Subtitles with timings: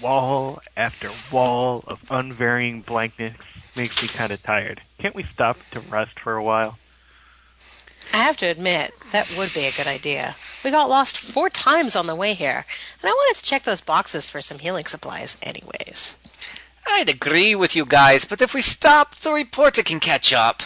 [0.00, 3.34] wall after wall of unvarying blankness
[3.76, 4.80] makes me kind of tired.
[4.98, 6.78] Can't we stop to rest for a while?
[8.12, 10.34] I have to admit, that would be a good idea.
[10.64, 12.64] We got lost four times on the way here,
[13.00, 16.16] and I wanted to check those boxes for some healing supplies, anyways.
[16.86, 20.62] I'd agree with you guys, but if we stop, the reporter can catch up.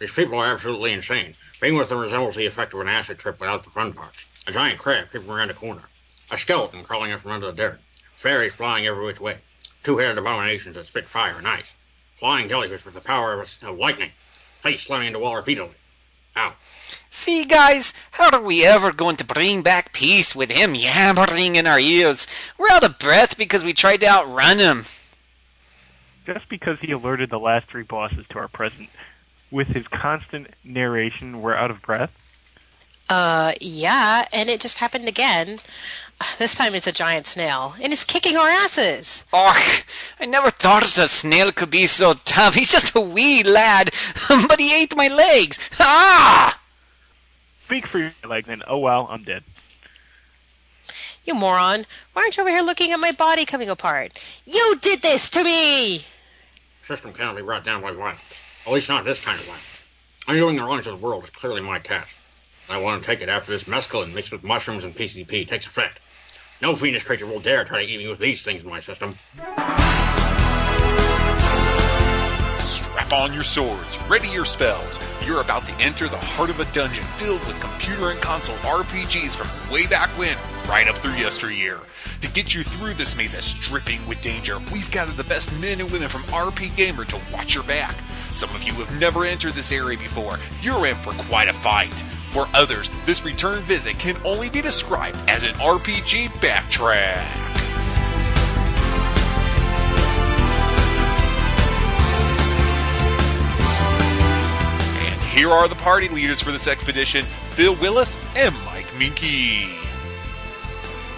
[0.00, 1.34] These people are absolutely insane.
[1.60, 4.26] Being with them resembles the effect of an acid trip without the fun parts.
[4.46, 5.82] A giant crab creeping around a corner.
[6.30, 7.80] A skeleton crawling up from under the dirt.
[8.18, 9.38] Fairies flying every which way.
[9.84, 11.76] Two-headed abominations that spit fire and ice.
[12.14, 14.10] Flying jellyfish with the power of, of lightning.
[14.58, 15.76] Face slamming into wall repeatedly.
[16.36, 16.54] Ow.
[17.10, 21.68] See, guys, how are we ever going to bring back peace with him yammering in
[21.68, 22.26] our ears?
[22.58, 24.86] We're out of breath because we tried to outrun him.
[26.26, 28.90] Just because he alerted the last three bosses to our presence
[29.52, 32.10] with his constant narration, we're out of breath?
[33.08, 35.60] Uh, yeah, and it just happened again.
[36.38, 39.24] This time it's a giant snail, and it's kicking our asses.
[39.32, 39.84] Och,
[40.20, 42.54] I never thought a snail could be so tough.
[42.54, 43.90] He's just a wee lad,
[44.28, 45.58] but he ate my legs.
[45.78, 46.60] Ah!
[47.64, 49.44] Speak for your legs, and oh well, I'm dead.
[51.24, 51.86] You moron.
[52.12, 54.18] Why aren't you over here looking at my body coming apart?
[54.44, 56.04] You did this to me!
[56.82, 58.40] System cannot be brought down by violence.
[58.66, 59.88] At least not this kind of violence.
[60.26, 62.18] Undoing the wrongs of the world is clearly my task.
[62.70, 66.00] I want to take it after this mescaline mixed with mushrooms and PCP takes effect.
[66.60, 69.14] No fiendish creature will dare try to eat me with these things in my system.
[72.98, 74.98] Strap on your swords, ready your spells.
[75.24, 79.36] You're about to enter the heart of a dungeon filled with computer and console RPGs
[79.36, 80.36] from way back when,
[80.68, 81.78] right up through yesteryear.
[82.20, 85.80] To get you through this maze that's dripping with danger, we've gathered the best men
[85.80, 87.94] and women from RPGamer to watch your back.
[88.32, 90.36] Some of you have never entered this area before.
[90.60, 92.00] You're in for quite a fight.
[92.30, 97.67] For others, this return visit can only be described as an RPG backtrack.
[105.38, 109.68] Here are the party leaders for this expedition Phil Willis and Mike Minky.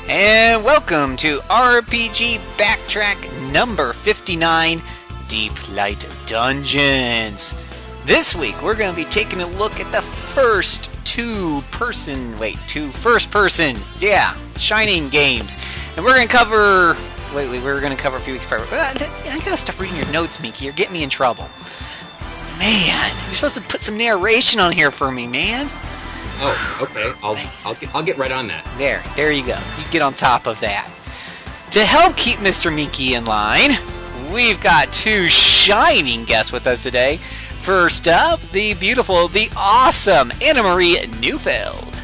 [0.08, 4.82] And welcome to RPG Backtrack number 59
[5.26, 7.54] Deep Light Dungeons.
[8.04, 12.58] This week we're going to be taking a look at the first two person, wait,
[12.68, 15.56] two first person, yeah, Shining games.
[15.96, 16.94] And we're going to cover,
[17.34, 18.60] wait, wait, we're going to cover a few weeks prior.
[18.60, 20.66] Uh, I gotta stop reading your notes, Minky.
[20.66, 21.48] You're getting me in trouble.
[22.60, 25.66] Man, you're supposed to put some narration on here for me, man.
[26.42, 27.12] Oh, okay.
[27.22, 28.66] I'll, I'll, get, I'll get right on that.
[28.76, 29.58] There, there you go.
[29.78, 30.86] You get on top of that.
[31.70, 32.74] To help keep Mr.
[32.74, 33.70] Minky in line,
[34.30, 37.16] we've got two shining guests with us today.
[37.62, 42.02] First up, the beautiful, the awesome Anna Marie Neufeld.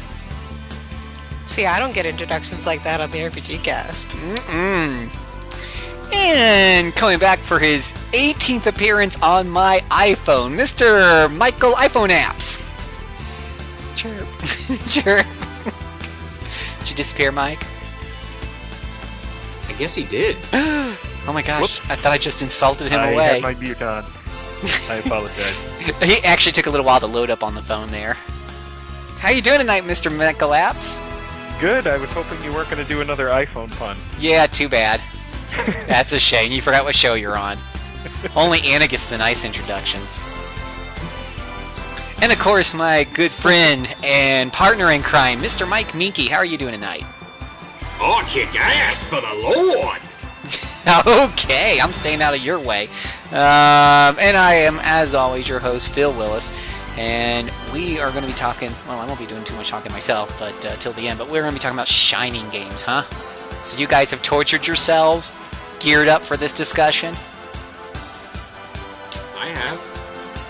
[1.45, 4.17] See, I don't get introductions like that on the RPG cast.
[4.17, 5.09] Mm-mm.
[6.13, 11.33] And coming back for his 18th appearance on my iPhone, Mr.
[11.35, 12.63] Michael iPhone Apps.
[13.95, 14.27] Chirp.
[14.87, 15.25] Chirp.
[16.79, 17.61] Did you disappear, Mike?
[19.67, 20.37] I guess he did.
[20.53, 23.39] oh my gosh, I thought I just insulted him I away.
[23.39, 24.05] had my mute on.
[24.89, 25.57] I apologize.
[26.03, 28.13] he actually took a little while to load up on the phone there.
[29.19, 30.15] How you doing tonight, Mr.
[30.15, 30.97] Michael Apps?
[31.59, 31.87] Good.
[31.87, 33.97] I was hoping you weren't going to do another iPhone pun.
[34.19, 35.01] Yeah, too bad.
[35.87, 36.51] That's a shame.
[36.51, 37.57] You forgot what show you're on.
[38.35, 40.19] Only Anna gets the nice introductions.
[42.21, 45.67] And of course, my good friend and partner in crime, Mr.
[45.67, 46.27] Mike Minky.
[46.27, 47.05] How are you doing tonight?
[47.99, 49.99] Oh, kick ass for the Lord!
[51.31, 52.87] okay, I'm staying out of your way.
[53.31, 56.51] Um, and I am, as always, your host, Phil Willis.
[56.97, 59.91] And we are going to be talking, well, I won't be doing too much talking
[59.91, 62.81] myself, but uh, till the end, but we're going to be talking about Shining games,
[62.81, 63.03] huh?
[63.63, 65.33] So you guys have tortured yourselves,
[65.79, 67.13] geared up for this discussion?
[69.37, 69.77] I have.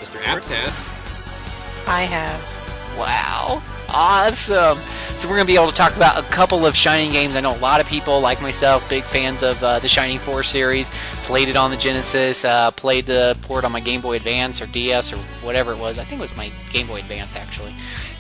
[0.01, 0.19] Mr.
[0.22, 1.88] Apps has.
[1.88, 2.97] I have.
[2.97, 3.62] Wow.
[3.90, 4.78] Awesome.
[5.18, 7.35] So we're going to be able to talk about a couple of Shining games.
[7.35, 10.50] I know a lot of people, like myself, big fans of uh, the Shining Force
[10.50, 10.92] series.
[11.24, 14.68] Played it on the Genesis, uh, played the port on my Game Boy Advance or
[14.68, 15.98] DS or whatever it was.
[15.98, 17.74] I think it was my Game Boy Advance, actually.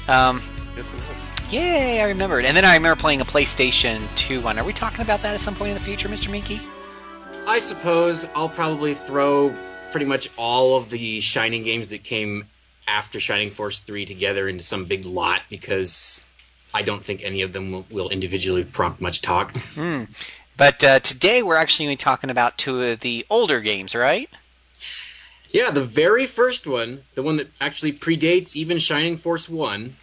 [0.07, 0.41] Um,
[1.51, 2.45] yay, I remembered.
[2.45, 4.57] And then I remember playing a PlayStation 2 one.
[4.59, 6.29] Are we talking about that at some point in the future, Mr.
[6.29, 6.59] Minky?
[7.47, 9.53] I suppose I'll probably throw
[9.91, 12.45] pretty much all of the Shining games that came
[12.87, 16.25] after Shining Force 3 together into some big lot because
[16.73, 19.53] I don't think any of them will, will individually prompt much talk.
[19.77, 20.09] Mm.
[20.57, 23.93] But uh, today we're actually going to be talking about two of the older games,
[23.93, 24.27] right?
[25.51, 29.95] Yeah, the very first one, the one that actually predates even Shining Force 1,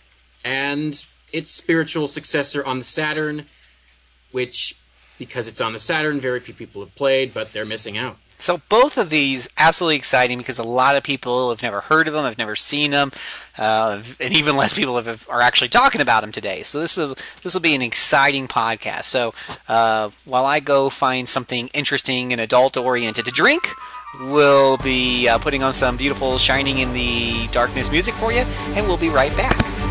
[0.44, 3.44] and its spiritual successor on the Saturn,
[4.30, 4.76] which
[5.18, 6.20] because it's on the Saturn.
[6.20, 8.16] Very few people have played, but they're missing out.
[8.38, 12.14] So both of these absolutely exciting because a lot of people have never heard of
[12.14, 13.12] them, have never seen them,
[13.56, 16.62] uh, and even less people have, are actually talking about them today.
[16.62, 19.04] So this will this will be an exciting podcast.
[19.04, 19.34] So
[19.68, 23.68] uh, while I go find something interesting and adult oriented to drink,
[24.20, 28.44] we'll be uh, putting on some beautiful shining in the darkness music for you,
[28.74, 29.83] and we'll be right back.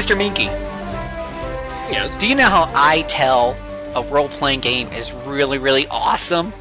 [0.00, 0.16] Mr.
[0.16, 0.44] Minky,
[1.92, 2.16] Yes.
[2.16, 3.54] do you know how I tell
[3.94, 6.54] a role playing game is really, really awesome?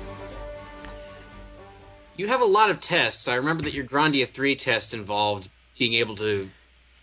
[2.17, 3.29] You have a lot of tests.
[3.29, 6.49] I remember that your Grandia 3 test involved being able to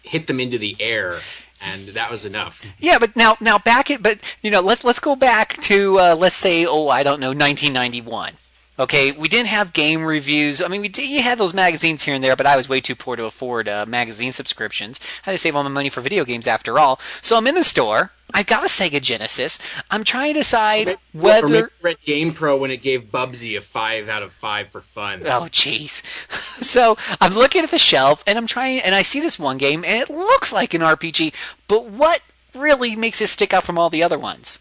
[0.03, 1.21] hit them into the air,
[1.63, 2.63] and that was enough.
[2.79, 6.17] Yeah, but now, now back it, but you know, let's let's go back to uh,
[6.17, 8.35] let's say, oh, I don't know, 1991.
[8.79, 10.61] Okay, we didn't have game reviews.
[10.61, 12.81] I mean, we did, you had those magazines here and there, but I was way
[12.83, 15.01] too poor to afford uh, magazine subscriptions.
[15.25, 17.01] I had to save all my money for video games after all.
[17.23, 18.11] So I'm in the store.
[18.35, 19.59] I've got a Sega Genesis.
[19.91, 21.49] I'm trying to decide Or whether.
[21.49, 25.23] maybe read Game Pro when it gave Bubsy a 5 out of 5 for fun.
[25.25, 26.03] Oh, jeez.
[26.63, 29.85] so I'm looking at the shelf and I'm trying, and I see this one game,
[29.85, 31.33] and it looks like an RPG,
[31.67, 32.21] but what
[32.55, 34.59] really makes it stick out from all the other ones?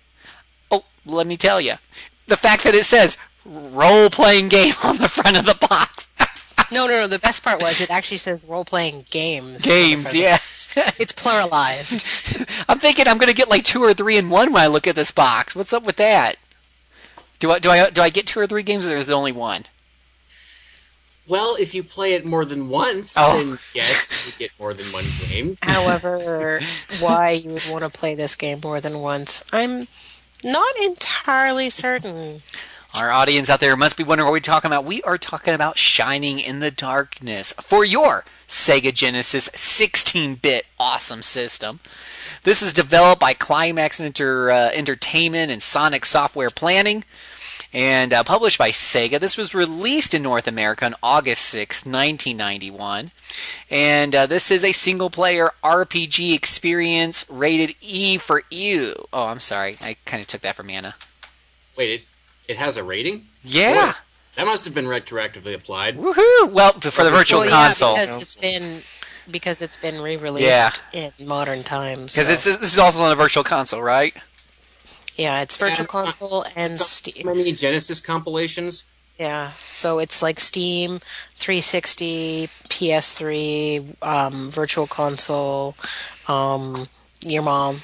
[0.72, 1.74] Oh, let me tell you.
[2.28, 6.08] The fact that it says role playing game on the front of the box.
[6.72, 7.08] No, no, no.
[7.08, 9.66] The best part was it actually says role playing games.
[9.66, 10.38] Games, yeah.
[10.98, 12.66] It's pluralized.
[12.70, 14.88] I'm thinking I'm going to get like two or three in one when I look
[14.88, 15.56] at this box.
[15.56, 16.38] What's up with that?
[17.40, 19.32] Do I do I do I get two or three games, or is there only
[19.32, 19.64] one?
[21.28, 23.38] Well, if you play it more than once, Oh.
[23.38, 25.58] then yes, you get more than one game.
[25.64, 26.62] However,
[27.00, 29.88] why you would want to play this game more than once, I'm
[30.44, 32.44] not entirely certain.
[32.98, 34.86] Our audience out there must be wondering what we're talking about.
[34.86, 41.82] We are talking about Shining in the Darkness for your Sega Genesis 16-bit awesome system.
[42.44, 47.04] This is developed by Climax Enter, uh, Entertainment and Sonic Software Planning
[47.74, 49.20] and uh, published by Sega.
[49.20, 53.12] This was released in North America on August 6, 1991.
[53.70, 58.96] And uh, this is a single player RPG experience rated E for you.
[59.12, 59.78] Oh, I'm sorry.
[59.82, 60.96] I kind of took that from Anna.
[61.76, 62.06] Wait, it,
[62.48, 63.26] it has a rating?
[63.44, 63.92] Yeah.
[63.92, 63.98] Boy,
[64.36, 65.96] that must have been retroactively applied.
[65.96, 66.52] Woohoo!
[66.52, 67.96] Well, for the virtual well, yeah, console.
[67.96, 68.82] because it's been
[69.32, 70.72] because it's been re-released Yeah.
[70.94, 72.14] in modern times.
[72.16, 74.14] Because so- this is also on a virtual console, right?
[75.18, 77.26] yeah, it's virtual And, uh, console and So Steam.
[77.26, 78.84] many Genesis compilations.
[79.18, 81.00] Yeah, so it's like Steam,
[81.36, 85.76] 360, PS3, um, Virtual Console,
[86.28, 86.90] um,
[87.26, 87.82] your mom.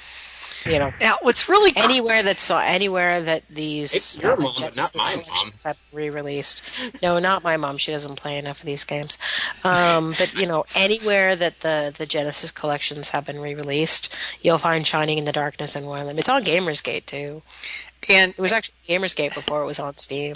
[0.66, 4.36] You know, Now, what's really cool- anywhere that's so anywhere that these It's your uh,
[4.38, 5.24] mom, but not my mom.
[5.24, 6.62] collections have re-released.
[7.02, 7.78] No, not my mom.
[7.78, 9.18] She doesn't play enough of these games.
[9.64, 14.86] Um, but you know, anywhere that the the Genesis collections have been re-released, you'll find
[14.86, 16.20] Shining in the Darkness in one of them.
[16.20, 17.42] It's on Gamersgate too.
[18.10, 20.36] and It was actually Gamersgate before it was on Steam.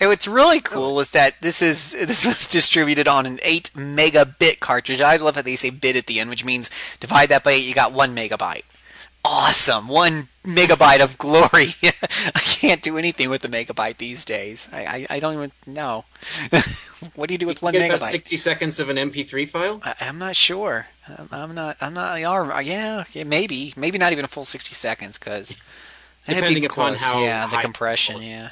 [0.00, 4.60] and what's really cool is that this is this was distributed on an eight megabit
[4.60, 5.00] cartridge.
[5.00, 6.68] I love how they say bit at the end, which means
[7.00, 8.64] divide that by eight, you got one megabyte.
[9.24, 11.74] Awesome, one megabyte of glory.
[12.34, 14.68] I can't do anything with the megabyte these days.
[14.72, 16.04] I I, I don't even know.
[17.14, 19.80] what do you do with one Get about 60 seconds of an MP3 file?
[19.84, 20.86] I, I'm not sure.
[21.06, 21.76] I'm, I'm not.
[21.80, 22.16] I'm not.
[22.16, 23.72] Yeah, yeah, yeah, maybe.
[23.76, 25.62] Maybe not even a full sixty seconds, because
[26.26, 28.22] Depending upon how Yeah, the compression.
[28.22, 28.50] Yeah,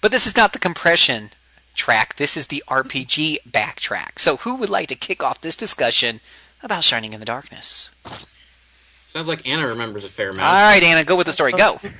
[0.00, 1.30] but this is not the compression
[1.74, 2.16] track.
[2.16, 4.18] This is the RPG backtrack.
[4.18, 6.20] So, who would like to kick off this discussion
[6.62, 7.90] about Shining in the Darkness?
[9.14, 10.48] Sounds like Anna remembers a fair amount.
[10.48, 11.52] All right, Anna, go with the story.
[11.52, 11.80] Go.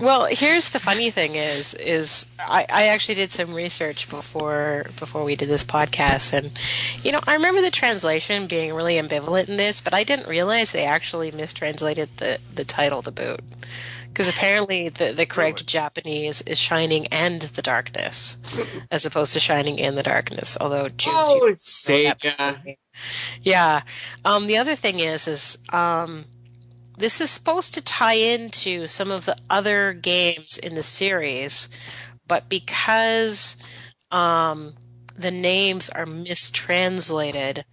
[0.00, 5.24] Well, here's the funny thing is is I, I actually did some research before before
[5.24, 6.56] we did this podcast and
[7.02, 10.70] you know I remember the translation being really ambivalent in this but I didn't realize
[10.70, 13.40] they actually mistranslated the the title to boot
[14.08, 18.36] because apparently the the correct Japanese is shining and the darkness
[18.92, 22.76] as opposed to shining in the darkness although June Oh, you it's Sega.
[23.42, 23.82] yeah.
[24.24, 26.24] Um, the other thing is, is um,
[26.98, 31.68] this is supposed to tie into some of the other games in the series,
[32.26, 33.56] but because
[34.10, 34.74] um,
[35.16, 37.64] the names are mistranslated,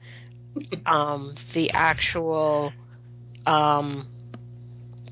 [0.86, 2.72] um, the actual
[3.48, 4.08] um,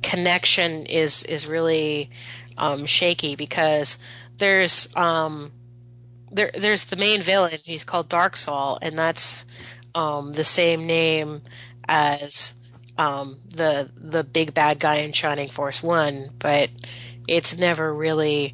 [0.03, 2.09] connection is is really
[2.57, 3.97] um, shaky because
[4.37, 5.51] there's um,
[6.31, 7.59] there there's the main villain.
[7.63, 9.45] He's called Dark Sol, and that's
[9.95, 11.41] um, the same name
[11.87, 12.53] as
[12.97, 16.69] um, the the big bad guy in Shining Force One, but
[17.27, 18.53] it's never really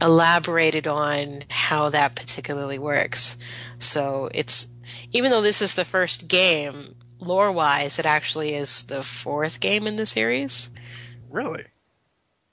[0.00, 3.36] elaborated on how that particularly works.
[3.78, 4.68] So it's
[5.12, 9.86] even though this is the first game, lore wise, it actually is the fourth game
[9.86, 10.70] in the series.
[11.30, 11.64] Really?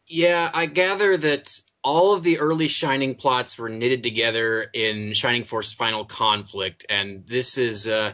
[0.08, 5.44] Yeah, I gather that all of the early Shining plots were knitted together in Shining
[5.44, 8.14] Force Final Conflict, and this is uh,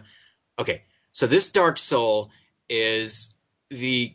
[0.60, 0.82] okay.
[1.18, 2.30] So this Dark Sol
[2.70, 3.40] is
[3.72, 4.14] the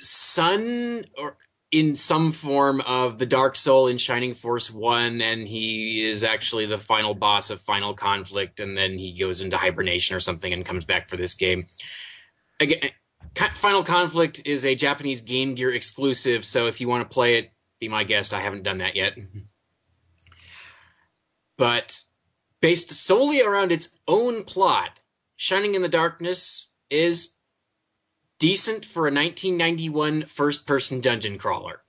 [0.00, 1.36] son or
[1.70, 6.66] in some form of the Dark Sol in Shining Force 1 and he is actually
[6.66, 10.66] the final boss of Final Conflict and then he goes into hibernation or something and
[10.66, 11.68] comes back for this game.
[12.58, 12.90] Again,
[13.54, 17.52] Final Conflict is a Japanese Game Gear exclusive, so if you want to play it,
[17.78, 18.34] be my guest.
[18.34, 19.16] I haven't done that yet.
[21.56, 22.02] but
[22.60, 24.98] based solely around its own plot,
[25.36, 27.36] Shining in the Darkness is
[28.38, 31.82] decent for a 1991 first person dungeon crawler,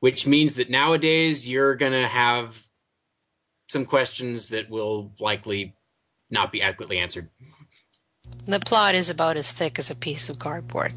[0.00, 2.62] which means that nowadays you're going to have
[3.68, 5.74] some questions that will likely
[6.30, 7.28] not be adequately answered.
[8.46, 10.92] The plot is about as thick as a piece of cardboard.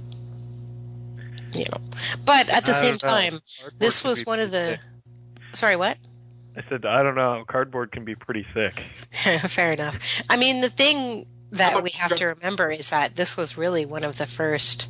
[1.54, 1.82] You know,
[2.26, 2.98] but at the I same know.
[2.98, 4.80] time, Cardboard this was one of pretty the.
[5.54, 5.98] Sorry, what?
[6.56, 7.44] I said I don't know.
[7.48, 8.80] Cardboard can be pretty thick.
[9.50, 9.98] Fair enough.
[10.30, 14.04] I mean, the thing that we have to remember is that this was really one
[14.04, 14.88] of the first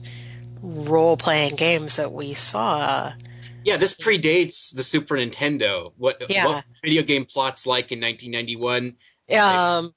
[0.62, 3.14] role playing games that we saw.
[3.64, 5.94] Yeah, this predates the Super Nintendo.
[5.98, 6.46] What Yeah.
[6.46, 8.96] what video game plots like in 1991?
[9.32, 9.94] Um,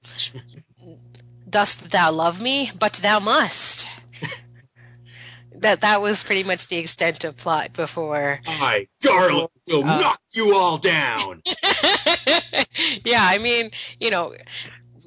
[1.49, 2.71] dost thou love me?
[2.78, 3.88] But thou must.
[5.54, 8.40] that that was pretty much the extent of plot before.
[8.47, 11.42] I, Garland, will Uh, knock you all down.
[13.04, 14.35] yeah, I mean, you know,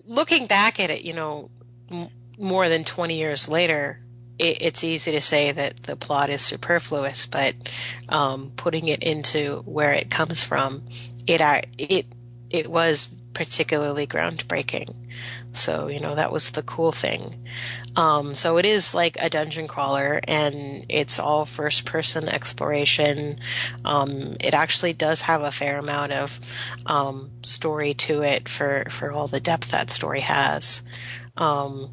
[0.07, 1.49] looking back at it, you know,
[1.91, 3.99] m- more than 20 years later,
[4.39, 7.55] it, it's easy to say that the plot is superfluous, but
[8.09, 10.83] um, putting it into where it comes from,
[11.27, 11.41] it
[11.77, 12.05] it
[12.49, 14.93] it was particularly groundbreaking.
[15.53, 17.45] So you know that was the cool thing.
[17.95, 23.39] Um, so it is like a dungeon crawler, and it's all first person exploration.
[23.85, 26.39] Um, it actually does have a fair amount of
[26.85, 30.83] um, story to it for for all the depth that story has,
[31.37, 31.89] um,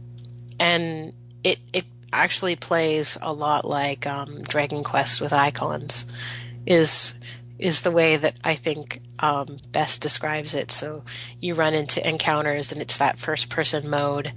[0.59, 1.13] and
[1.45, 6.07] it it actually plays a lot like um, Dragon Quest with icons.
[6.67, 7.15] Is
[7.63, 10.73] is the way that I think um, best describes it.
[10.73, 11.05] So
[11.41, 14.33] you run into encounters, and it's that first person mode,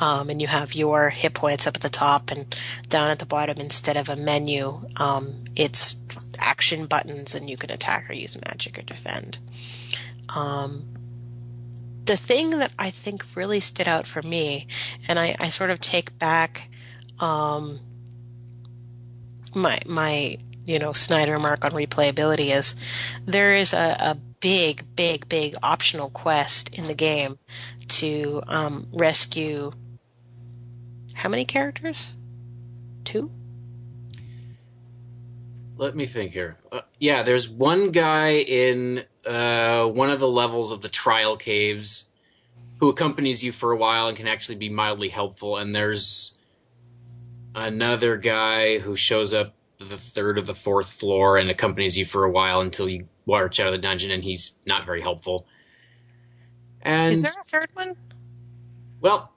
[0.00, 2.54] um, and you have your hit points up at the top and
[2.88, 4.80] down at the bottom instead of a menu.
[4.96, 5.96] Um, it's
[6.38, 9.38] action buttons, and you can attack or use magic or defend.
[10.34, 10.86] Um,
[12.04, 14.66] the thing that I think really stood out for me,
[15.06, 16.68] and I, I sort of take back
[17.20, 17.80] um,
[19.54, 22.74] my my you know Snyder mark on replayability is
[23.26, 27.38] there is a, a big big big optional quest in the game
[27.88, 29.72] to um, rescue
[31.14, 32.12] how many characters?
[33.04, 33.30] Two.
[35.76, 36.58] Let me think here.
[36.70, 42.08] Uh, yeah, there's one guy in uh, one of the levels of the trial caves
[42.78, 45.56] who accompanies you for a while and can actually be mildly helpful.
[45.56, 46.38] And there's
[47.54, 52.24] another guy who shows up the third or the fourth floor and accompanies you for
[52.24, 55.46] a while until you march out of the dungeon, and he's not very helpful.
[56.82, 57.96] And Is there a third one?
[59.00, 59.34] well,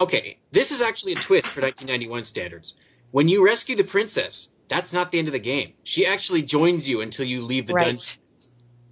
[0.00, 2.74] okay, this is actually a twist for 1991 standards.
[3.10, 5.72] When you rescue the princess, that's not the end of the game.
[5.82, 8.20] She actually joins you until you leave the dungeon.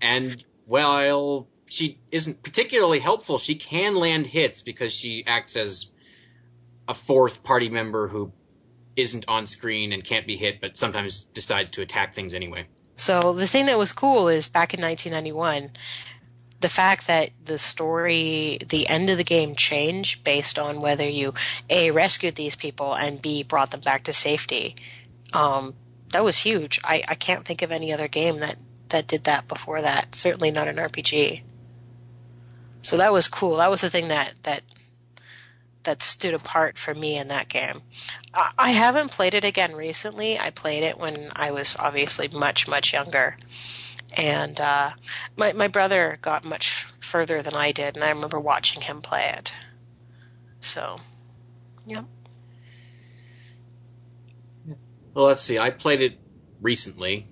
[0.01, 5.93] And while she isn't particularly helpful, she can land hits because she acts as
[6.89, 8.33] a fourth party member who
[8.99, 12.67] isn't on screen and can't be hit, but sometimes decides to attack things anyway.
[12.97, 15.71] So the thing that was cool is back in 1991,
[16.61, 21.33] the fact that the story, the end of the game changed based on whether you
[21.71, 24.75] a rescued these people and b brought them back to safety.
[25.33, 25.75] Um,
[26.13, 26.81] that was huge.
[26.83, 28.57] I, I can't think of any other game that
[28.89, 30.15] that did that before that.
[30.15, 31.43] Certainly not an RPG.
[32.81, 33.57] So that was cool.
[33.59, 34.63] That was the thing that that
[35.89, 37.81] that stood apart for me in that game.
[38.35, 40.39] I, haven't played it again recently.
[40.39, 43.39] I played it when I was obviously much much younger,
[44.15, 44.91] and uh,
[45.39, 49.33] my my brother got much further than I did, and I remember watching him play
[49.35, 49.55] it.
[50.61, 50.99] So,
[51.87, 52.03] yeah.
[55.15, 55.59] Well, let's see.
[55.59, 56.19] I played it
[56.61, 57.27] recently,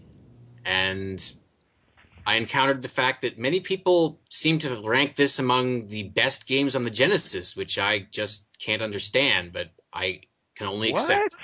[0.64, 1.22] and
[2.26, 6.75] I encountered the fact that many people seem to rank this among the best games
[6.75, 10.23] on the Genesis, which I just can't understand, but I
[10.56, 11.02] can only What?
[11.02, 11.37] accept.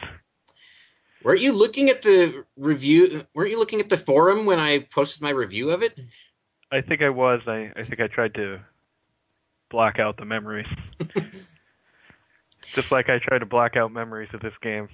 [1.22, 3.22] Weren't you looking at the review?
[3.32, 6.00] Weren't you looking at the forum when I posted my review of it?
[6.72, 7.40] I think I was.
[7.46, 8.58] I, I think I tried to
[9.70, 10.66] block out the memories.
[12.64, 14.88] Just like I tried to block out memories of this game.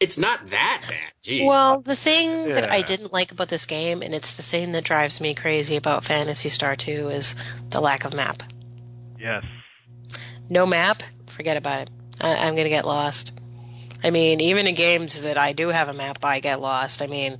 [0.00, 1.12] It's not that bad.
[1.24, 1.44] Jeez.
[1.46, 4.84] Well, the thing that I didn't like about this game, and it's the thing that
[4.84, 7.34] drives me crazy about Phantasy Star 2, is
[7.70, 8.42] the lack of map.
[9.18, 9.44] Yes.
[10.48, 11.90] No map, forget about it.
[12.20, 13.32] I, I'm going to get lost.
[14.04, 17.02] I mean, even in games that I do have a map, I get lost.
[17.02, 17.36] I mean,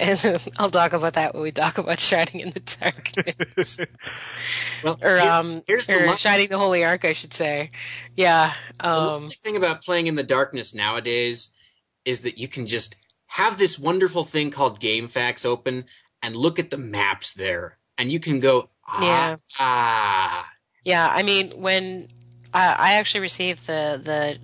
[0.00, 0.18] and
[0.58, 3.78] I'll talk about that when we talk about Shining in the Darkness.
[4.82, 7.70] well, or um, here's the or lo- Shining the Holy Ark, I should say.
[8.16, 8.52] Yeah.
[8.80, 11.56] The Um, lovely thing about playing in the darkness nowadays
[12.04, 15.84] is that you can just have this wonderful thing called GameFAQs open
[16.22, 19.36] and look at the maps there, and you can go, ah, Yeah.
[19.58, 20.48] ah.
[20.84, 22.08] Yeah, I mean, when
[22.52, 24.38] I, I actually received the the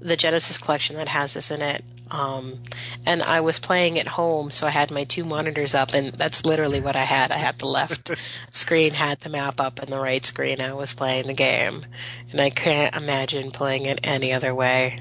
[0.00, 2.60] the Genesis collection that has this in it, um,
[3.04, 6.44] and I was playing at home, so I had my two monitors up, and that's
[6.46, 7.30] literally what I had.
[7.30, 8.10] I had the left
[8.50, 11.84] screen had the map up, and the right screen I was playing the game,
[12.30, 15.00] and I can't imagine playing it any other way.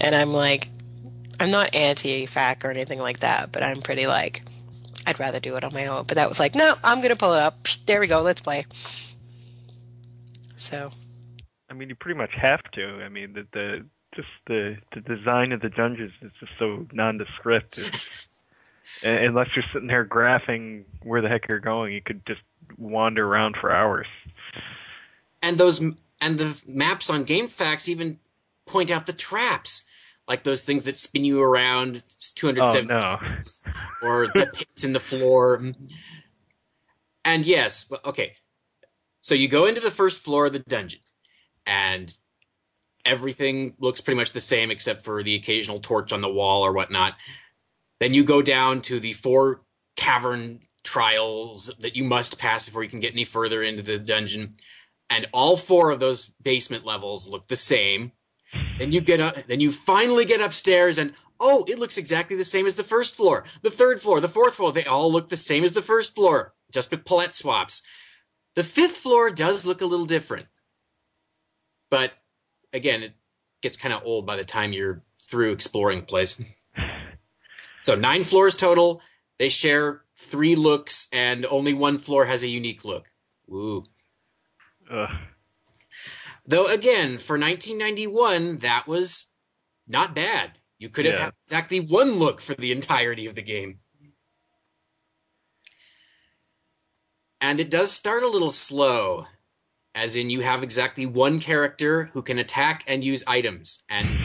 [0.00, 0.70] And I'm like,
[1.40, 4.42] I'm not anti-fac or anything like that, but I'm pretty like,
[5.06, 6.04] I'd rather do it on my own.
[6.06, 7.68] But that was like, no, I'm gonna pull it up.
[7.86, 8.22] There we go.
[8.22, 8.66] Let's play.
[10.56, 10.90] So.
[11.70, 13.02] I mean, you pretty much have to.
[13.04, 17.78] I mean, the, the just the the design of the dungeons is just so nondescript.
[19.02, 22.40] Unless you're sitting there graphing where the heck you're going, you could just
[22.78, 24.06] wander around for hours.
[25.42, 25.80] And those
[26.20, 28.18] and the maps on GameFAQs even
[28.66, 29.86] point out the traps,
[30.26, 33.18] like those things that spin you around Oh 270 no!
[34.02, 35.62] or the pits in the floor.
[37.24, 38.32] And yes, but- okay.
[39.20, 41.00] So you go into the first floor of the dungeon,
[41.66, 42.14] and
[43.06, 46.72] everything looks pretty much the same except for the occasional torch on the wall or
[46.72, 47.14] whatnot.
[48.00, 49.62] Then you go down to the four
[49.96, 54.54] cavern trials that you must pass before you can get any further into the dungeon.
[55.08, 58.12] And all four of those basement levels look the same.
[58.78, 62.44] Then you get up, then you finally get upstairs and oh, it looks exactly the
[62.44, 63.44] same as the first floor.
[63.62, 66.54] The third floor, the fourth floor, they all look the same as the first floor,
[66.72, 67.82] just with palette swaps.
[68.54, 70.46] The fifth floor does look a little different.
[71.90, 72.12] But
[72.72, 73.12] again, it
[73.62, 76.40] gets kind of old by the time you're through exploring the place.
[77.82, 79.02] So nine floors total.
[79.38, 83.10] They share three looks, and only one floor has a unique look.
[83.46, 83.84] Woo.
[84.90, 85.10] Ugh.
[86.46, 89.32] Though again, for 1991, that was
[89.86, 90.58] not bad.
[90.78, 91.24] You could have Yeah.
[91.26, 93.80] had exactly one look for the entirety of the game.
[97.40, 99.26] And it does start a little slow,
[99.94, 104.18] as in you have exactly one character who can attack and use items, and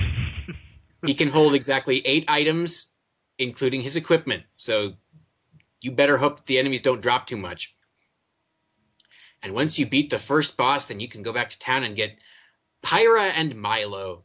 [1.06, 2.94] he can hold exactly eight items,
[3.38, 4.44] including his equipment.
[4.56, 4.96] So
[5.82, 7.76] you better hope the enemies don't drop too much.
[9.41, 11.95] And once you beat the first boss, then you can go back to town and
[11.95, 12.17] get
[12.84, 14.23] Pyra and Milo,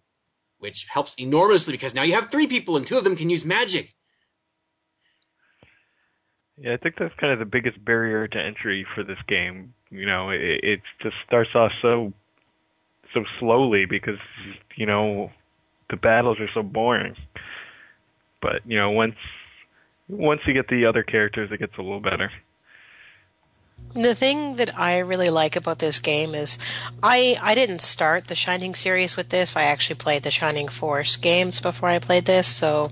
[0.59, 3.44] which helps enormously because now you have three people and two of them can use
[3.44, 3.94] magic.
[6.57, 9.74] Yeah, I think that's kind of the biggest barrier to entry for this game.
[9.90, 12.12] You know, it, it just starts off so
[13.12, 14.18] so slowly because
[14.77, 15.31] you know
[15.90, 17.16] the battles are so boring.
[18.40, 19.16] But you know, once
[20.09, 22.31] once you get the other characters, it gets a little better.
[23.92, 26.59] The thing that I really like about this game is
[27.03, 29.57] I I didn't start the Shining series with this.
[29.57, 32.88] I actually played the Shining Force games before I played this, so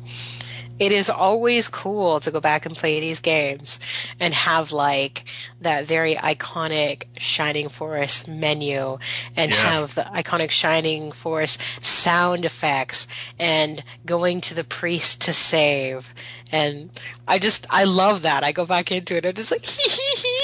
[0.79, 3.79] it is always cool to go back and play these games
[4.21, 5.25] and have like
[5.61, 8.99] that very iconic Shining Force menu
[9.37, 9.57] and Yeah.
[9.59, 13.07] have the iconic Shining Force sound effects
[13.41, 16.15] and going to the priest to save.
[16.53, 16.91] And
[17.27, 18.45] I just, I love that.
[18.45, 19.25] I go back into it.
[19.27, 20.42] I'm just like, hee hee hee.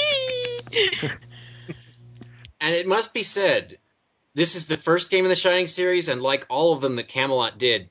[2.61, 3.77] And it must be said,
[4.35, 7.07] this is the first game in the Shining series, and like all of them that
[7.07, 7.89] Camelot did,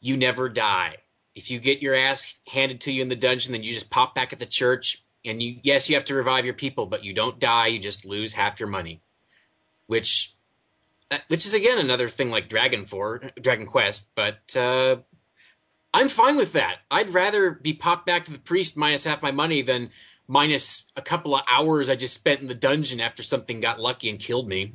[0.00, 0.96] you never die.
[1.34, 4.14] If you get your ass handed to you in the dungeon, then you just pop
[4.14, 7.14] back at the church, and you yes, you have to revive your people, but you
[7.14, 7.68] don't die.
[7.68, 9.00] You just lose half your money,
[9.86, 10.34] which
[11.28, 14.96] which is again another thing like Dragon for Dragon Quest, but uh,
[15.94, 16.78] I'm fine with that.
[16.90, 19.90] I'd rather be popped back to the priest minus half my money than
[20.32, 24.08] minus a couple of hours I just spent in the dungeon after something got lucky
[24.08, 24.72] and killed me.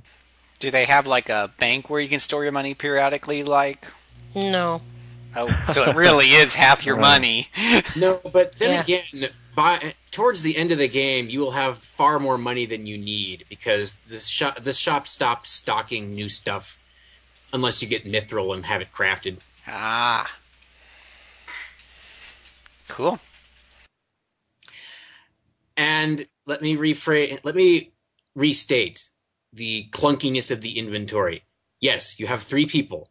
[0.60, 3.44] Do they have like a bank where you can store your money periodically?
[3.44, 3.88] Like,
[4.36, 4.82] No.
[5.36, 7.48] oh, so it really is half your money.
[7.96, 8.82] No, but then Yeah.
[8.82, 12.86] again, by towards the end of the game, you will have far more money than
[12.86, 16.78] you need because the shop the shop stopped stocking new stuff
[17.52, 19.40] unless you get mithril and have it crafted.
[19.68, 20.32] Ah,
[22.88, 23.20] cool.
[25.78, 27.40] And let me rephrase.
[27.44, 27.94] Let me
[28.36, 29.10] restate
[29.54, 31.44] the clunkiness of the inventory.
[31.80, 33.10] Yes, you have three people.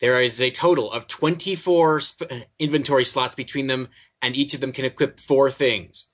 [0.00, 3.88] There is a total of 24 sp- inventory slots between them,
[4.22, 6.12] and each of them can equip four things.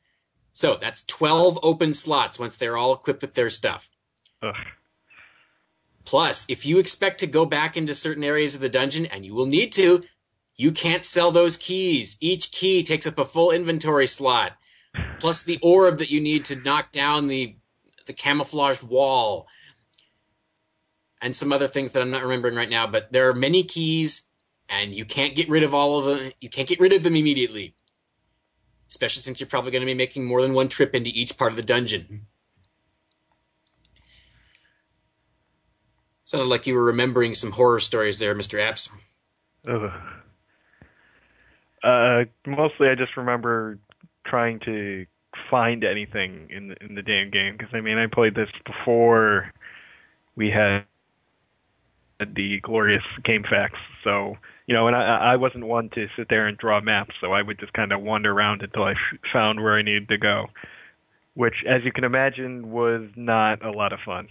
[0.55, 3.91] So that's 12 open slots once they're all equipped with their stuff.
[4.41, 4.55] Ugh.
[6.05, 9.35] Plus, if you expect to go back into certain areas of the dungeon, and you
[9.35, 10.05] will need to,
[10.57, 12.17] you can't sell those keys.
[12.21, 14.53] Each key takes up a full inventory slot,
[15.21, 17.57] plus the orb that you need to knock down the
[18.07, 19.47] the camouflage wall,
[21.23, 22.87] and some other things that I'm not remembering right now.
[22.87, 24.23] But there are many keys,
[24.69, 26.33] and you can't get rid of all of them.
[26.41, 27.75] You can't get rid of them immediately,
[28.91, 31.53] especially since you're probably going to be making more than one trip into each part
[31.53, 32.27] of the dungeon.
[36.27, 38.59] Sounded like you were remembering some horror stories there, Mr.
[38.59, 38.91] Apps.
[41.83, 43.79] Uh, mostly I just remember
[44.25, 45.07] trying to
[45.51, 49.53] find anything in the, in the damn game because I mean I played this before
[50.37, 50.85] we had
[52.21, 53.71] the glorious GameFAQs,
[54.05, 57.33] so you know, and I I wasn't one to sit there and draw maps, so
[57.33, 60.19] I would just kind of wander around until I f- found where I needed to
[60.19, 60.47] go,
[61.35, 64.29] which, as you can imagine, was not a lot of fun.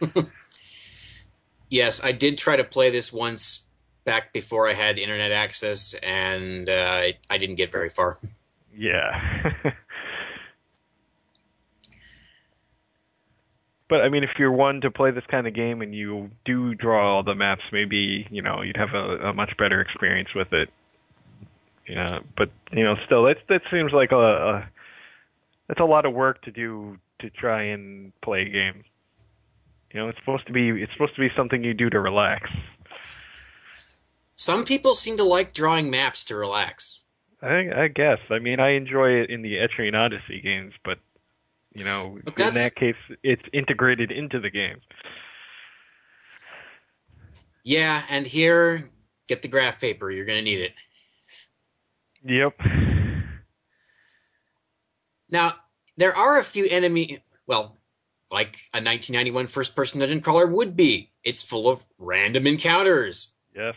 [1.70, 3.66] Yes, I did try to play this once
[4.04, 8.18] back before I had internet access, and uh, I, I didn't get very far.
[8.76, 9.52] Yeah.
[13.88, 16.74] but I mean, if you're one to play this kind of game and you do
[16.74, 20.52] draw all the maps, maybe you know you'd have a, a much better experience with
[20.52, 20.68] it.
[21.88, 24.68] Yeah, but you know, still, that that seems like a, a
[25.68, 28.84] that's a lot of work to do to try and play a game.
[29.92, 32.50] You know, it's supposed to be it's supposed to be something you do to relax.
[34.34, 37.03] Some people seem to like drawing maps to relax.
[37.44, 38.18] I I guess.
[38.30, 40.98] I mean, I enjoy it in the Etrian Odyssey games, but
[41.74, 44.80] you know, But in that case, it's integrated into the game.
[47.64, 48.90] Yeah, and here,
[49.26, 50.10] get the graph paper.
[50.10, 50.72] You're going to need it.
[52.24, 52.58] Yep.
[55.30, 55.54] Now,
[55.96, 57.18] there are a few enemy.
[57.46, 57.76] Well,
[58.30, 61.10] like a 1991 first person dungeon crawler would be.
[61.24, 63.34] It's full of random encounters.
[63.54, 63.76] Yes.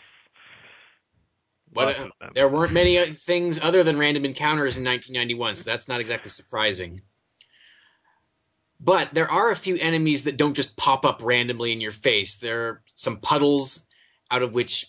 [1.80, 2.32] Of them.
[2.34, 6.30] there weren't many uh, things other than random encounters in 1991, so that's not exactly
[6.30, 7.02] surprising.
[8.80, 12.38] But there are a few enemies that don't just pop up randomly in your face.
[12.38, 13.88] There are some puddles
[14.30, 14.88] out of which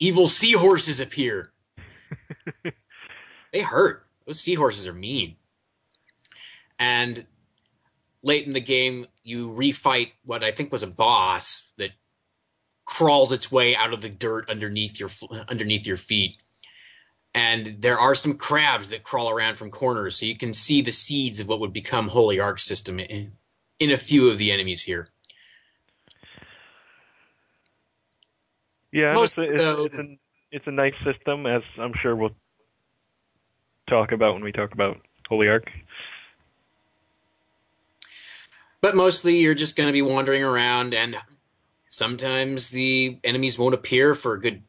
[0.00, 1.52] evil seahorses appear.
[3.52, 4.06] they hurt.
[4.26, 5.36] Those seahorses are mean.
[6.78, 7.26] And
[8.22, 11.92] late in the game, you refight what I think was a boss that
[12.88, 15.10] crawls its way out of the dirt underneath your
[15.48, 16.38] underneath your feet.
[17.34, 20.90] And there are some crabs that crawl around from corners, so you can see the
[20.90, 23.32] seeds of what would become Holy Ark system in,
[23.78, 25.08] in a few of the enemies here.
[28.90, 30.18] Yeah, Most it's a, it's, the- it's a
[30.50, 32.34] it's a nice system, as I'm sure we'll
[33.90, 34.96] talk about when we talk about
[35.28, 35.70] Holy Ark.
[38.80, 41.16] But mostly you're just going to be wandering around, and
[41.88, 44.62] sometimes the enemies won't appear for a good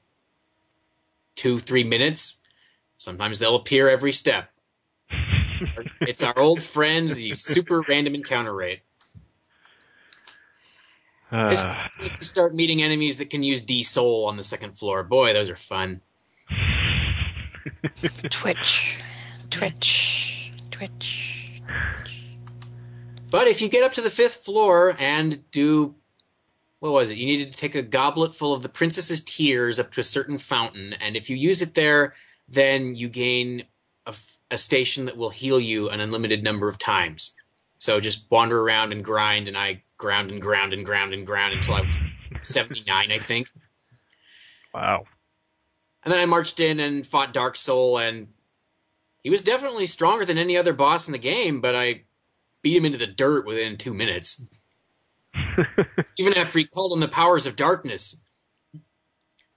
[1.35, 2.41] two, three minutes.
[2.97, 4.49] Sometimes they'll appear every step.
[6.01, 8.81] it's our old friend, the super random encounter rate.
[11.31, 14.73] I Uh, just need to start meeting enemies that can use Desoul on the second
[14.77, 15.03] floor.
[15.03, 16.01] Boy, those are fun.
[18.29, 18.99] Twitch.
[19.49, 20.51] Twitch.
[20.71, 21.61] Twitch.
[23.29, 25.93] But if you get up to the fifth floor and do
[26.79, 27.17] what was it?
[27.17, 30.37] You needed to take a goblet full of the princess's tears up to a certain
[30.37, 32.13] fountain, and if you use it there,
[32.47, 33.65] then you gain
[34.51, 37.35] a station that will heal you an unlimited number of times.
[37.77, 41.53] So just wander around and grind, and I ground and ground and ground and ground
[41.53, 42.01] until I was
[42.41, 43.47] 79, I think.
[44.73, 45.05] wow.
[46.03, 48.29] And then I marched in and fought Dark Sol, and
[49.21, 52.03] he was definitely stronger than any other boss in the game, but I
[52.61, 54.41] beat him into the dirt within two minutes.
[56.17, 58.23] even after he called on the powers of darkness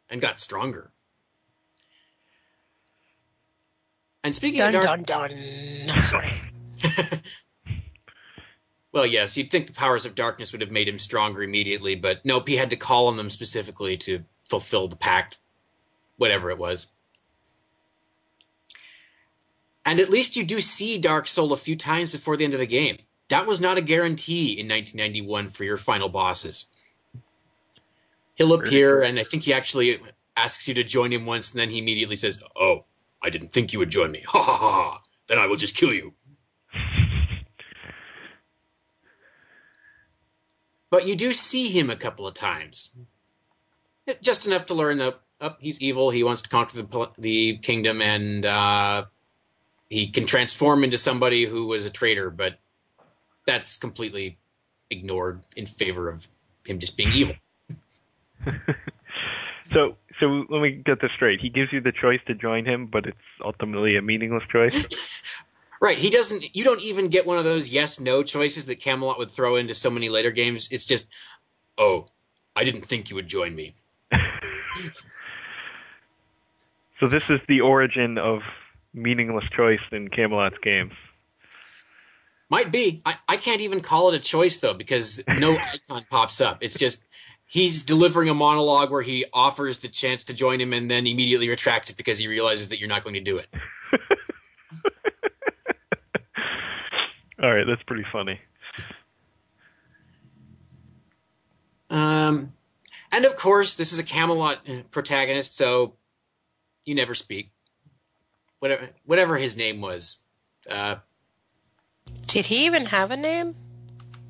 [0.09, 0.92] and got stronger.
[4.25, 6.03] And speaking Dun of dark, dun dun.
[6.03, 6.29] Sorry.
[8.92, 12.25] well, yes, you'd think the powers of darkness would have made him stronger immediately, but
[12.25, 15.38] nope, he had to call on them specifically to fulfill the pact,
[16.18, 16.87] whatever it was.
[19.85, 22.61] And at least you do see Dark Sol a few times before the end of
[22.61, 22.99] the game.
[23.33, 26.66] That was not a guarantee in 1991 for your final bosses.
[28.35, 29.99] He'll appear, and I think he actually
[30.37, 32.85] asks you to join him once, and then he immediately says, "Oh,
[33.23, 34.23] I didn't think you would join me.
[34.27, 35.03] Ha ha ha!
[35.29, 36.12] Then I will just kill you."
[40.90, 42.90] But you do see him a couple of times,
[44.21, 46.11] just enough to learn that oh, he's evil.
[46.11, 49.07] He wants to conquer the the kingdom, and uh,
[49.88, 52.29] he can transform into somebody who was a traitor.
[52.29, 52.59] But
[53.46, 54.38] that's completely
[54.90, 56.26] ignored in favor of
[56.66, 57.35] him just being evil.
[59.64, 61.40] so, so let me get this straight.
[61.40, 64.87] He gives you the choice to join him, but it's ultimately a meaningless choice.
[65.83, 65.98] Right.
[65.98, 66.55] He doesn't.
[66.55, 69.74] You don't even get one of those yes no choices that Camelot would throw into
[69.74, 70.68] so many later games.
[70.70, 71.09] It's just,
[71.76, 72.07] oh,
[72.55, 73.74] I didn't think you would join me.
[77.00, 78.42] so this is the origin of
[78.94, 80.92] meaningless choice in Camelot's games.
[82.53, 83.03] Might be.
[83.07, 86.59] I, I can't even call it a choice though because no icon pops up.
[86.61, 87.07] It's just
[87.47, 91.49] he's delivering a monologue where he offers the chance to join him and then immediately
[91.49, 93.47] retracts it because he realizes that you're not going to do it.
[97.43, 98.38] All right, that's pretty funny.
[101.88, 102.53] Um,
[103.12, 104.59] and of course, this is a Camelot
[104.91, 105.95] protagonist, so
[106.85, 107.51] you never speak.
[108.59, 110.19] Whatever, whatever his name was.
[110.69, 110.97] Uh,
[112.27, 113.55] Did he even have a name?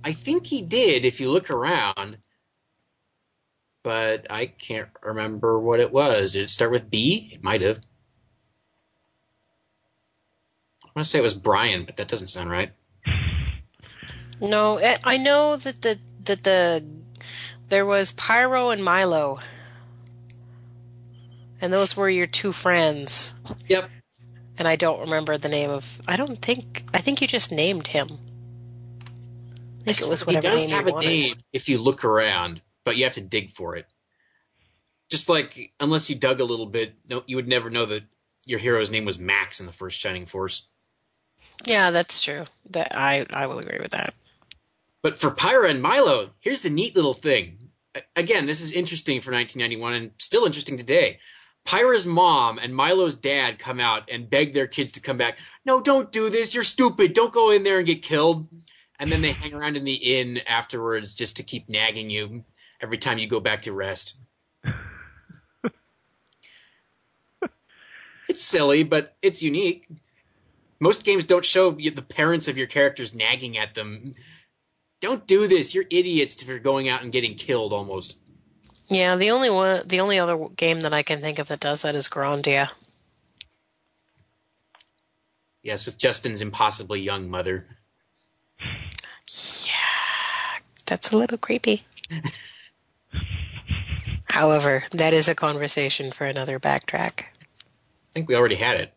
[0.04, 1.04] I think he did.
[1.04, 2.18] If you look around,
[3.82, 6.32] but I can't remember what it was.
[6.32, 7.30] Did it start with B?
[7.32, 7.78] It might have.
[10.84, 12.70] I want to say it was Brian, but that doesn't sound right.
[14.40, 16.84] No, eh, I know that the that the
[17.68, 19.40] there was Pyra and Milo,
[21.60, 23.34] and those were your two friends.
[23.68, 23.88] Yep.
[24.62, 26.00] And I don't remember the name of.
[26.06, 26.84] I don't think.
[26.94, 28.20] I think you just named him.
[29.80, 31.08] I think it was he does name have a wanted.
[31.08, 33.86] name if you look around, but you have to dig for it.
[35.10, 38.04] Just like unless you dug a little bit, no, you would never know that
[38.46, 40.68] your hero's name was Max in the first Shining Force.
[41.64, 42.44] Yeah, that's true.
[42.70, 44.14] That I I will agree with that.
[45.02, 47.58] But for Pyra and Milo, here's the neat little thing.
[48.14, 51.18] Again, this is interesting for 1991 and still interesting today.
[51.64, 55.38] Pyra's mom and Milo's dad come out and beg their kids to come back.
[55.64, 56.54] No, don't do this.
[56.54, 57.12] You're stupid.
[57.12, 58.48] Don't go in there and get killed.
[58.98, 62.44] And then they hang around in the inn afterwards just to keep nagging you
[62.80, 64.16] every time you go back to rest.
[68.28, 69.88] it's silly, but it's unique.
[70.80, 74.12] Most games don't show the parents of your characters nagging at them.
[75.00, 75.74] Don't do this.
[75.74, 78.18] You're idiots if you're going out and getting killed almost.
[78.92, 81.80] Yeah, the only one, the only other game that I can think of that does
[81.80, 82.72] that is Grandia.
[85.62, 87.66] Yes, with Justin's impossibly young mother.
[89.64, 91.86] Yeah, that's a little creepy.
[94.24, 97.20] However, that is a conversation for another backtrack.
[97.20, 98.92] I think we already had it.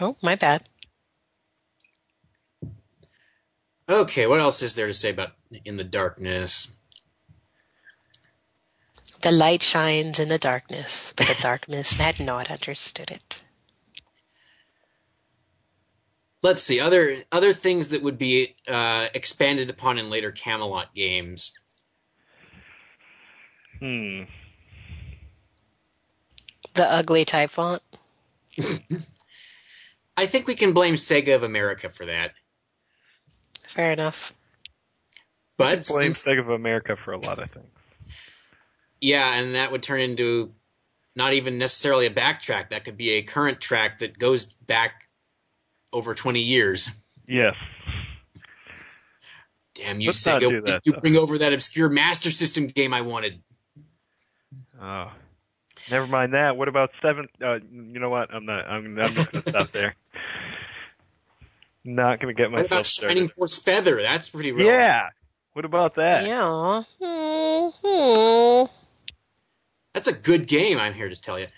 [0.00, 0.66] Oh, my bad.
[3.86, 5.32] Okay, what else is there to say about
[5.66, 6.68] In the Darkness?
[9.20, 13.42] The light shines in the darkness, but the darkness had not understood it.
[16.42, 21.52] Let's see other other things that would be uh, expanded upon in later Camelot games.
[23.80, 24.22] Hmm.
[26.74, 27.82] The ugly type font.
[30.16, 32.32] I think we can blame Sega of America for that.
[33.66, 34.32] Fair enough.
[35.56, 37.66] But Blame since- Sega of America for a lot of things.
[39.00, 40.52] Yeah, and that would turn into
[41.16, 42.70] not even necessarily a backtrack.
[42.70, 45.08] That could be a current track that goes back
[45.92, 46.88] over twenty years.
[47.26, 47.54] Yes.
[49.74, 50.48] Damn you, Let's not Sega!
[50.50, 51.00] do that, you though.
[51.00, 53.40] bring over that obscure Master System game I wanted.
[54.80, 55.12] Oh.
[55.90, 56.56] Never mind that.
[56.56, 57.28] What about seven?
[57.42, 58.32] Uh, you know what?
[58.34, 58.66] I'm not.
[58.68, 59.94] I'm, I'm just gonna stop there.
[61.84, 63.34] Not gonna get What about myself Shining started.
[63.34, 64.02] Force Feather?
[64.02, 64.66] That's pretty real.
[64.66, 65.08] Yeah.
[65.54, 66.26] What about that?
[66.26, 66.82] Yeah.
[69.98, 71.48] That's a good game, I'm here to tell you.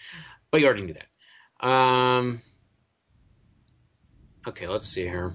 [0.50, 1.66] But you already knew that.
[1.66, 2.38] Um,
[4.48, 5.34] okay, let's see here.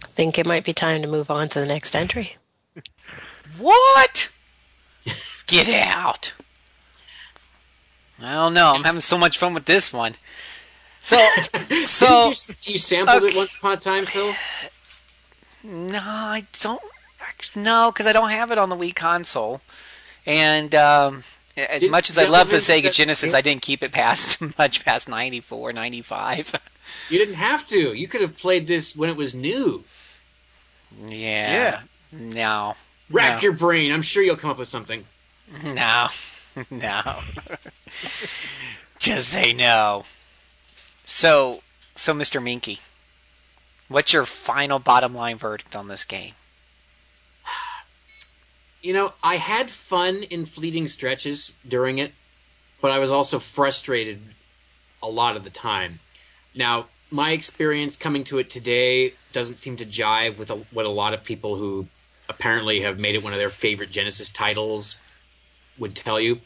[0.00, 2.36] Think it might be time to move on to the next entry.
[3.58, 4.30] What?
[5.46, 6.32] Get out.
[8.20, 8.72] I don't know.
[8.74, 10.14] I'm having so much fun with this one.
[11.00, 11.16] So,
[11.84, 14.34] so you, you sampled it once upon a time, Phil.
[15.62, 16.82] no, I don't.
[17.20, 19.60] Actually, no, because I don't have it on the Wii console.
[20.26, 21.24] And um,
[21.68, 24.40] as Did- much as I love the Sega that- Genesis, I didn't keep it past
[24.58, 26.54] much past 94, 95.
[27.10, 27.94] You didn't have to.
[27.94, 29.84] You could have played this when it was new.
[31.08, 31.80] yeah.
[32.12, 32.74] No.
[33.10, 33.42] Rack No.
[33.42, 33.92] your brain.
[33.92, 35.04] I'm sure you'll come up with something.
[35.64, 36.08] No.
[36.68, 37.00] No.
[38.98, 40.04] Just say no.
[41.04, 41.62] So,
[41.94, 42.42] so Mr.
[42.42, 42.80] Minky,
[43.88, 46.34] what's your final bottom line verdict on this game?
[48.82, 52.12] You know, I had fun in fleeting stretches during it,
[52.80, 54.20] but I was also frustrated
[55.02, 56.00] a lot of the time.
[56.54, 60.90] Now, my experience coming to it today doesn't seem to jive with a, what a
[60.90, 61.88] lot of people who
[62.28, 65.00] apparently have made it one of their favorite Genesis titles
[65.78, 66.38] would tell you.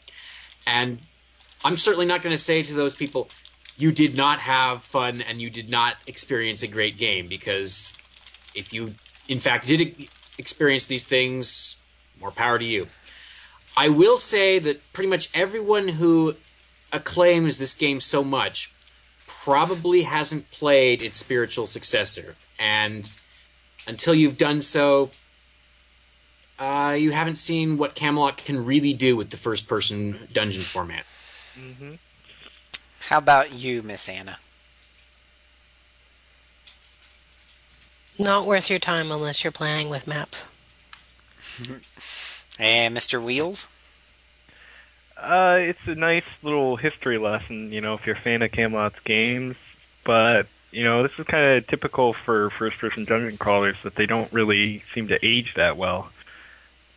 [0.65, 0.99] And
[1.63, 3.29] I'm certainly not going to say to those people,
[3.77, 7.93] you did not have fun and you did not experience a great game, because
[8.53, 8.95] if you,
[9.27, 11.77] in fact, did experience these things,
[12.25, 12.87] more power to you.
[13.77, 16.35] I will say that pretty much everyone who
[16.91, 18.73] acclaims this game so much
[19.27, 22.35] probably hasn't played its spiritual successor.
[22.57, 23.09] And
[23.85, 25.11] until you've done so,
[26.57, 31.05] uh, you haven't seen what Camelot can really do with the first person dungeon format.
[31.53, 31.95] hmm
[33.01, 34.39] How about you, Miss Anna?
[38.17, 40.47] Not worth your time unless you're playing with maps.
[42.59, 43.21] And Mr.
[43.21, 43.67] Wheels?
[45.17, 48.99] Uh, it's a nice little history lesson, you know, if you're a fan of Camelot's
[49.05, 49.55] games.
[50.03, 54.31] But you know, this is kind of typical for first-person dungeon crawlers that they don't
[54.33, 56.09] really seem to age that well.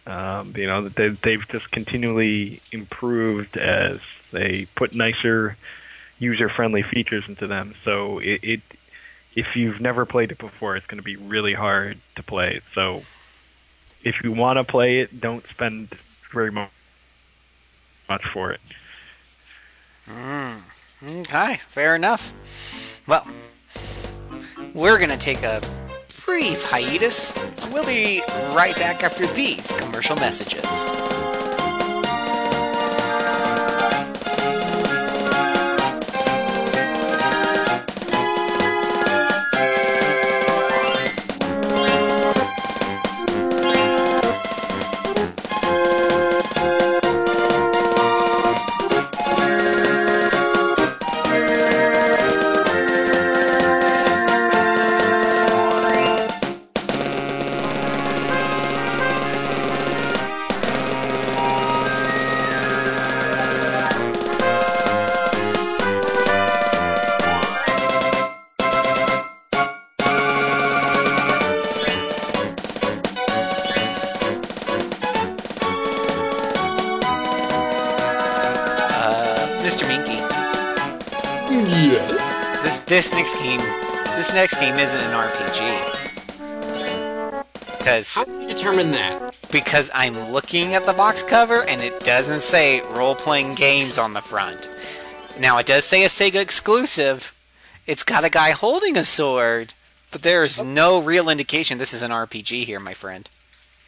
[0.05, 4.01] Um, you know, they, they've just continually improved as
[4.33, 5.57] they put nicer,
[6.18, 7.75] user-friendly features into them.
[7.85, 8.61] So it, it
[9.37, 12.61] if you've never played it before, it's going to be really hard to play.
[12.75, 13.03] So
[14.02, 15.90] if you want to play it, don't spend
[16.32, 16.70] very much
[18.32, 18.61] for it.
[20.06, 20.58] Hmm.
[21.02, 22.32] Okay, fair enough.
[23.06, 23.26] Well,
[24.74, 25.61] we're going to take a
[26.24, 27.32] brief hiatus.
[27.72, 28.20] We'll be
[28.54, 30.64] right back after these commercial messages.
[82.98, 83.61] This next game,
[84.16, 85.70] this next game isn't an RPG.
[87.78, 89.37] Because How do you determine that?
[89.52, 94.14] because I'm looking at the box cover and it doesn't say role playing games on
[94.14, 94.68] the front.
[95.38, 97.32] Now it does say a Sega exclusive.
[97.87, 99.74] It's got a guy holding a sword,
[100.11, 103.30] but there is no real indication this is an RPG here, my friend.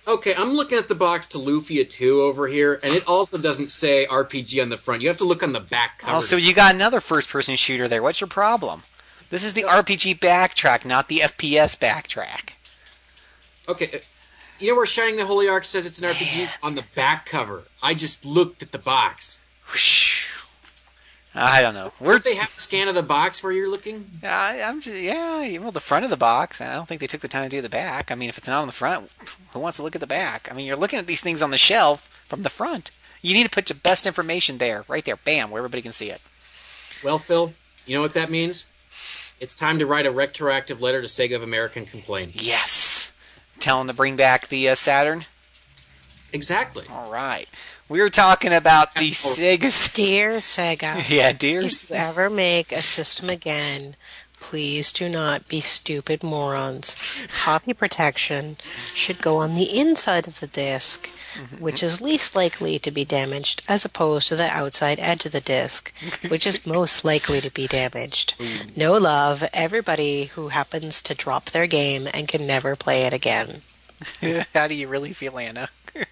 [0.06, 3.72] Okay, I'm looking at the box to Lufia 2 over here, and it also doesn't
[3.72, 5.02] say RPG on the front.
[5.02, 6.18] You have to look on the back cover.
[6.18, 8.04] Oh, so you got another first person shooter there.
[8.04, 8.84] What's your problem?
[9.30, 12.54] This is the RPG backtrack, not the FPS backtrack.
[13.68, 13.98] Okay, uh,
[14.58, 16.48] you know where Shining the Holy Ark says it's an RPG?
[16.62, 17.64] On the back cover.
[17.80, 19.38] I just looked at the box.
[21.32, 21.92] I don't know.
[22.02, 24.10] Don't they have a scan of the box where you're looking?
[24.24, 26.60] I, I'm just, yeah, well, the front of the box.
[26.60, 28.10] I don't think they took the time to do the back.
[28.10, 29.12] I mean, if it's not on the front,
[29.52, 30.48] who wants to look at the back?
[30.50, 32.90] I mean, you're looking at these things on the shelf from the front.
[33.22, 36.10] You need to put your best information there, right there, bam, where everybody can see
[36.10, 36.20] it.
[37.04, 37.52] Well, Phil,
[37.86, 38.66] you know what that means?
[39.40, 42.30] It's time to write a retroactive letter to Sega of America and complain.
[42.34, 43.10] Yes.
[43.58, 45.24] Tell them to bring back the uh, Saturn.
[46.32, 46.84] Exactly.
[46.90, 47.48] All right.
[47.88, 49.92] We were talking about the Sega.
[49.94, 51.90] Dear Sega, Yeah, if dears.
[51.90, 53.96] you ever make a system again,
[54.40, 56.96] please do not be stupid morons.
[57.42, 58.56] Copy protection
[58.94, 61.56] should go on the inside of the disk, mm-hmm.
[61.62, 65.40] which is least likely to be damaged, as opposed to the outside edge of the
[65.40, 65.92] disk,
[66.28, 68.34] which is most likely to be damaged.
[68.74, 73.62] No love, everybody who happens to drop their game and can never play it again.
[74.54, 75.68] How do you really feel, Anna?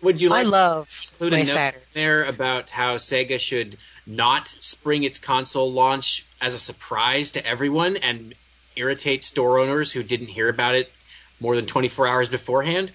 [0.00, 1.80] Would you I like love include my a note Saturn.
[1.92, 7.96] there about how Sega should not spring its console launch as a surprise to everyone
[7.96, 8.34] and
[8.76, 10.90] irritate store owners who didn't hear about it
[11.40, 12.92] more than 24 hours beforehand?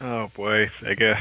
[0.00, 1.18] Oh boy, Sega.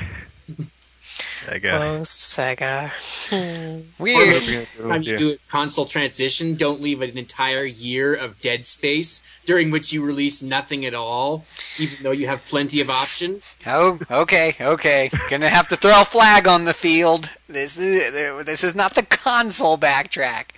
[1.46, 1.80] Sega.
[1.80, 2.90] Oh, Sega.
[3.30, 3.82] Hmm.
[4.02, 4.68] Weird.
[4.80, 9.70] Time you do a console transition, don't leave an entire year of dead space during
[9.70, 11.46] which you release nothing at all,
[11.78, 13.42] even though you have plenty of option.
[13.68, 15.12] Oh, okay, okay.
[15.30, 17.30] Gonna have to throw a flag on the field.
[17.48, 18.12] This is
[18.46, 20.50] this is not the console backtrack.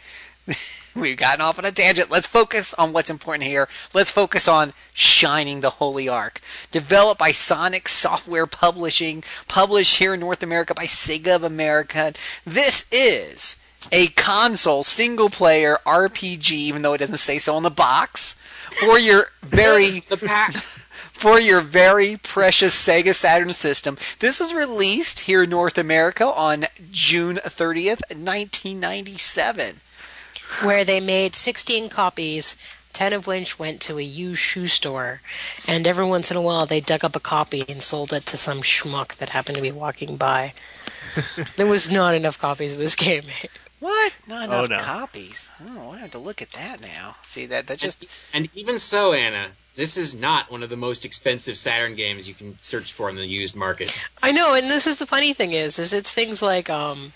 [0.98, 2.10] We've gotten off on a tangent.
[2.10, 3.70] Let's focus on what's important here.
[3.94, 6.42] Let's focus on Shining the Holy Ark.
[6.72, 12.14] Developed by Sonic Software Publishing, published here in North America by Sega of America.
[12.46, 13.58] This is
[13.92, 18.34] a console single player RPG, even though it doesn't say so on the box,
[18.80, 20.04] for your very
[21.14, 24.00] for your very precious Sega Saturn system.
[24.18, 29.82] This was released here in North America on June 30th, 1997.
[30.64, 32.56] Where they made 16 copies,
[32.94, 35.22] 10 of which went to a used shoe store.
[35.68, 38.38] And every once in a while, they dug up a copy and sold it to
[38.38, 40.54] some schmuck that happened to be walking by.
[41.56, 43.24] there was not enough copies of this game.
[43.80, 44.14] What?
[44.28, 44.80] Not enough Oh, no.
[44.80, 45.50] copies.
[45.70, 47.16] Oh, I have to look at that now.
[47.22, 51.06] See that that just And even so, Anna, this is not one of the most
[51.06, 53.96] expensive Saturn games you can search for in the used market.
[54.24, 57.14] I know, and this is the funny thing is, is it's things like, um,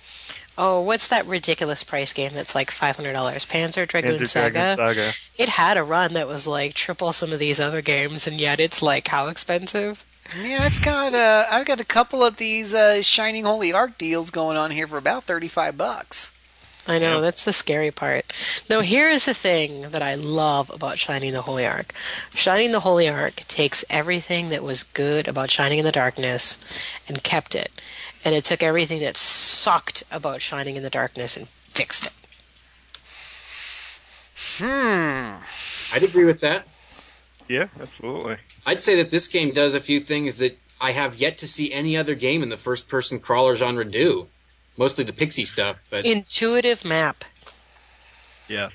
[0.57, 3.13] oh, what's that ridiculous price game that's like $500?
[3.47, 4.75] Panzer Dragoon Panzer Saga?
[4.75, 5.11] Dragoon Saga.
[5.37, 8.59] It had a run that was like triple some of these other games, and yet
[8.59, 10.05] it's like how expensive?
[10.41, 10.59] yeah.
[10.61, 14.57] I've got uh, I've got a couple of these uh, Shining Holy Ark deals going
[14.57, 16.31] on here for about 35 bucks.
[16.87, 18.33] I know, that's the scary part.
[18.69, 21.93] Now, here's the thing that I love about Shining the Holy Ark.
[22.33, 26.57] Shining the Holy Ark takes everything that was good about Shining in the Darkness
[27.07, 27.71] and kept it.
[28.23, 32.13] And it took everything that sucked about Shining in the Darkness and fixed it.
[34.57, 35.43] Hmm.
[35.93, 36.67] I'd agree with that.
[37.47, 38.37] Yeah, absolutely.
[38.65, 41.73] I'd say that this game does a few things that I have yet to see
[41.73, 44.27] any other game in the first person crawler genre do.
[44.77, 47.23] Mostly the pixie stuff, but Intuitive map.
[48.47, 48.69] Yeah.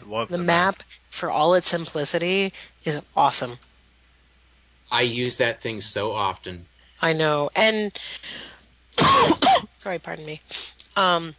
[0.00, 2.52] I love The map, for all its simplicity,
[2.84, 3.58] is awesome.
[4.90, 6.66] I use that thing so often.
[7.00, 7.50] I know.
[7.56, 7.98] And
[9.78, 10.40] sorry, pardon me.
[10.96, 11.34] Um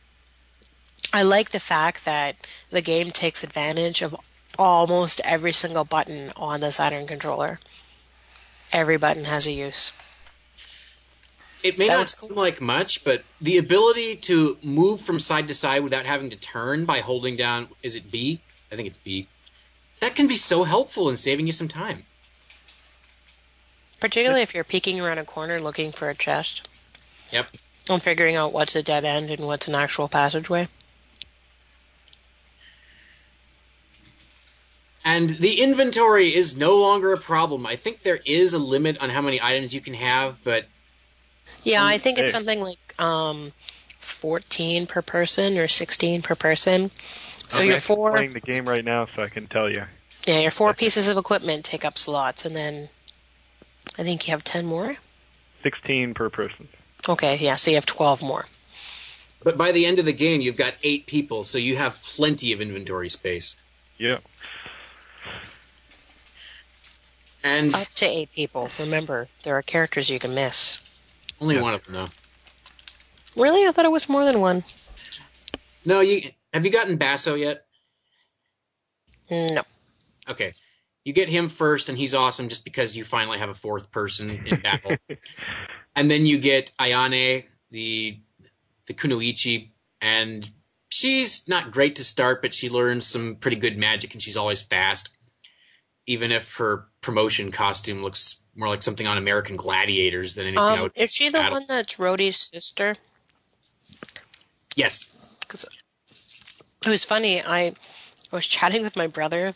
[1.12, 4.16] I like the fact that the game takes advantage of
[4.60, 7.60] almost every single button on the Saturn controller.
[8.72, 9.91] Every button has a use.
[11.64, 12.30] It may That not was cool.
[12.30, 16.38] seem like much, but the ability to move from side to side without having to
[16.38, 18.39] turn by holding down is it B?
[18.72, 19.28] I think it's B.
[19.99, 22.05] That can be so helpful in saving you some time.
[23.99, 26.68] Particularly if you're peeking around a corner looking for a chest
[27.32, 27.47] Yep.
[27.89, 30.67] and figuring out what's a dead end and what's an actual passageway.
[35.05, 37.65] And the inventory is no longer a problem.
[37.65, 40.65] I think there is a limit on how many items you can have, but
[41.63, 43.53] Yeah, I think it's something like um
[43.99, 46.91] 14 per person or 16 per person.
[47.47, 49.84] So I'm your actually four playing the game right now, so I can tell you.
[50.27, 52.89] Yeah, your four pieces of equipment take up slots, and then
[53.97, 54.97] I think you have ten more.
[55.63, 56.67] 16 per person.
[57.07, 58.45] Okay, yeah, so you have twelve more.
[59.43, 62.51] but by the end of the game you've got 8 people, so you have plenty
[62.51, 63.57] of inventory space.
[63.97, 64.17] Yeah.
[67.43, 68.69] And Up to eight people.
[68.77, 70.77] Remember, there are characters you can miss.
[71.39, 71.61] only Yeah.
[71.61, 72.09] one of them though.
[73.41, 74.63] Really, I thought it was more than one.
[75.85, 77.65] No, you have you gotten Basso yet?
[79.31, 79.63] No.
[80.29, 80.51] Okay.
[81.05, 84.29] You get him first, and he's awesome just because you finally have a fourth person
[84.31, 84.97] in battle.
[85.99, 88.17] and then you get Ayane, the
[88.87, 89.67] the Kunoichi,
[89.99, 90.49] and
[90.89, 94.61] she's not great to start, but she learns some pretty good magic, and she's always
[94.61, 95.09] fast.
[96.07, 100.63] Even if her promotion costume looks more like something on American Gladiators than anything.
[100.63, 102.95] Um, would- is she the one that's Rodi's sister?
[104.77, 105.13] Yes.
[105.41, 105.65] Because
[106.85, 107.43] it was funny.
[107.43, 107.75] I, I
[108.31, 109.51] was chatting with my brother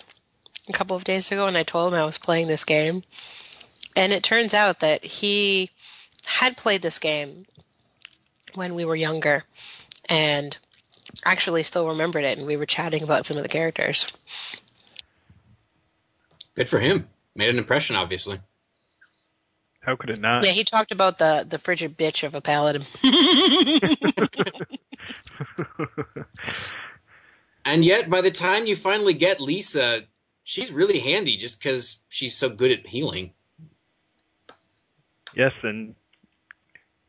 [0.68, 3.04] a couple of days ago, and I told him I was playing this game,
[3.96, 5.72] and it turns out that he
[6.26, 7.46] had played this game
[8.56, 9.44] when we were younger,
[10.10, 10.58] and
[11.26, 12.38] actually still remembered it.
[12.38, 14.08] And we were chatting about some of the characters.
[16.56, 17.08] Good for him.
[17.36, 18.40] Made an impression, obviously.
[19.82, 20.46] How could it not?
[20.46, 22.86] Yeah, he talked about the the frigid bitch of a paladin.
[27.66, 30.02] And yet, by the time you finally get Lisa,
[30.44, 33.34] she's really handy just because she's so good at healing.
[35.36, 35.96] Yes, and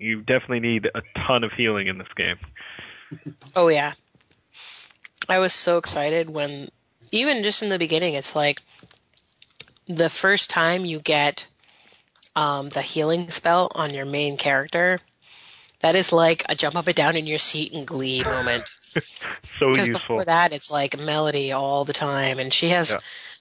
[0.05, 2.37] you definitely need a ton of healing in this game.
[3.57, 3.95] Oh yeah.
[5.29, 6.69] I was so excited when
[7.11, 8.63] even just in the beginning it's like
[9.87, 11.47] the first time you get
[12.37, 15.01] um, the healing spell on your main character,
[15.81, 18.71] that is like a jump up and down in your seat and glee moment.
[19.59, 20.17] So Because useful.
[20.19, 22.97] before that, it's like Melody all the time, and she has, Yeah.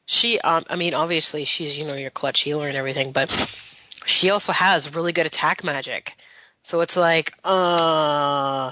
[0.05, 3.29] she, um, I mean, obviously she's you know your clutch healer and everything, but
[4.05, 6.15] she also has really good attack magic.
[6.63, 8.71] So it's like, uh,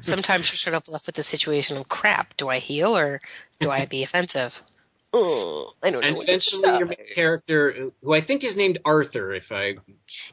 [0.00, 2.36] sometimes you're sort of left with the situation of crap.
[2.36, 3.20] Do I heal or
[3.60, 4.62] do I be offensive?
[5.14, 6.08] Oh, I don't know.
[6.08, 9.74] And what eventually, your main character, who I think is named Arthur, if I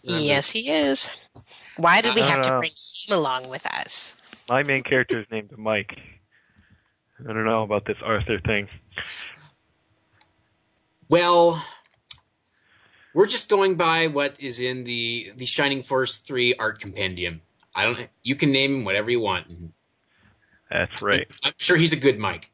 [0.04, 0.24] remember.
[0.24, 1.10] Yes, he is.
[1.78, 2.72] Why did we have don't to bring
[3.08, 4.16] him along with us?
[4.50, 5.98] My main character is named Mike.
[7.20, 8.70] I don't know about this Arthur thing.
[11.10, 11.64] Well,
[13.14, 17.42] we're just going by what is in the the Shining Force three art compendium.
[17.76, 18.08] I don't.
[18.24, 19.48] You can name him whatever you want.
[20.72, 21.28] That's right.
[21.44, 22.52] I'm sure he's a good Mike,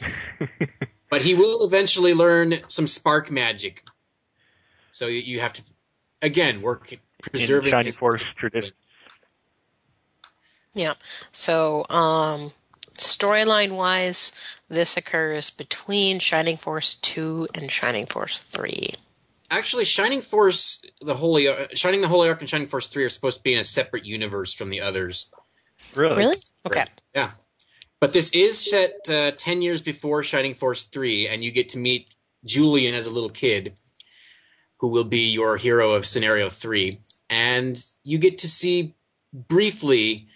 [1.10, 3.84] but he will eventually learn some spark magic.
[4.92, 5.62] So you- you have to,
[6.22, 8.72] again, work In preserving Shining his- Force tradition.
[10.74, 10.94] Yeah.
[11.32, 12.52] So, um,
[12.96, 14.32] storyline wise,
[14.68, 18.94] this occurs between Shining Force 2 and Shining Force 3.
[19.50, 23.08] Actually, Shining Force, the Holy, uh, Shining the Holy Ark, and Shining Force three are
[23.08, 25.30] supposed to be in a separate universe from the others.
[25.94, 26.16] Really?
[26.16, 26.36] Really?
[26.66, 26.84] Okay.
[27.14, 27.30] Yeah.
[28.00, 31.78] But this is set uh, 10 years before Shining Force 3, and you get to
[31.78, 33.74] meet Julian as a little kid,
[34.78, 37.00] who will be your hero of Scenario 3.
[37.28, 38.94] And you get to see
[39.32, 40.28] briefly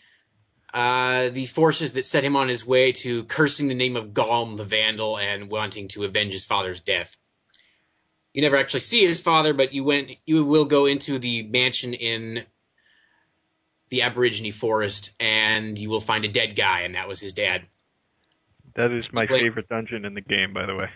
[0.74, 4.56] uh, the forces that set him on his way to cursing the name of Galm
[4.56, 7.16] the Vandal and wanting to avenge his father's death.
[8.32, 10.16] You never actually see his father, but you went.
[10.26, 12.44] You will go into the mansion in
[13.90, 17.62] the Aborigine forest, and you will find a dead guy, and that was his dad.
[18.74, 19.42] That is my Wait.
[19.42, 20.88] favorite dungeon in the game, by the way.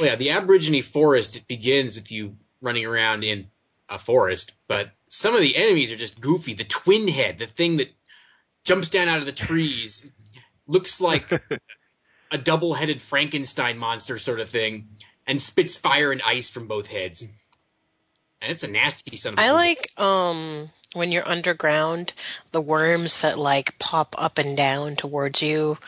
[0.00, 3.48] Well, yeah, the Aborigine forest it begins with you running around in
[3.90, 6.54] a forest, but some of the enemies are just goofy.
[6.54, 7.92] The twin head, the thing that
[8.64, 10.10] jumps down out of the trees,
[10.66, 11.30] looks like
[12.34, 14.88] a double-headed Frankenstein monster sort of thing,
[15.26, 17.22] and spits fire and ice from both heads.
[17.22, 17.30] And
[18.42, 22.12] it's a nasty son of a I like, um, when you're underground,
[22.50, 25.78] the worms that, like, pop up and down towards you,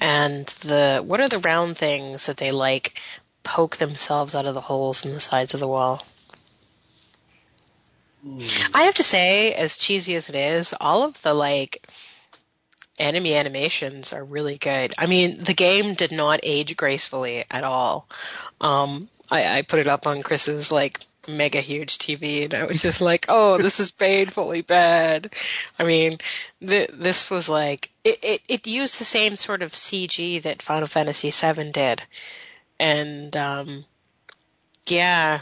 [0.00, 3.00] and the, what are the round things that they, like,
[3.44, 6.04] poke themselves out of the holes in the sides of the wall?
[8.74, 11.88] I have to say, as cheesy as it is, all of the like
[13.02, 14.94] enemy animations are really good.
[14.98, 18.08] I mean, the game did not age gracefully at all.
[18.60, 22.82] Um, I, I put it up on Chris's like mega huge TV, and I was
[22.82, 25.32] just like, "Oh, this is painfully bad."
[25.78, 26.14] I mean,
[26.60, 28.42] th- this was like it, it.
[28.48, 32.02] It used the same sort of CG that Final Fantasy VII did,
[32.78, 33.84] and um,
[34.86, 35.40] yeah,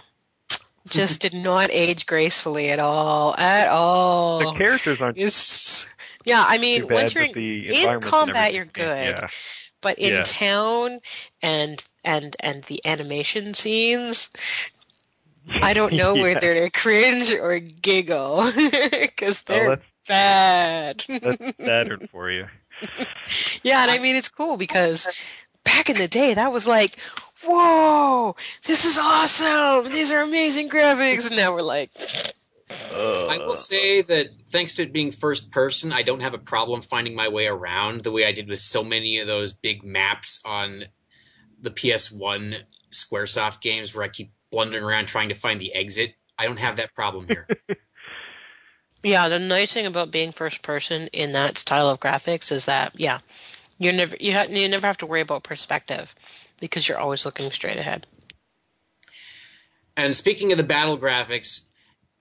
[0.91, 3.35] just did not age gracefully at all.
[3.39, 4.53] At all.
[4.53, 5.89] The characters aren't It's
[6.25, 6.45] yeah.
[6.47, 9.17] I mean, once you're the in combat, you're good.
[9.19, 9.29] Yeah.
[9.81, 10.23] But in Yeah.
[10.25, 10.99] town
[11.43, 14.29] and and and the animation scenes,
[15.63, 16.23] I don't know Yeah.
[16.23, 18.51] whether to cringe or giggle
[18.91, 21.05] because Oh, they're that's bad.
[21.09, 22.47] that's Saturn for you.
[23.63, 25.07] yeah, and I mean it's cool because
[25.65, 26.99] back in the day that was like,
[27.45, 29.91] whoa, this is awesome.
[29.93, 31.91] These are amazing graphics, and now we're like,
[32.71, 36.83] I will say that thanks to it being first person, I don't have a problem
[36.83, 40.41] finding my way around the way I did with so many of those big maps
[40.45, 40.83] on
[41.61, 42.57] the PS1
[42.93, 46.15] Squaresoft games where I keep blundering around trying to find the exit.
[46.39, 47.47] I don't have that problem here.
[49.03, 52.93] Yeah, the nice thing about being first person in that style of graphics is that
[52.99, 53.21] yeah,
[53.79, 56.15] you never you, ha- you never have to worry about perspective
[56.61, 58.07] because you're always looking straight ahead.
[59.97, 61.67] and speaking of the battle graphics,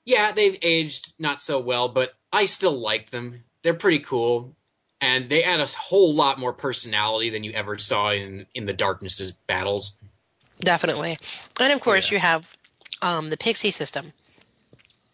[0.05, 3.43] yeah, they've aged not so well, but I still like them.
[3.63, 4.55] They're pretty cool.
[5.01, 8.73] And they add a whole lot more personality than you ever saw in, in the
[8.73, 9.95] Darknesses battles.
[10.59, 11.15] Definitely,
[11.57, 12.15] and of course Yeah.
[12.15, 12.53] you have
[13.01, 14.11] um, the pixie system,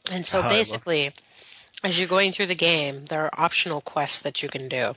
[0.09, 1.11] and so love- basically,
[1.83, 4.95] as you're going through the game, there are optional quests that you can do,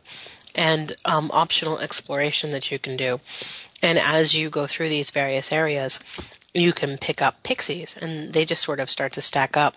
[0.55, 3.21] and um, optional exploration that you can do,
[3.83, 6.01] and as you go through these various areas,
[6.55, 9.75] you can pick up pixies, and they just sort of start to stack up.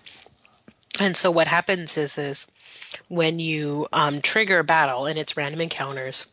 [1.00, 2.46] And so what happens is is
[3.08, 6.26] when you um, trigger a battle and it's random encounters,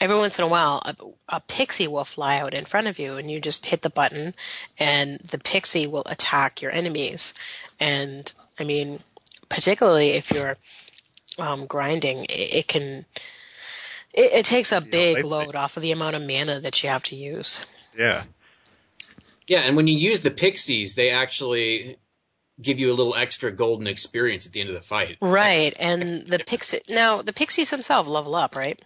[0.00, 0.94] every once in a while, a,
[1.36, 4.34] a pixie will fly out in front of you, and you just hit the button,
[4.78, 7.32] and the pixie will attack your enemies.
[7.80, 9.00] And I mean,
[9.48, 10.56] particularly if you're
[11.38, 13.04] um, grinding, it, it can.
[14.14, 15.24] It, it takes a big lightsaber.
[15.24, 17.64] load off of the amount of mana that you have to use.
[17.96, 18.24] Yeah.
[19.46, 21.96] Yeah, and when you use the pixies, they actually
[22.60, 25.16] give you a little extra golden experience at the end of the fight.
[25.20, 28.82] Right, and the pixie now the pixies themselves level up, right?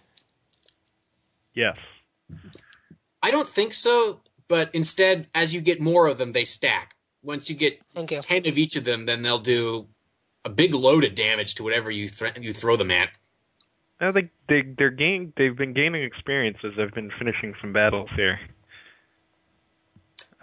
[1.53, 1.77] Yes.
[3.21, 6.95] I don't think so, but instead, as you get more of them, they stack.
[7.23, 8.05] Once you get you.
[8.19, 9.87] ten of each of them, then they'll do
[10.45, 13.09] a big load of damage to whatever you thre- you throw them at.
[14.01, 18.09] No, they they they're gain they've been gaining experience as I've been finishing some battles
[18.15, 18.39] here.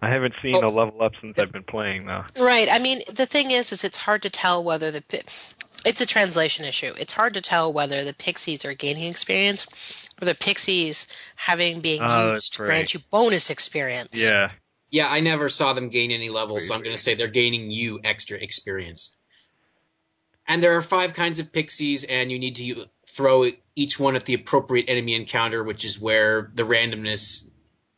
[0.02, 0.66] I haven't seen Oh.
[0.66, 2.24] a level up since I've been playing though.
[2.38, 2.68] Right.
[2.70, 5.02] I mean, the thing is, is it's hard to tell whether the
[5.84, 6.92] it's a translation issue.
[6.98, 9.66] It's hard to tell whether the pixies are gaining experience
[10.20, 14.08] or the pixies having being Oh, used that's to grant you bonus experience.
[14.12, 14.50] Yeah.
[14.90, 17.70] Yeah, I never saw them gain any levels, so I'm going to say they're gaining
[17.70, 19.16] you extra experience.
[20.48, 24.16] And there are five kinds of pixies, and you need to u- throw each one
[24.16, 27.48] at the appropriate enemy encounter, which is where the randomness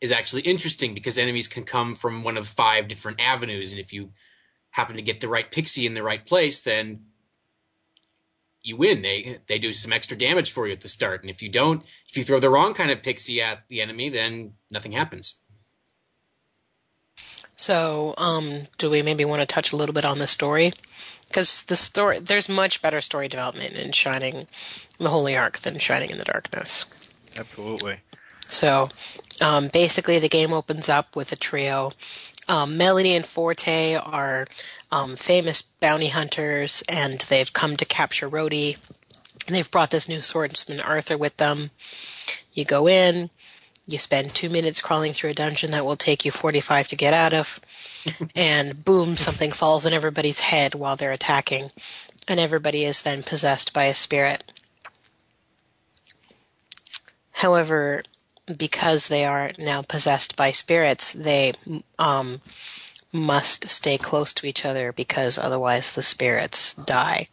[0.01, 3.93] is actually interesting because enemies can come from one of five different avenues, and if
[3.93, 4.11] you
[4.71, 7.05] happen to get the right pixie in the right place, then
[8.63, 9.01] you win.
[9.01, 11.83] They they do some extra damage for you at the start, and if you don't,
[12.09, 15.39] if you throw the wrong kind of pixie at the enemy, then nothing happens.
[17.55, 20.73] So, um, do we maybe want to touch a little bit on the story?
[21.33, 24.43] Because the story, there's much better story development in Shining
[24.99, 26.85] the Holy Ark than Shining in the Darkness.
[27.35, 28.01] Absolutely.
[28.47, 28.87] So
[29.41, 31.91] um, basically, the game opens up with a trio.
[32.47, 34.45] Um, Melanie and Forte are
[34.91, 38.77] um, famous bounty hunters, and they've come to capture Rodi.
[39.47, 41.71] They've brought this new swordsman, Arthur, with them.
[42.53, 43.31] You go in,
[43.87, 47.15] you spend two minutes crawling through a dungeon that will take you 45 to get
[47.15, 47.59] out of,
[48.35, 51.71] and boom, something falls on everybody's head while they're attacking,
[52.27, 54.51] and everybody is then possessed by a spirit.
[57.33, 58.03] However,
[58.57, 61.53] because they are now possessed by spirits, they
[61.99, 62.41] um,
[63.11, 67.27] must stay close to each other because otherwise the spirits die.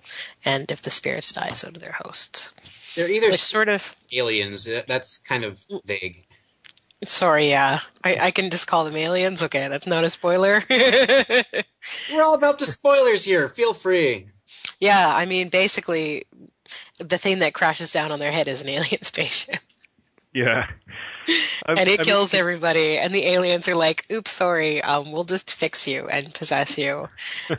[0.44, 2.52] And if the spirits die, so do their hosts.
[2.94, 3.96] They're either It's sort of.
[4.12, 4.68] aliens.
[4.86, 6.24] That's kind of vague.
[7.04, 7.80] Sorry, yeah.
[8.04, 9.42] I, I can just call them aliens.
[9.42, 10.62] Okay, that's not a spoiler.
[12.12, 13.48] We're all about the spoilers here.
[13.48, 14.28] Feel free.
[14.80, 16.24] yeah, I mean, basically,
[16.98, 19.60] the thing that crashes down on their head is an alien spaceship.
[20.34, 20.66] Yeah.
[21.66, 25.22] I'm- and it I'm- kills everybody and the aliens are like oops sorry um, we'll
[25.24, 27.06] just fix you and possess you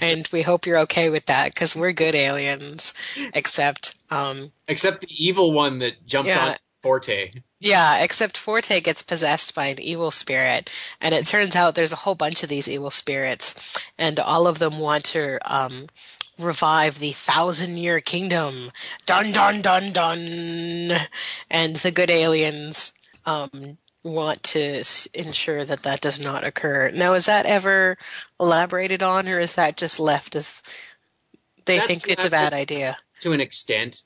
[0.01, 2.93] and we hope you're okay with that because we're good aliens
[3.35, 6.49] except um, Except the evil one that jumped Yeah.
[6.49, 7.29] on Forte.
[7.59, 11.97] yeah except forte gets possessed by an evil spirit and it turns out there's a
[11.97, 15.87] whole bunch of these evil spirits and all of them want to um,
[16.39, 18.71] revive the thousand year kingdom
[19.05, 20.97] dun dun dun dun
[21.49, 22.93] and the good aliens
[23.27, 27.95] um, want to s- ensure that that does not occur now is that ever
[28.39, 30.63] elaborated on or is that just left as
[31.65, 34.01] they That's think it's a bad idea to an extent.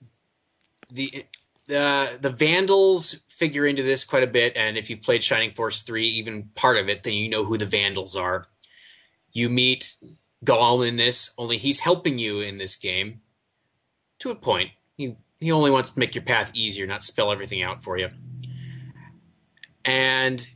[0.92, 1.24] The
[1.68, 6.08] the Vandals figure into this quite a bit, and if you've played Shining Force three,
[6.08, 8.48] even part of it, then you know who the Vandals are.
[9.32, 9.96] You meet
[10.44, 13.22] Gaul in this, only he's helping you in this game
[14.20, 14.72] to a point.
[14.98, 18.10] He he only wants to make your path easier, not spell everything out for you.
[19.84, 20.48] And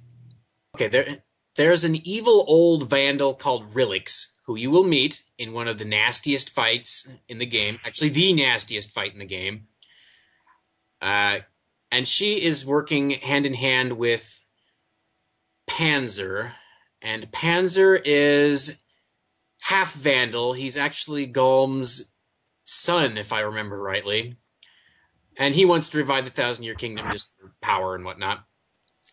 [0.76, 1.24] okay, there
[1.55, 5.86] there's an evil old Vandal called Rilix, who you will meet in one of the
[5.86, 7.80] nastiest fights in the game.
[7.86, 9.68] Actually, the nastiest fight in the game.
[11.01, 11.39] Uh,
[11.91, 14.41] and she is working hand in hand with
[15.67, 16.51] Panzer.
[17.01, 18.81] And Panzer is
[19.59, 20.53] half Vandal.
[20.53, 22.11] He's actually Galm's
[22.63, 24.37] son, if I remember rightly.
[25.37, 28.43] And he wants to revive the Thousand Year Kingdom just for power and whatnot.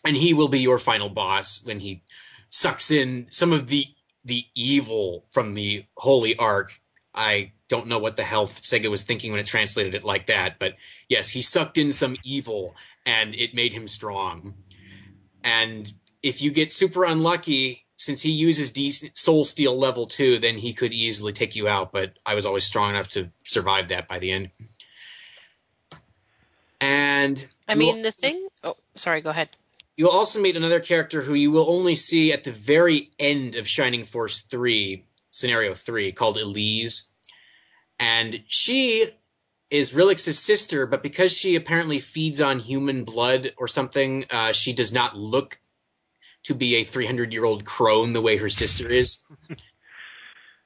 [0.05, 2.03] And he will be your final boss when he
[2.49, 3.87] sucks in some of the
[4.25, 6.73] the evil from the Holy Ark.
[7.15, 10.59] I don't know what the hell Sega was thinking when it translated it like that,
[10.59, 10.77] but
[11.09, 14.55] yes, he sucked in some evil and it made him strong.
[15.43, 15.93] And
[16.23, 18.73] if you get super unlucky, since he uses
[19.15, 21.93] soul steal level two, then he could easily take you out.
[21.93, 24.51] But I was always strong enough to survive that by the end.
[26.81, 29.49] And i mean the thing oh sorry go ahead
[29.97, 33.67] You'll also meet another character who you will only see at the very end of
[33.67, 37.06] Shining Force 3, Scenario 3, called Elise.
[37.99, 39.07] And she
[39.71, 44.73] is Rilix's sister, but because she apparently feeds on human blood or something, uh, she
[44.73, 45.59] does not look
[46.45, 49.25] to be a 300 year old crone the way her sister is.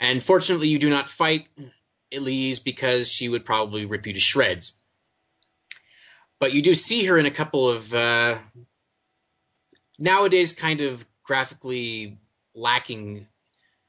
[0.00, 1.46] and fortunately, you do not fight
[2.12, 4.78] Elise because she would probably rip you to shreds.
[6.38, 8.38] But you do see her in a couple of uh,
[9.98, 12.18] nowadays kind of graphically
[12.54, 13.26] lacking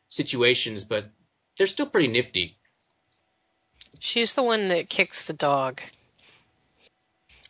[0.08, 1.08] situations, but
[1.58, 2.58] they're still pretty nifty.
[4.04, 5.80] She's the one that kicks the dog.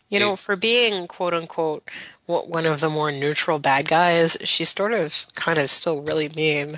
[0.10, 1.90] You know, for being quote unquote
[2.26, 6.78] one of the more neutral bad guys, she's sort of kind of still really mean.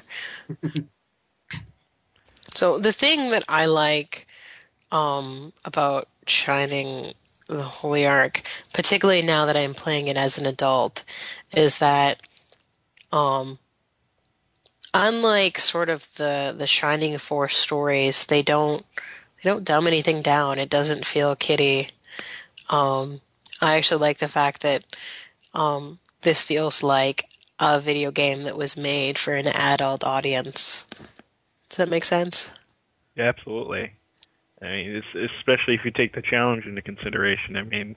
[2.53, 4.27] so the thing that I like
[4.91, 7.13] um, about Shining
[7.47, 8.43] the Holy Ark,
[8.75, 11.03] particularly now that I'm playing it as an adult,
[11.51, 12.21] is that
[13.11, 13.57] um,
[14.93, 18.85] unlike sort of the the Shining Force stories, they don't
[19.43, 20.57] they don't dumb anything down.
[20.57, 21.89] It doesn't feel kiddie.
[22.69, 23.19] Um,
[23.61, 24.83] I actually like the fact that
[25.53, 27.25] um, this feels like
[27.59, 30.87] a video game that was made for an adult audience.
[31.69, 32.51] Does that make sense?
[33.15, 33.91] Yeah, absolutely.
[34.61, 37.57] I mean, especially if you take the challenge into consideration.
[37.57, 37.95] I mean,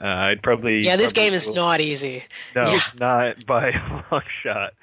[0.00, 0.96] uh, I'd probably yeah.
[0.96, 2.24] This probably game is not easy.
[2.54, 2.80] No, yeah.
[2.98, 4.74] not by a long shot.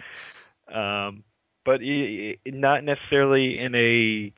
[0.74, 1.24] Um,
[1.64, 1.82] but
[2.46, 4.34] not necessarily in a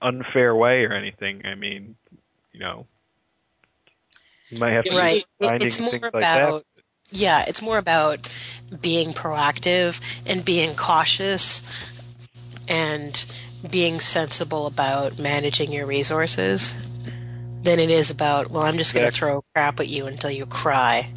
[0.00, 1.44] unfair way or anything.
[1.46, 1.96] I mean,
[2.52, 2.86] you know,
[4.50, 5.24] you might have to right.
[5.40, 6.64] it's more about like
[7.12, 8.28] yeah, it's more about
[8.80, 11.62] being proactive and being cautious
[12.68, 13.24] and
[13.68, 16.74] being sensible about managing your resources
[17.62, 19.18] than it is about well, I'm just going to Exactly.
[19.18, 21.12] throw crap at you until you cry.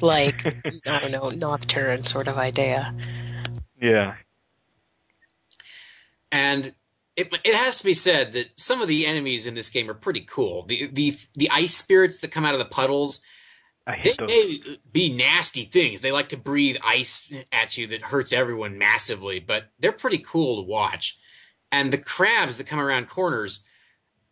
[0.00, 0.44] Like
[0.88, 2.94] I don't know, nocturne sort of idea.
[3.80, 4.14] Yeah,
[6.32, 6.74] and
[7.16, 9.94] it, it has to be said that some of the enemies in this game are
[9.94, 10.64] pretty cool.
[10.66, 13.22] The the the ice spirits that come out of the puddles,
[14.02, 14.28] they those.
[14.28, 14.56] may
[14.92, 16.00] be nasty things.
[16.00, 20.62] They like to breathe ice at you that hurts everyone massively, but they're pretty cool
[20.62, 21.16] to watch.
[21.70, 23.62] And the crabs that come around corners,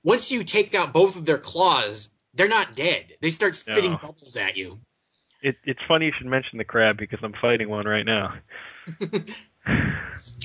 [0.03, 3.13] once you take out both of their claws, they're not dead.
[3.21, 3.99] They start spitting No.
[3.99, 4.81] bubbles at you.
[5.43, 8.35] It, it's funny you should mention the crab because I'm fighting one right now.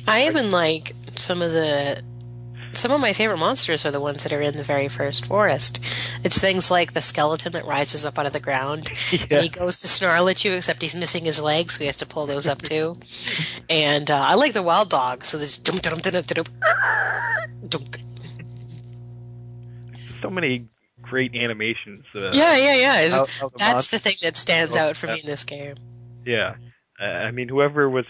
[0.07, 2.01] I even like some of the
[2.75, 5.79] some of my favorite monsters are the ones that are in the very first forest.
[6.23, 9.25] It's things like the skeleton that rises up out of the ground yeah.
[9.31, 11.97] and he goes to snarl at you, except he's missing his legs, so he has
[11.97, 12.99] to pull those up too.
[13.69, 16.45] and uh, I like the wild dog, so there's dum dum dum dum dum
[17.67, 17.81] dum.
[20.21, 20.65] so many
[21.01, 22.01] great animations.
[22.15, 22.99] Uh, Yeah, yeah, yeah.
[23.01, 25.75] It's- how- how the that's the thing that stands out for me in this game.
[26.25, 26.55] Yeah,
[26.99, 28.05] uh, I mean, whoever was,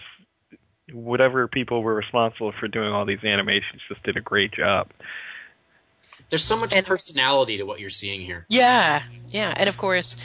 [0.92, 4.88] whatever people were responsible for doing all these animations, just did a great job.
[6.30, 8.46] There's so much And- personality to what you're seeing here.
[8.48, 10.16] Yeah, yeah, and of course,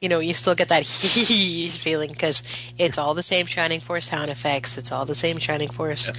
[0.00, 2.42] you know, you still get that hee feeling because
[2.78, 4.78] it's all the same Shining Force sound effects.
[4.78, 6.10] It's all the same Shining Force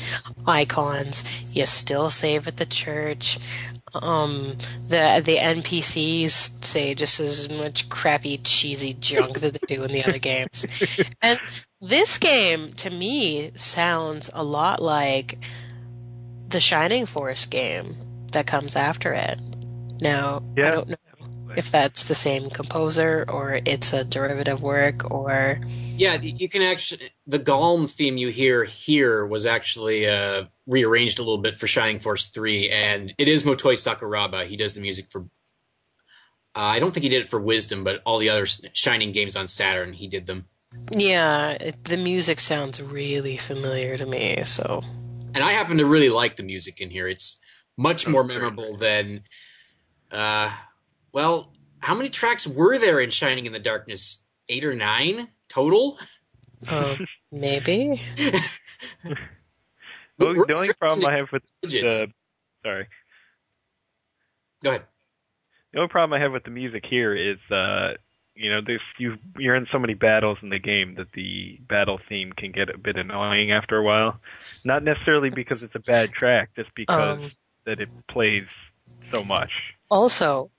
[0.47, 1.24] icons.
[1.52, 3.39] You still save at the church.
[3.95, 4.54] Um,
[4.88, 10.06] the the NPCs say just as much crappy, cheesy junk that they do in the
[10.06, 10.66] other games.
[11.22, 11.39] And
[11.82, 15.40] this game, to me, sounds a lot like
[16.48, 17.96] the Shining Force game
[18.32, 19.40] that comes after it.
[20.00, 20.96] Now, I don't know
[21.56, 25.60] if that's the same composer or it's a derivative work or
[25.98, 27.10] Yeah, you can actually.
[27.28, 32.00] The Galm theme you hear here was actually uh, rearranged a little bit for Shining
[32.00, 34.46] Force 3, and it is Motoi Sakuraba.
[34.46, 35.22] He does the music for.
[36.54, 39.36] Uh, I don't think he did it for Wisdom, but all the other Shining games
[39.36, 40.48] on Saturn, he did them.
[40.91, 44.43] Yeah, it, the music sounds really familiar to me.
[44.45, 44.80] So
[45.34, 47.07] And I happen to really like the music in here.
[47.07, 47.39] It's
[47.78, 49.24] much Oh, more memorable than.
[50.11, 50.53] Uh,
[51.13, 54.26] well, how many tracks were there in Shining in the Darkness?
[54.49, 55.97] Eight or nine total?
[56.69, 58.01] um, maybe
[60.17, 61.99] The, We're- we're the only problem I have with digits.
[61.99, 62.11] the,
[62.63, 62.88] sorry,
[64.63, 64.84] Go ahead.
[65.74, 67.93] the only problem I have with the music here is, uh,
[68.36, 72.00] you know, there's you you're in so many battles in the game that the battle
[72.10, 74.20] theme can get a bit annoying after a while.
[74.64, 77.32] Not necessarily because it's a bad track, just because Um,
[77.66, 78.48] that it plays
[79.12, 79.76] so much.
[79.90, 80.50] Also,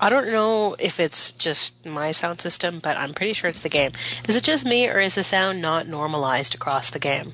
[0.00, 3.68] I don't know if it's just my sound system, but I'm pretty sure it's the
[3.68, 3.92] game.
[4.28, 7.32] Is it just me, or is the sound not normalized across the game?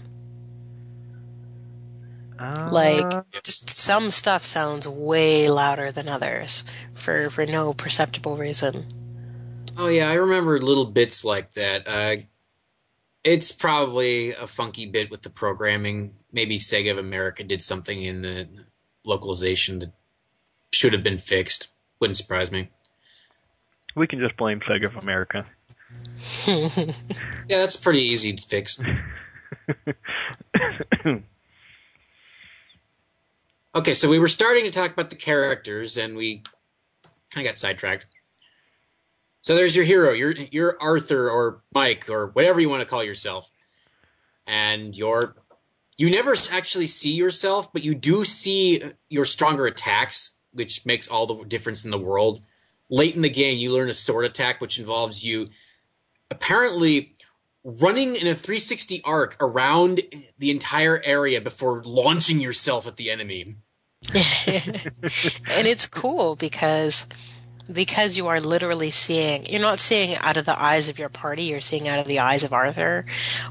[2.65, 6.65] Like, Uh, just some stuff sounds way louder than others
[6.95, 8.87] for for no perceptible reason.
[9.77, 11.83] Oh yeah, I remember little bits like that.
[11.87, 12.17] Uh,
[13.25, 16.15] it's probably a funky bit with the programming.
[16.33, 18.49] Maybe Sega of America did something in the
[19.05, 19.93] localization that
[20.73, 21.69] should have been fixed.
[22.01, 22.71] Wouldn't surprise me.
[23.95, 25.47] We can just blame Sega of America.
[27.49, 28.81] Yeah, that's pretty easy to fix.
[33.77, 36.43] Okay, so we were starting to talk about the characters, and we
[37.31, 38.07] kind of got sidetracked.
[39.47, 40.11] So there's your hero.
[40.11, 43.49] You're you're Arthur or Mike or whatever you want to call yourself,
[44.45, 45.37] and you're
[45.97, 51.29] you never actually see yourself, but you do see your stronger attacks, which makes all
[51.29, 52.45] the difference in the world.
[52.91, 55.49] Late in the game, you learn a sword attack, which involves you
[56.29, 57.15] apparently
[57.81, 60.01] running in a 360 arc around
[60.41, 63.55] the entire area before launching yourself at the enemy.
[64.13, 67.07] and it's cool because
[67.73, 71.45] because you are literally seeing you're not seeing out of the eyes of your party
[71.45, 73.05] you're seeing out of the eyes of arthur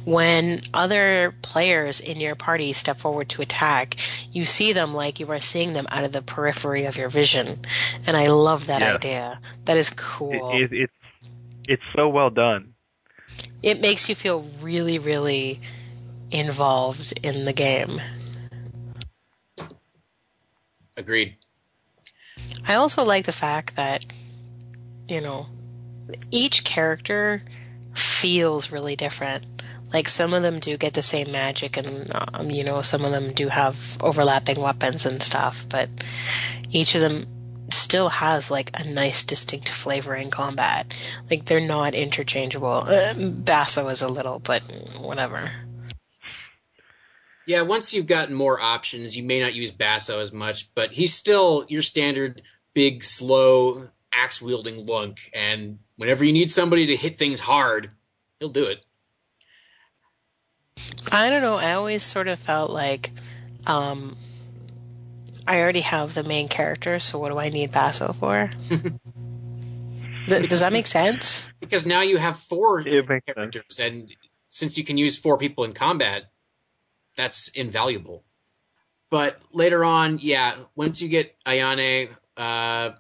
[0.06, 3.96] when other players in your party step forward to attack
[4.32, 7.60] you see them like you are seeing them out of the periphery of your vision
[8.08, 8.96] and i love that Yeah.
[8.96, 10.94] idea that is cool It, it, it's
[11.68, 12.74] it's so well done.
[13.64, 15.60] it makes you feel really really
[16.32, 18.02] involved in the game
[20.98, 21.36] Agreed.
[22.68, 24.06] I also like the fact that,
[25.08, 25.48] you know,
[26.32, 27.44] each character
[27.94, 29.46] feels really different.
[29.94, 33.12] Like some of them do get the same magic, and um, you know, some of
[33.12, 35.66] them do have overlapping weapons and stuff.
[35.70, 35.90] But
[36.72, 37.26] each of them
[37.72, 40.94] still has like a nice, distinct flavor in combat.
[41.30, 42.86] Like they're not interchangeable.
[42.88, 44.64] Uh, Basso is a little, but
[45.00, 45.52] whatever.
[47.48, 51.14] Yeah, once you've gotten more options, you may not use Basso as much, but he's
[51.14, 52.42] still your standard
[52.74, 55.30] big, slow, axe wielding lunk.
[55.34, 57.92] And whenever you need somebody to hit things hard,
[58.40, 58.84] he'll do it.
[61.12, 61.58] I don't know.
[61.58, 63.12] I always sort of felt like
[63.68, 64.18] um,
[65.48, 68.50] I already have the main character, so what do I need Basso for?
[70.28, 71.54] Th- does that make sense?
[71.60, 73.36] Because now you have four It makes sense.
[73.36, 74.16] characters, and
[74.50, 76.24] since you can use four people in combat,
[77.16, 78.24] that's invaluable.
[79.10, 82.92] But later on, yeah, once you get Ayane, uh,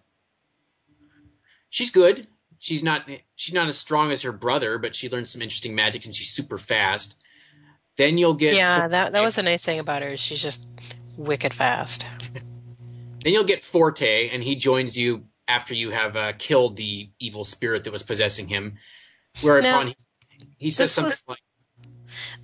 [1.69, 2.27] she's good.
[2.57, 6.05] She's not she's not as strong as her brother, but she learns some interesting magic
[6.05, 7.15] and she's super fast.
[7.97, 10.17] Then you'll get Yeah, that that was a nice thing about her.
[10.17, 10.65] She's just
[11.17, 12.05] wicked fast.
[13.23, 17.43] Then you'll get Forte, and he joins you after you have uh, killed the evil
[17.43, 18.75] spirit that was possessing him.
[19.41, 19.93] Whereupon Now,
[20.29, 21.39] he, he says something was- like,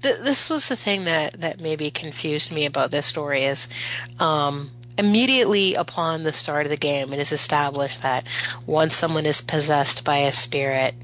[0.02, 3.68] Th- this was the thing that that maybe confused me about this story is
[4.20, 8.26] um, immediately upon the start of the game, it is established that
[8.66, 10.96] once someone is possessed by a spirit,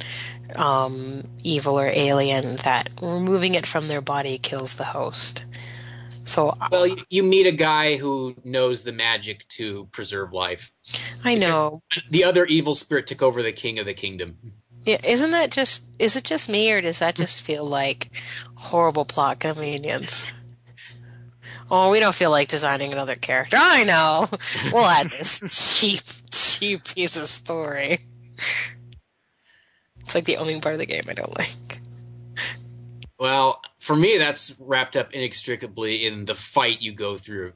[0.55, 5.45] um, evil or alien, that removing it from their body kills the host.
[6.25, 10.71] So "Well, you, you meet a guy who knows the magic to preserve life.
[11.23, 11.81] I know.
[12.11, 14.37] The other evil spirit took over the king of the kingdom.
[14.87, 15.83] Yeah, isn't that just?
[15.99, 18.09] Is it just me, or does that just feel like
[18.55, 20.31] horrible plot convenience?
[21.69, 23.57] Oh, we don't feel like designing another character.
[23.59, 24.29] I know.
[24.71, 25.99] We'll add this cheap,
[26.31, 27.99] cheap piece of story.
[29.99, 31.81] It's like the only part of the game I don't like.
[33.19, 37.51] Well, for me, that's wrapped up inextricably in the fight you go through.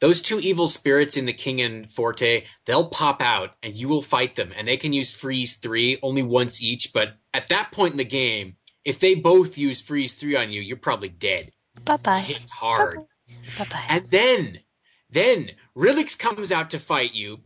[0.00, 4.02] Those two evil spirits in the King and Forte, they'll pop out and you will
[4.02, 4.50] fight them.
[4.56, 6.92] And they can use Freeze 3 only once each.
[6.94, 10.62] But at that point in the game, if they both use Freeze 3 on you,
[10.62, 11.52] you're probably dead.
[11.84, 12.20] Bye bye.
[12.20, 13.00] Hits hard.
[13.58, 13.84] Bye bye.
[13.88, 14.58] And then,
[15.10, 17.40] then Rilix comes out to fight you.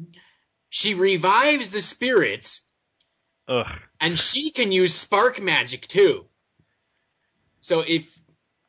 [0.69, 2.71] She revives the spirits
[3.49, 3.67] Ugh.
[4.01, 6.27] and she can use spark magic too.
[7.61, 8.21] So if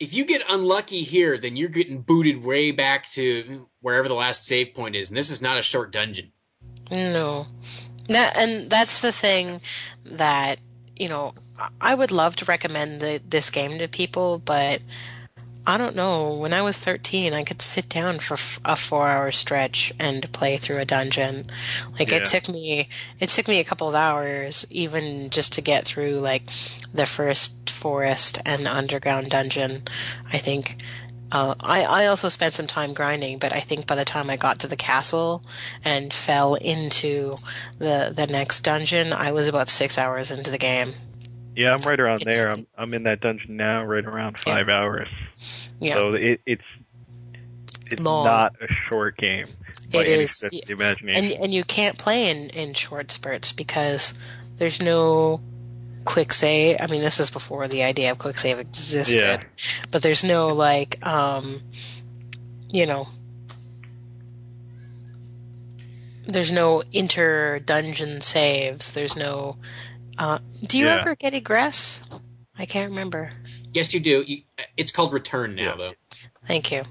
[0.06, 4.46] if you get unlucky here, then you're getting booted way back to wherever the last
[4.46, 6.32] save point is, and this is not a short dungeon.
[6.92, 7.48] No.
[8.08, 9.62] That and that's the thing
[10.06, 10.60] that
[10.96, 11.34] you know
[11.82, 14.80] I- would love to recommend the, this game to people, but
[15.68, 16.34] I don't know.
[16.36, 20.78] When I was 13, I could sit down for a 4-hour stretch and play through
[20.78, 21.50] a dungeon.
[21.98, 22.18] Like Yeah.
[22.18, 22.88] it took me
[23.20, 26.44] it took me a couple of hours even just to get through like
[26.94, 29.84] the first forest and underground dungeon.
[30.32, 30.78] I think
[31.32, 34.38] uh, I, I also spent some time grinding, but I think by the time I
[34.38, 35.44] got to the castle
[35.84, 37.36] and fell into
[37.80, 40.94] the the next dungeon, I was about six hours into the game.
[41.56, 42.52] Yeah, I'm right around It's- there.
[42.52, 44.54] I'm I'm in that dungeon now, right around Yeah.
[44.56, 45.08] five hours.
[45.80, 46.64] Yeah, So it, it's
[47.92, 48.26] it's Long.
[48.26, 49.46] not a short game
[49.92, 50.36] It is.
[50.38, 51.24] stretch of the imagination.
[51.32, 54.14] and and you can't play in in short spurts because
[54.58, 55.40] there's no
[56.04, 56.78] quick save.
[56.80, 59.44] I mean, this is before the idea of quick save existed, Yeah.
[59.92, 61.62] but there's no like um,
[62.70, 63.08] you know.
[66.28, 68.92] there's no inter dungeon saves.
[68.92, 69.58] There's no.
[70.18, 71.02] Uh, do you Yeah.
[71.02, 72.04] ever get egress?
[72.58, 73.32] I can't remember.
[73.74, 74.24] Yes, you do.
[74.26, 74.42] You,
[74.78, 75.76] it's called Return now, Yeah.
[75.78, 75.94] though.
[76.48, 76.84] Thank you.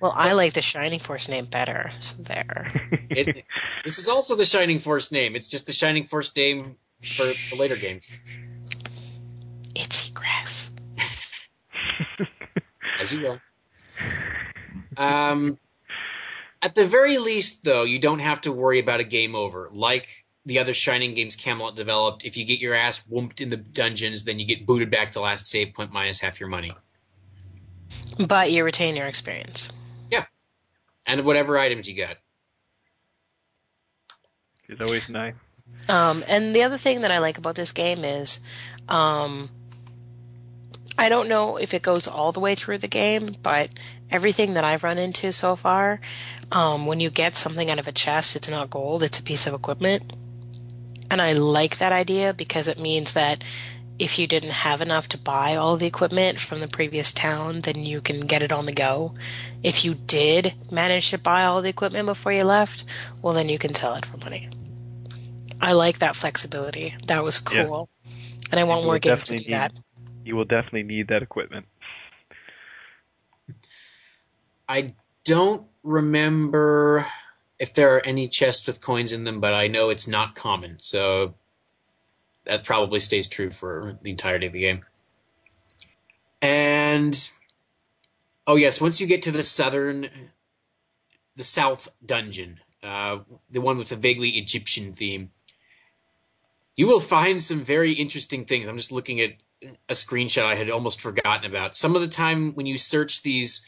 [0.00, 1.90] Well, I like the Shining Force name better.
[2.00, 2.70] So there.
[3.08, 3.44] It,
[3.82, 5.36] this is also the Shining Force name.
[5.36, 8.10] It's just the Shining Force name for the later games.
[9.74, 10.74] It's egress.
[13.00, 13.40] As you will.
[14.98, 15.58] Um,
[16.60, 19.70] at the very least, though, you don't have to worry about a game over.
[19.72, 23.56] Like the other Shining games Camelot developed, if you get your ass whooped in the
[23.56, 26.72] dungeons, then you get booted back to last save point minus half your money.
[28.16, 29.68] But you retain your experience.
[30.08, 30.24] Yeah,
[31.04, 32.16] and whatever items you got.
[34.68, 35.34] It's always nice.
[35.88, 38.38] Um, and the other thing that I like about this game is,
[38.88, 39.50] um,
[40.96, 43.70] I don't know if it goes all the way through the game, but
[44.10, 46.00] everything that I've run into so far,
[46.52, 49.46] um, when you get something out of a chest, it's not gold; it's a piece
[49.48, 50.12] of equipment.
[51.10, 53.44] And I like that idea because it means that
[53.98, 57.84] if you didn't have enough to buy all the equipment from the previous town, then
[57.84, 59.14] you can get it on the go.
[59.62, 62.84] If you did manage to buy all the equipment before you left,
[63.22, 64.50] well, then you can sell it for money.
[65.60, 66.94] I like that flexibility.
[67.06, 67.64] That was Yeah.
[67.64, 67.88] cool.
[68.50, 69.72] And I want more will games to do definitely that.
[70.24, 71.66] You will definitely need that equipment.
[74.68, 74.94] I
[75.24, 77.06] don't remember
[77.58, 80.76] if there are any chests with coins in them, but I know it's not common,
[80.78, 81.34] so
[82.44, 84.82] that probably stays true for the entirety of the game.
[86.42, 87.28] And
[88.46, 90.08] oh yes, once you get to the southern,
[91.36, 93.18] the south dungeon, uh,
[93.50, 95.30] the one with the vaguely Egyptian theme,
[96.76, 98.68] you will find some very interesting things.
[98.68, 99.32] I'm just looking at
[99.88, 101.76] a screenshot I had almost forgotten about.
[101.76, 103.66] Some of the time when you search these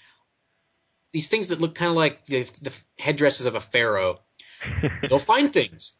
[1.13, 4.19] these things that look kind of like the, the headdresses of a pharaoh,
[5.09, 5.99] you'll find things.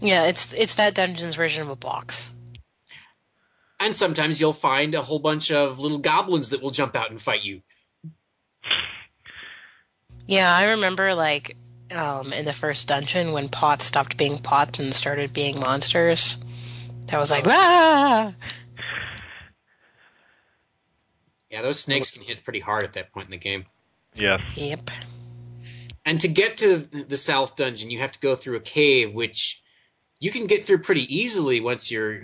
[0.00, 2.32] Yeah, it's it's that dungeon's version of a box.
[3.80, 7.20] And sometimes you'll find a whole bunch of little goblins that will jump out and
[7.20, 7.62] fight you.
[10.26, 11.56] Yeah, I remember like
[11.94, 16.36] um, in the first dungeon when pots stopped being pots and started being monsters.
[17.06, 18.34] That was like ah.
[21.50, 23.66] Yeah, those snakes can hit pretty hard at that point in the game.
[24.16, 24.42] Yes.
[24.56, 24.90] Yep.
[26.04, 29.62] And to get to the south dungeon, you have to go through a cave, which
[30.20, 32.20] you can get through pretty easily once you're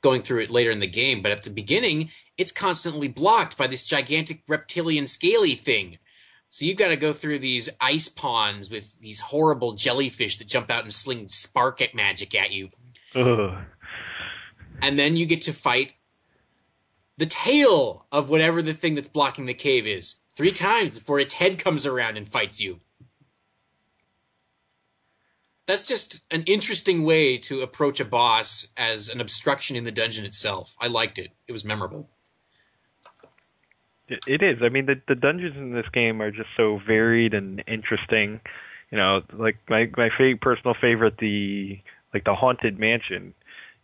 [0.00, 1.22] going through it later in the game.
[1.22, 5.98] But at the beginning, it's constantly blocked by this gigantic reptilian scaly thing.
[6.48, 10.70] So you've got to go through these ice ponds with these horrible jellyfish that jump
[10.70, 12.70] out and sling spark at magic at you.
[13.14, 13.56] Ugh.
[14.82, 15.92] And then you get to fight
[17.18, 21.34] the tail of whatever the thing that's blocking the cave is three times before its
[21.34, 22.80] head comes around and fights you.
[25.66, 30.24] That's just an interesting way to approach a boss as an obstruction in the dungeon
[30.24, 30.74] itself.
[30.80, 31.28] I liked it.
[31.46, 32.08] It was memorable.
[34.08, 34.62] It, is.
[34.62, 38.40] I mean, the the dungeons in this game are just so varied and interesting.
[38.90, 41.78] You know, like my my fa- personal favorite, the
[42.14, 43.34] like the haunted mansion,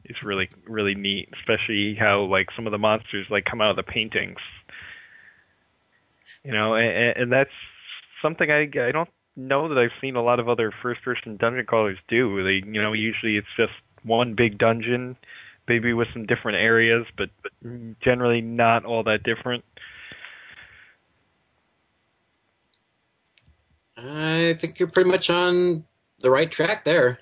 [0.06, 1.28] is really really neat.
[1.38, 4.38] Especially how like some of the monsters like come out of the paintings.
[6.44, 7.50] You know, and, and that's
[8.22, 11.66] something I I don't know that I've seen a lot of other first person dungeon
[11.66, 12.42] crawlers do.
[12.42, 13.72] They you know usually it's just
[14.02, 15.16] one big dungeon,
[15.68, 17.52] maybe with some different areas, but, but
[18.00, 19.64] generally not all that different.
[23.96, 25.84] I think you're pretty much on
[26.20, 27.18] the right track there.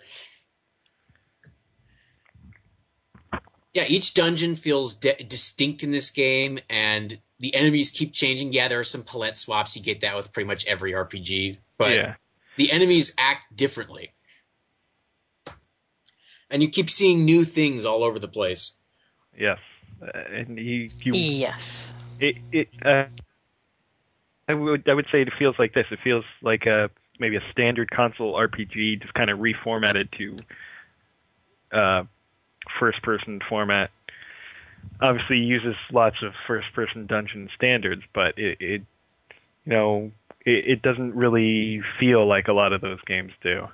[3.72, 8.54] Yeah, each dungeon feels de- distinct in this game, and the enemies keep changing.
[8.54, 9.76] Yeah, there are some palette swaps.
[9.76, 12.14] You get that with pretty much every RPG, but yeah.
[12.56, 14.14] the enemies act differently.
[16.50, 18.78] And you keep seeing new things all over the place.
[19.38, 19.58] Yes,
[20.00, 21.92] uh, and you, you Yes.
[22.18, 23.04] it, it uh,
[24.48, 25.84] I would I would say it feels like this.
[25.90, 26.88] It feels like a
[27.20, 32.04] maybe a standard console RPG, just kind of reformatted to uh,
[32.80, 33.90] first person format.
[35.00, 38.82] Obviously, uses lots of first person dungeon standards, but it, it
[39.64, 40.12] you know
[40.44, 43.66] it, it doesn't really feel like a lot of those games do.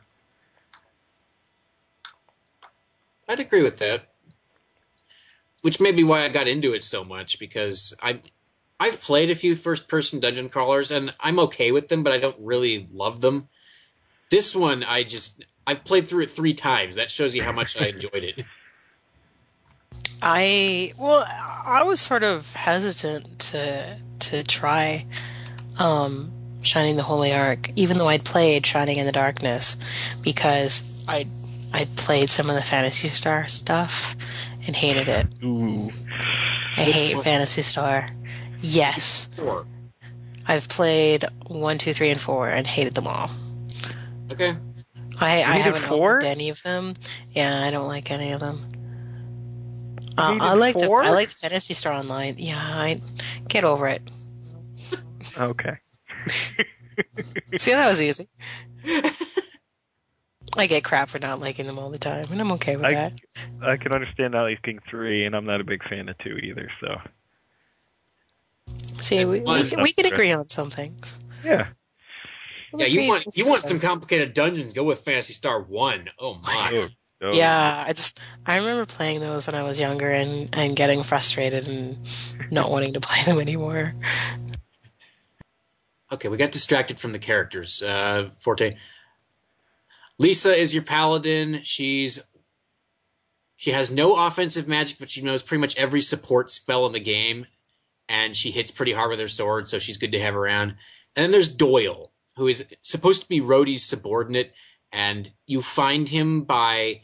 [3.28, 4.02] I'd agree with that.
[5.62, 8.20] Which may be why I got into it so much because I
[8.80, 12.18] I've played a few first person dungeon crawlers and I'm okay with them, but I
[12.18, 13.48] don't really love them.
[14.30, 16.96] This one I just I've played through it 3 times.
[16.96, 18.44] That shows you how much I enjoyed it.
[20.22, 25.06] I well, I was sort of hesitant to to try,
[25.78, 29.76] um, Shining the Holy Ark, even though I'd played Shining in the Darkness,
[30.22, 31.26] because I
[31.72, 34.14] I'd played some of the Phantasy Star stuff
[34.66, 35.26] and hated it.
[35.42, 35.90] Ooh.
[36.76, 38.08] I hate Phantasy Star.
[38.60, 39.64] Yes, Four.
[40.46, 43.30] I've played one, two, three, and four and hated them all.
[44.30, 44.54] Okay.
[45.18, 46.16] I, I haven't four?
[46.16, 46.94] opened any of them.
[47.30, 48.66] Yeah, I don't like any of them.
[50.18, 50.90] Uh, I like the?
[50.90, 52.34] I like the Phantasy Star Online.
[52.38, 53.00] Yeah, I
[53.48, 54.02] get over it.
[55.38, 55.76] Okay.
[57.56, 58.28] See, that was easy.
[60.56, 62.94] I get crap for not liking them all the time, and I'm okay with I,
[62.94, 63.12] that.
[63.62, 66.68] I can understand not liking three, and I'm not a big fan of two either.
[66.80, 66.96] So
[69.00, 69.68] See, we, we, fun.
[69.68, 71.20] can- we can agree on some things.
[71.44, 71.68] yeah,
[72.72, 74.72] We'll Yeah, you want you want some complicated dungeons?
[74.72, 76.10] Go with Phantasy Star One.
[76.18, 76.88] Oh my!
[77.22, 77.32] Oh.
[77.34, 81.68] Yeah, I just I remember playing those when I was younger and and getting frustrated
[81.68, 81.98] and
[82.50, 83.94] not wanting to play them anymore.
[86.12, 87.82] Okay, we got distracted from the characters.
[87.82, 88.76] Uh, Forte.
[90.18, 91.60] Lisa is your paladin.
[91.62, 92.22] She's
[93.56, 97.00] she has no offensive magic, but she knows pretty much every support spell in the
[97.00, 97.46] game,
[98.08, 100.70] and she hits pretty hard with her sword, so she's good to have around.
[101.14, 104.54] And then there's Doyle, who is supposed to be Rodi's subordinate,
[104.90, 107.02] and you find him by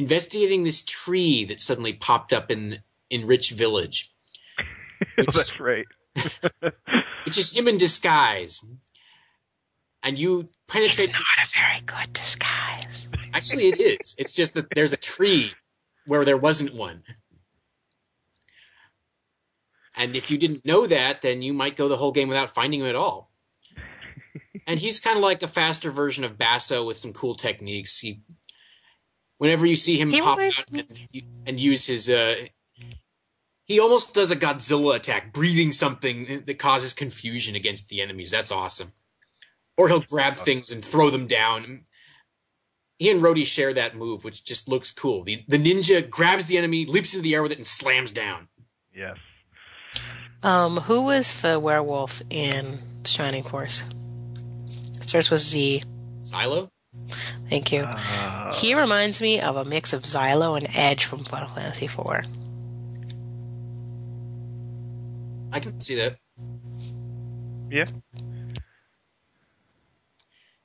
[0.00, 2.76] investigating this tree that suddenly popped up in
[3.10, 4.10] in Rich Village,
[5.16, 5.84] which, that's right.
[7.26, 8.64] which is him in disguise.
[10.02, 11.10] And you penetrate.
[11.10, 13.08] It's not a very good disguise.
[13.34, 14.14] Actually, it is.
[14.16, 15.52] It's just that there's a tree
[16.06, 17.04] where there wasn't one.
[19.94, 22.80] And if you didn't know that, then you might go the whole game without finding
[22.80, 23.30] him at all.
[24.66, 27.98] And he's kind of like a faster version of Basso with some cool techniques.
[27.98, 28.20] He,
[29.40, 30.84] whenever you see him He pop reminds out
[31.14, 32.34] and, and use his, uh,
[33.64, 38.30] he almost does a Godzilla attack, breathing something that causes confusion against the enemies.
[38.30, 38.92] That's awesome.
[39.78, 41.86] Or he'll grab things and throw them down.
[42.98, 45.24] He and Rodi share that move, which just looks cool.
[45.24, 48.46] The, the ninja grabs the enemy, leaps into the air with it, and slams down.
[48.94, 49.16] Yes.
[50.42, 53.86] Um, who was the werewolf in Shining Force?
[55.00, 55.82] Starts with Z.
[56.24, 56.68] Zylo?
[57.48, 57.82] Thank you.
[57.82, 62.24] Uh, he reminds me of a mix of Zylo and Edge from Final Fantasy IV.
[65.52, 66.16] I can see that.
[67.70, 67.86] yeah.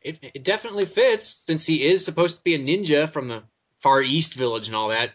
[0.02, 3.44] It, it definitely fits since he is supposed to be a ninja from the
[3.80, 5.12] Far East Village and all that.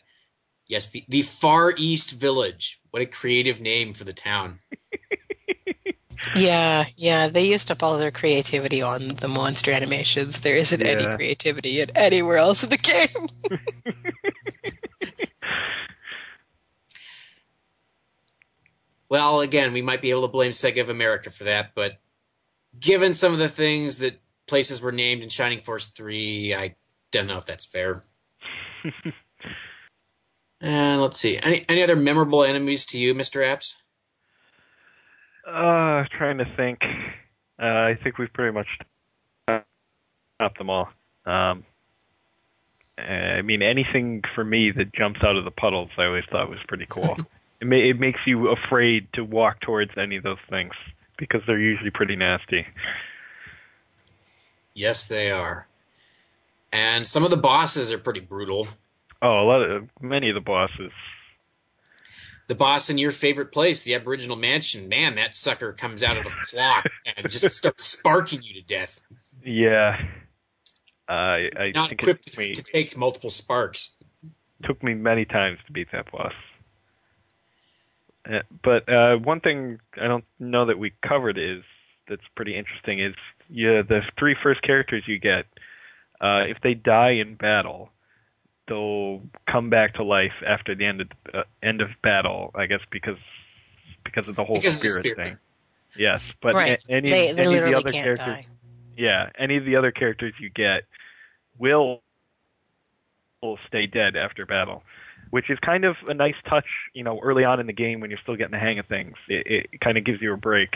[0.66, 2.80] Yes, the, the Far East Village.
[2.90, 4.58] What a creative name for the town.
[6.34, 7.28] Yeah, yeah.
[7.28, 10.40] They used up all their creativity on the monster animations.
[10.40, 13.28] There isn't any creativity in anywhere else in the game.
[19.10, 21.98] Well, again, we might be able to blame Sega of America for that, but
[22.78, 26.76] given some of the things that places were named in Shining Force 3, I
[27.10, 28.02] don't know if that's fair.
[30.60, 31.38] And uh, let's see.
[31.42, 33.40] Any any other memorable enemies to you, Mr.
[33.42, 33.79] Apps?
[35.46, 36.80] Uh, trying to think.
[37.60, 38.66] Uh, I think we've pretty much
[40.36, 40.88] stopped them all.
[41.26, 41.64] Um,
[42.98, 46.58] I mean, anything for me that jumps out of the puddles, I always thought was
[46.68, 47.16] pretty cool.
[47.60, 50.72] it, ma- it makes you afraid to walk towards any of those things
[51.18, 52.66] because they're usually pretty nasty.
[54.74, 55.66] Yes, they are.
[56.72, 58.68] And some of the bosses are pretty brutal.
[59.22, 60.92] Oh, a lot of many of the bosses.
[62.50, 66.26] The boss in your favorite place, the Aboriginal Mansion, man, that sucker comes out of
[66.26, 69.02] a clock and just starts sparking you to death.
[69.46, 69.96] Yeah.
[71.08, 74.02] I I Not think it equipped took me, to take multiple sparks.
[74.64, 76.32] took me many times to beat that boss.
[78.28, 81.62] Uh, but uh, one thing I don't know that we covered is
[82.08, 83.14] that's pretty interesting is
[83.48, 85.44] yeah the three first characters you get
[86.20, 87.90] uh, if they die in battle
[88.70, 89.20] they'll
[89.52, 93.18] come back to life after the end of uh, end of battle I guess because
[94.04, 95.28] because of the whole Because of the spirit, spirit.
[95.28, 95.38] thing.
[95.98, 96.80] Yes, but right.
[96.88, 98.46] a- any, they they any of the other characters die.
[98.96, 100.84] yeah, any of the other characters you get
[101.58, 102.02] will
[103.42, 104.82] will stay dead after battle,
[105.30, 108.10] which is kind of a nice touch, you know, early on in the game when
[108.10, 109.14] you're still getting the hang of things.
[109.28, 110.70] It, it kind of gives you a break.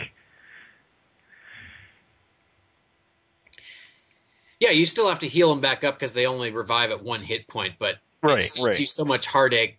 [4.65, 7.21] Yeah, you still have to heal them back up because they only revive at one
[7.21, 8.79] hit point, but Right, it saves right.
[8.79, 9.77] you so much heartache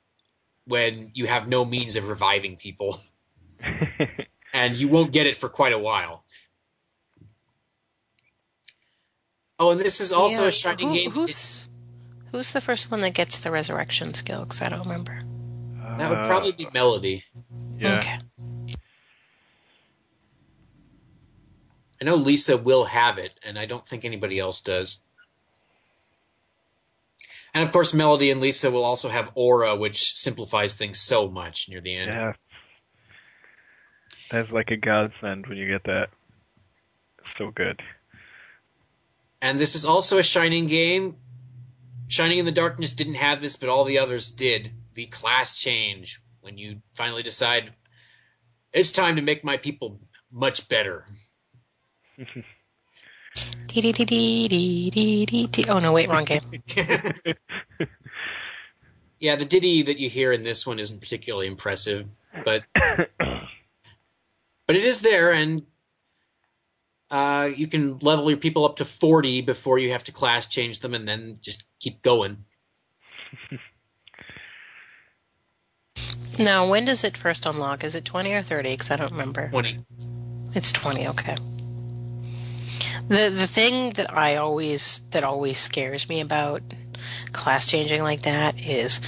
[0.66, 3.00] when you have no means of reviving people,
[4.54, 6.22] and you won't get it for quite a while.
[9.58, 11.10] Oh, and this is also Yeah, a shining who- game.
[11.10, 11.68] Who's
[12.30, 14.44] who's the first one that gets the resurrection skill?
[14.44, 15.20] Because I don't remember.
[15.98, 17.24] that would probably be Melody.
[17.78, 17.96] yeah.
[17.98, 18.18] Okay.
[22.06, 24.98] Know Lisa will have it, and I don't think anybody else does.
[27.52, 31.68] And of course, Melody and Lisa will also have Aura, which simplifies things so much
[31.68, 32.10] near the end.
[32.10, 32.32] Yeah.
[34.30, 36.08] That's like a godsend when you get that.
[37.36, 37.80] So good.
[39.40, 41.16] And this is also a Shining game.
[42.08, 44.70] Shining in the Darkness didn't have this, but all the others did.
[44.94, 47.72] The class change when you finally decide
[48.72, 49.98] it's time to make my people
[50.30, 51.06] much better.
[55.68, 56.40] Oh no, wait, wrong game.
[59.20, 62.08] yeah, the ditty that you hear in this one isn't particularly impressive,
[62.44, 65.62] but but it is there, and
[67.10, 70.80] uh, you can level your people up to forty before you have to class change
[70.80, 72.44] them, and then just keep going.
[76.38, 77.82] Now, when does it first unlock?
[77.82, 78.72] Is it 20 or 30?
[78.72, 79.48] Because I don't remember.
[79.48, 79.78] Twenty.
[80.54, 81.36] It's 20, okay.
[83.08, 86.62] The the thing that I always that always scares me about
[87.32, 89.00] class changing like that is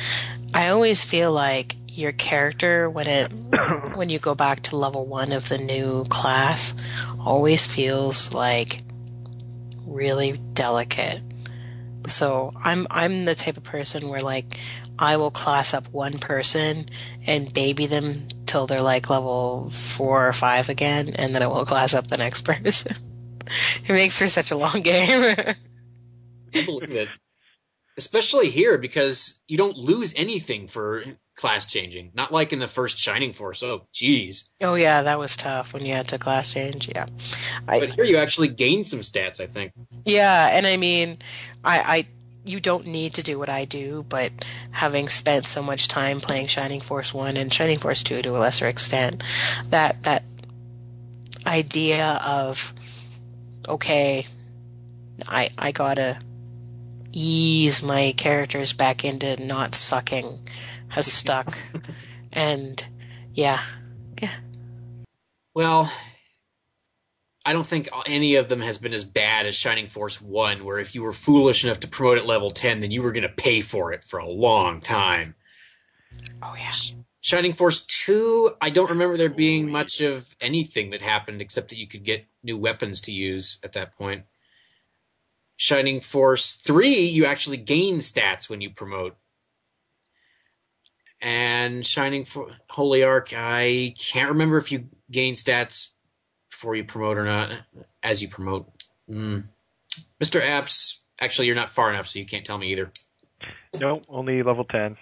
[0.54, 3.32] I always feel like your character when it
[3.94, 6.74] when you go back to level 1 of the new class
[7.18, 8.82] always feels like
[9.84, 11.20] really delicate.
[12.06, 14.58] So I'm I'm the type of person where like
[14.98, 16.88] I will class up one person
[17.26, 21.64] and baby them till they're like level four or five again, and then I will
[21.64, 22.96] class up the next person.
[23.84, 25.34] It makes for such a long game.
[26.54, 27.08] I believe it.
[27.96, 31.02] Especially here because you don't lose anything for
[31.38, 32.10] class changing.
[32.14, 33.62] Not like in the first Shining Force.
[33.62, 34.44] Oh, jeez.
[34.62, 36.88] oh yeah, that was tough when you had to class change.
[36.94, 37.06] Yeah,
[37.66, 39.72] I, But here you actually gain some stats, I think.
[40.04, 41.18] Yeah, and I mean,
[41.64, 42.06] I, I
[42.44, 44.32] you don't need to do what I do, but
[44.72, 48.38] having spent so much time playing Shining Force One and Shining Force Two to a
[48.38, 49.22] lesser extent,
[49.70, 50.24] that that
[51.46, 52.72] idea of
[53.68, 54.26] okay,
[55.28, 56.18] I I gotta
[57.12, 60.48] ease my characters back into not sucking
[60.88, 61.56] has stuck,
[62.32, 62.84] and
[63.34, 63.62] yeah,
[64.20, 64.34] yeah.
[65.54, 65.92] Well,
[67.44, 70.78] I don't think any of them has been as bad as Shining Force 1, where
[70.78, 73.28] if you were foolish enough to promote at level 10, then you were going to
[73.28, 75.34] pay for it for a long time.
[76.42, 76.70] Oh yeah.
[77.20, 81.78] Shining Force 2, I don't remember there being much of anything that happened except that
[81.78, 84.24] you could get new weapons to use at that point.
[85.56, 89.16] Shining Force 3, you actually gain stats when you promote.
[91.20, 95.90] And Shining For- Holy Ark, I can't remember if you gain stats
[96.48, 97.50] before you promote or not,
[98.04, 98.70] as you promote.
[99.10, 99.42] Mm.
[100.22, 100.40] Mr.
[100.40, 102.92] Apps, actually, you're not far enough, so you can't tell me either.
[103.80, 104.96] No, only level 10.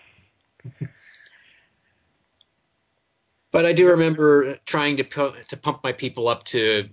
[3.56, 6.90] But I do remember trying to pu- to pump my people up to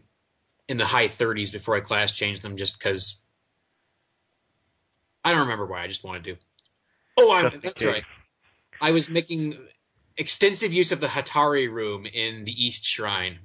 [0.69, 3.21] in the high 30s before I class changed them, just because
[5.25, 5.83] I don't remember why.
[5.83, 6.37] I just wanted to.
[7.17, 7.87] Oh, I, Just in that's case.
[7.89, 8.03] right.
[8.79, 9.57] I was making
[10.15, 13.39] extensive use of the Hatari room in the East Shrine.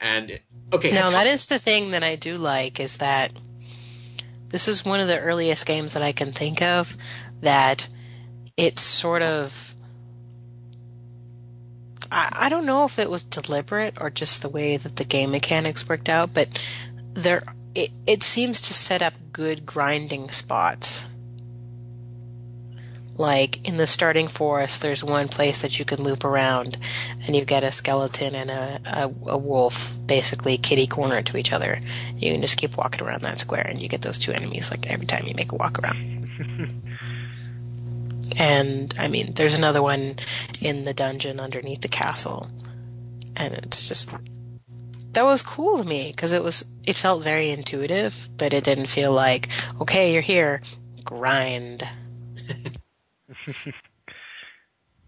[0.00, 0.40] And
[0.72, 3.30] okay, Now Hata- that is the thing that I do like is that
[4.48, 6.96] this is one of the earliest games that I can think of
[7.40, 7.86] that
[8.56, 9.73] it's sort of
[12.10, 15.30] I, I don't know if it was deliberate or just the way that the game
[15.30, 16.48] mechanics worked out, but
[17.14, 17.42] there
[17.74, 21.08] it, it seems to set up good grinding spots.
[23.16, 26.76] Like in the starting forest, there's one place that you can loop around,
[27.24, 31.52] and you get a skeleton and a, a, a wolf basically kitty corner to each
[31.52, 31.80] other.
[32.16, 34.90] You can just keep walking around that square, and you get those two enemies like
[34.90, 36.28] every time you make a walk around.
[38.38, 40.16] and I mean, there's another one
[40.60, 42.48] in the dungeon underneath the castle,
[43.36, 44.10] and it's just
[45.12, 48.86] that was cool to me because it was it felt very intuitive, but it didn't
[48.86, 49.48] feel like
[49.80, 50.62] okay, you're here,
[51.04, 51.88] grind.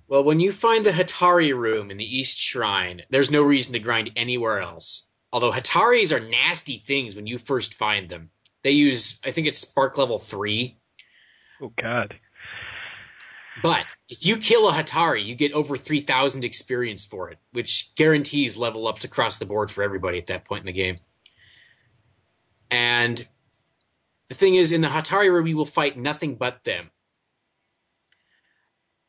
[0.08, 3.80] Well, when you find the Hatari room in the East Shrine, there's no reason to
[3.80, 5.10] grind anywhere else.
[5.32, 8.28] Although Hataris are nasty things when you first find them.
[8.62, 10.76] They use, I think it's Spark level 3.
[11.60, 12.18] Oh, God.
[13.62, 18.56] But if you kill a Hatari, you get over 3,000 experience for it, which guarantees
[18.56, 20.96] level ups across the board for everybody at that point in the game.
[22.70, 23.26] And
[24.28, 26.90] the thing is, in the Hatari you will fight nothing but them.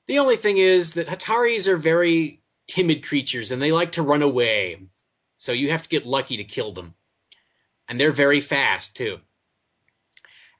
[0.08, 4.22] The only thing is that Hataris are very timid creatures and they like to run
[4.22, 4.78] away.
[5.38, 6.96] So you have to get lucky to kill them.
[7.88, 9.20] And they're very fast, too.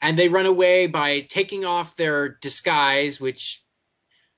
[0.02, 3.64] And they run away by taking off their disguise, which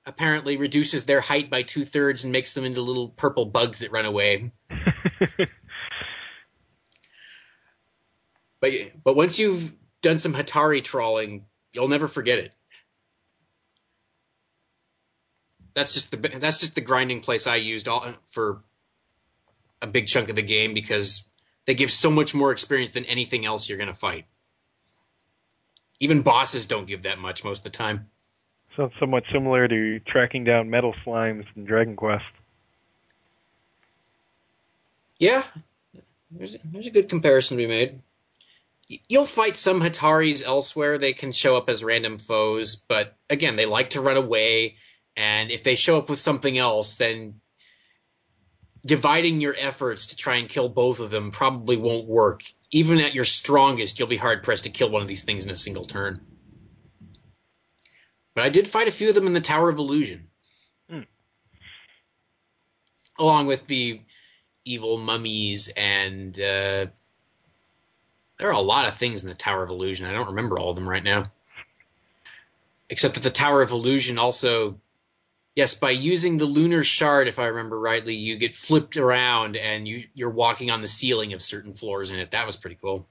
[0.10, 3.92] apparently reduces their height by two thirds and makes them into little purple bugs that
[3.92, 4.52] run away.
[8.62, 8.72] But
[9.04, 12.54] but once you've done some Hatari trawling, you'll never forget it.
[15.74, 18.64] That's just the that's just the grinding place I used all for
[19.82, 21.32] a big chunk of the game because
[21.66, 24.26] they give so much more experience than anything else you're going to fight.
[26.02, 28.10] Even bosses don't give that much most of the time.
[28.80, 32.24] Sounds somewhat similar to tracking down metal slimes in Dragon Quest.
[35.18, 35.44] Yeah,
[36.32, 38.00] there's a, there's a good comparison to be made.
[39.10, 40.98] You'll fight some Hataris elsewhere.
[40.98, 44.76] They can show up as random foes, but again, they like to run away.
[45.18, 47.42] And if they show up with something else, then
[48.86, 52.44] dividing your efforts to try and kill both of them probably won't work.
[52.72, 55.52] Even at your strongest, you'll be hard pressed to kill one of these things in
[55.52, 56.26] a single turn.
[58.40, 60.30] But I did fight a few of them in the Tower of Illusion.
[60.90, 61.02] Hmm.
[63.20, 64.00] Along with the
[64.64, 66.86] evil mummies and uh,
[68.38, 70.06] there are a lot of things in the Tower of Illusion.
[70.06, 71.26] I don't remember all of them right now.
[72.90, 74.80] Except that the Tower of Illusion also
[75.54, 79.86] yes, by using the lunar shard, if I remember rightly, you get flipped around and
[79.86, 82.32] you you're walking on the ceiling of certain floors in it.
[82.32, 83.06] That was pretty cool.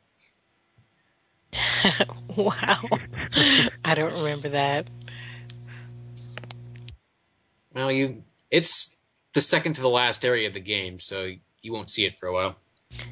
[2.35, 2.81] wow.
[3.85, 4.89] I don't remember that.
[7.79, 8.97] Well, you it's
[9.35, 11.31] the second to the last area of the game, so
[11.63, 12.57] you won't see it for a while.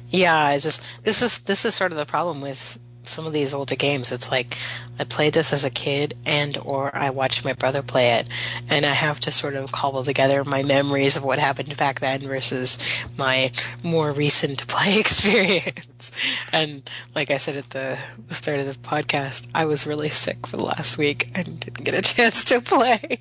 [0.09, 3.53] Yeah, it's just this is this is sort of the problem with some of these
[3.53, 4.11] older games.
[4.11, 4.57] It's like
[4.99, 8.27] I played this as a kid and or I watched my brother play it
[8.69, 12.19] and I have to sort of cobble together my memories of what happened back then
[12.19, 12.77] versus
[13.17, 13.51] my
[13.83, 16.11] more recent play experience.
[16.51, 17.97] And like I said at the,
[18.31, 21.93] start of the podcast, I was really sick for the last week and didn't get
[21.93, 23.19] a chance to play.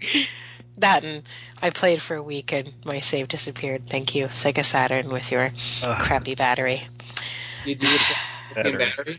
[0.78, 1.22] that and
[1.62, 3.88] I played for a week and my save disappeared.
[3.88, 5.50] Thank you, Sega Saturn, with your
[5.84, 5.98] Ugh.
[5.98, 6.86] crappy battery.
[7.64, 8.00] Did you get
[8.54, 8.76] the Battery.
[8.76, 9.18] battery?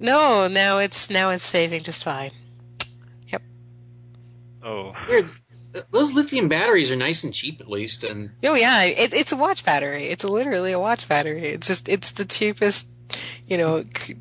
[0.00, 2.30] No, now it's now it's saving just fine.
[3.28, 3.42] Yep.
[4.62, 5.26] Oh, Weird.
[5.90, 9.36] Those lithium batteries are nice and cheap, at least, and Oh yeah, it, it's a
[9.36, 10.04] watch battery.
[10.04, 11.42] It's literally a watch battery.
[11.46, 12.86] It's just it's the cheapest,
[13.48, 14.14] you know, c-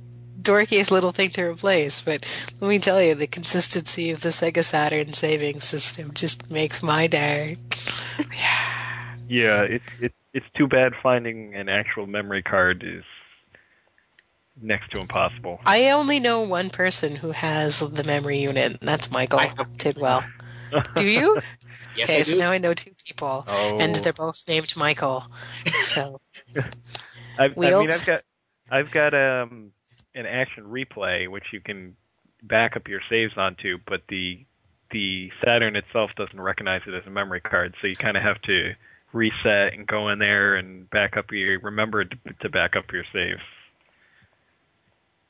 [0.44, 2.02] dorkiest little thing to replace.
[2.02, 2.26] But
[2.60, 7.08] let me tell you, the consistency of the Sega Saturn saving system just makes my
[7.08, 7.58] day.
[9.28, 9.62] yeah.
[9.64, 13.04] It's it, it's too bad finding an actual memory card is
[14.62, 15.60] next to impossible.
[15.66, 19.40] I only know one person who has the memory unit, and that's Michael
[19.78, 20.24] Tidwell.
[20.96, 21.40] Do you?
[21.96, 22.40] yes, okay, I so do.
[22.40, 25.26] now I know two people, Oh, and they're both named Michael.
[25.80, 26.20] So
[27.38, 28.22] I, I mean, I've got
[28.72, 29.72] I've got um
[30.16, 31.96] an action replay which you can
[32.44, 34.46] back up your saves onto, but the
[34.92, 38.40] the Saturn itself doesn't recognize it as a memory card, so you kind of have
[38.44, 38.74] to
[39.12, 43.04] reset and go in there and back up your remember to, to back up your
[43.12, 43.42] saves.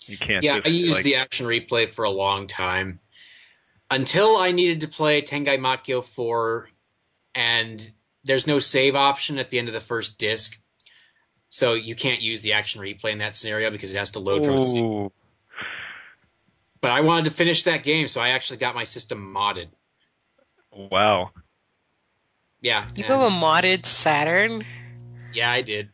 [0.07, 0.43] You can't.
[0.43, 2.99] Yeah, just, I used like, the action replay for a long time
[3.89, 6.69] until I needed to play Tengai Makyo 4,
[7.35, 7.91] and
[8.23, 10.59] there's no save option at the end of the first disc.
[11.53, 14.43] So you can't use the action replay in that scenario because it has to load
[14.43, 15.11] from a save.
[16.81, 19.67] But I wanted to finish that game, so I actually got my system modded.
[20.75, 21.29] Wow.
[22.59, 22.87] Yeah.
[22.95, 24.65] you have a modded Saturn.
[25.31, 25.89] Yeah, I did.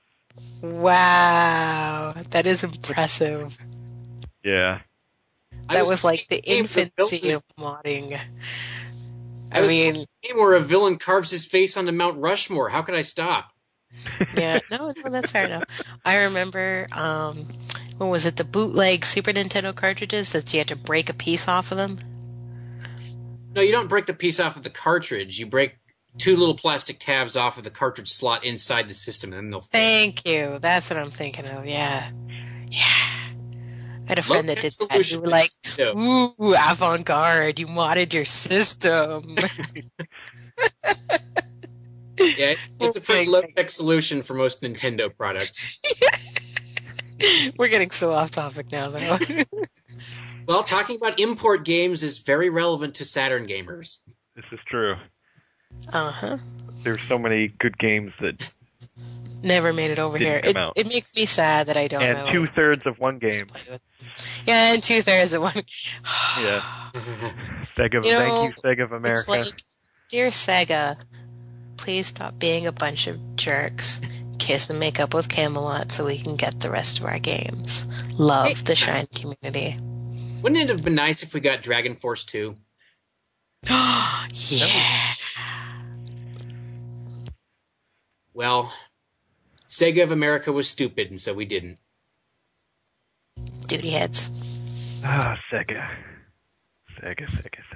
[0.61, 3.57] Wow, that is impressive.
[4.45, 4.80] Yeah.
[5.68, 8.18] That was like the infancy villain- of modding.
[9.52, 12.69] I I was mean, game where a villain carves his face onto Mount Rushmore.
[12.69, 13.52] How could I stop?
[14.36, 15.64] Yeah, no, no, that's fair enough.
[16.06, 17.48] I remember, um,
[17.98, 21.48] what was it, the bootleg Super Nintendo cartridges that you had to break a piece
[21.48, 21.98] off of them?
[23.56, 25.40] No, you don't break the piece off of the cartridge.
[25.40, 25.76] You break
[26.18, 29.61] two little plastic tabs off of the cartridge slot inside the system, and then they'll
[29.61, 29.72] fit.
[29.72, 30.60] Thank you.
[30.61, 31.66] That's what I'm thinking of.
[31.66, 32.10] Yeah,
[32.70, 32.82] yeah.
[32.82, 35.11] I had a friend that did that.
[35.11, 37.60] You were like, "Ooh, avant-garde!
[37.60, 39.36] You modded your system."
[42.20, 45.80] yeah, it's a pretty low tech solution for most Nintendo products.
[47.58, 49.18] We're getting so off topic now, though.
[50.48, 53.98] Well, talking about import games is very relevant to Saturn gamers.
[54.36, 54.96] This is true.
[55.94, 56.38] uh huh.
[56.82, 58.52] There's so many good games that,
[59.41, 60.41] Never made it over here.
[60.44, 62.08] It, it makes me sad that I don't know.
[62.08, 63.46] and two thirds of one game.
[64.46, 65.54] Yeah, and two thirds of one.
[66.41, 66.62] Yeah.
[67.76, 69.20] Sega, You know, thank you, Sega of America.
[69.20, 69.62] It's like,
[70.10, 70.96] dear Sega,
[71.80, 74.01] please stop being a bunch of jerks.
[74.38, 77.85] Kiss and make up with Camelot so we can get the rest of our games.
[78.19, 78.53] Love Hey.
[78.53, 79.77] the Shine community.
[80.41, 82.56] Wouldn't it have been nice if we got Dragon Force 2?
[83.69, 85.14] yeah.
[88.34, 88.73] Well,
[89.68, 91.77] Sega of America was stupid, and so we didn't.
[93.68, 94.30] duty heads.
[95.03, 95.89] Ah, Sega.
[97.01, 97.69] Sega, Sega, Sega.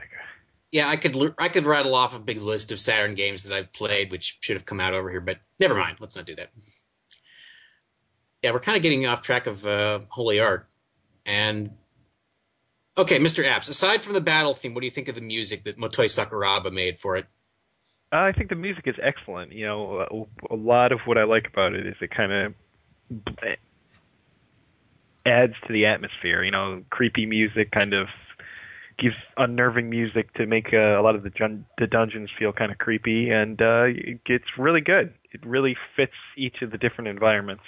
[0.73, 3.71] Yeah, I could I could rattle off a big list of Saturn games that I've
[3.73, 6.01] played, which should have come out over here, but never mind.
[6.01, 6.49] Let's not do that.
[8.41, 10.67] Yeah, we're kind of getting off track of uh, Holy Ark,
[11.27, 11.69] and
[12.97, 13.43] okay, Mr.
[13.45, 13.69] Apps.
[13.69, 16.73] Aside from the battle theme, what do you think of the music that Motoi Sakuraba
[16.73, 17.27] made for it?
[18.11, 19.51] Uh, I think the music is excellent.
[19.51, 22.53] You know, a lot of what I like about it is it kind of
[25.23, 26.43] adds to the atmosphere.
[26.43, 28.07] You know, creepy music kind of
[29.03, 32.71] gives unnerving music to make uh, a lot of the jun- the dungeons feel kind
[32.71, 35.13] of creepy, and uh, it- it's really good.
[35.33, 37.63] It really fits each of the different environments.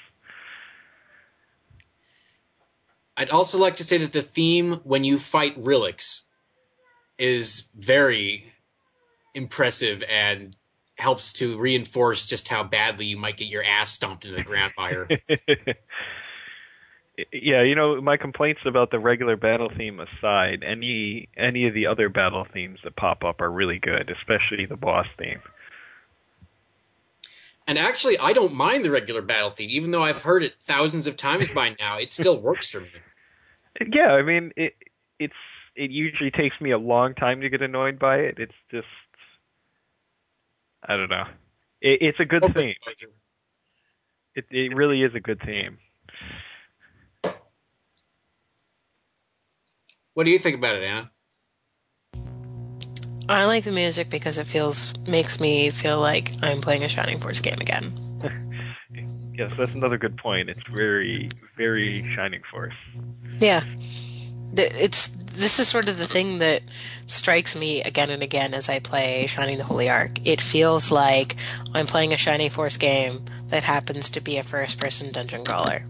[3.17, 6.21] I'd also like to say that the theme when you fight Rilix
[7.17, 8.53] is very
[9.33, 10.55] impressive and
[10.97, 14.73] helps to reinforce just how badly you might get your ass stomped into the ground
[14.77, 15.07] by her.
[17.31, 21.87] Yeah, you know, my complaints about the regular battle theme aside, any any of the
[21.87, 25.41] other battle themes that pop up are really good, especially the boss theme.
[27.67, 31.07] And actually, I don't mind the regular battle theme, even though I've heard it thousands
[31.07, 31.97] of times by now.
[31.97, 32.89] It still works for me.
[33.91, 34.73] Yeah, I mean, it
[35.19, 35.33] it's
[35.75, 38.35] it usually takes me a long time to get annoyed by it.
[38.37, 38.87] It's just
[40.87, 41.25] I don't know.
[41.81, 42.75] It, it's a good theme.
[44.33, 45.77] It it really is a good theme.
[50.15, 51.11] What do you think about it, Anna?
[53.27, 57.19] I like the music because it feels makes me feel like I'm playing a Shining
[57.19, 58.01] Force game again.
[59.37, 60.49] Yes, that's another good point.
[60.49, 61.27] It's very
[61.57, 62.73] very Shining Force.
[63.39, 63.65] Yeah,
[64.55, 66.61] it's this is sort of the thing that
[67.05, 70.25] strikes me again and again as I play Shining the Holy Ark.
[70.25, 71.35] It feels like
[71.73, 75.85] I'm playing a Shining Force game that happens to be a first-person dungeon crawler.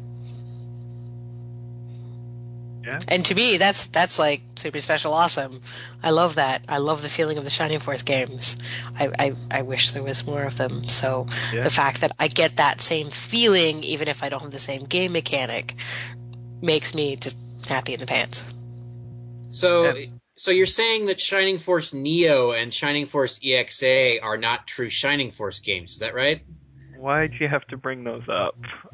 [2.85, 2.99] Yeah.
[3.07, 5.61] And to me, that's that's like super special, awesome.
[6.03, 6.63] I love that.
[6.69, 8.57] I love the feeling of the Shining Force games.
[8.99, 10.87] I I, I wish there was more of them.
[10.87, 11.63] So Yeah.
[11.63, 14.83] the fact that I get that same feeling, even if I don't have the same
[14.83, 15.75] game mechanic,
[16.61, 17.37] makes me just
[17.67, 18.45] happy in the pants.
[19.49, 20.05] So, Yeah.
[20.35, 25.31] so you're saying that Shining Force Neo and Shining Force EXA are not true Shining
[25.31, 25.91] Force games?
[25.93, 26.41] Is that right?
[26.97, 28.55] Why'd you have to bring those up?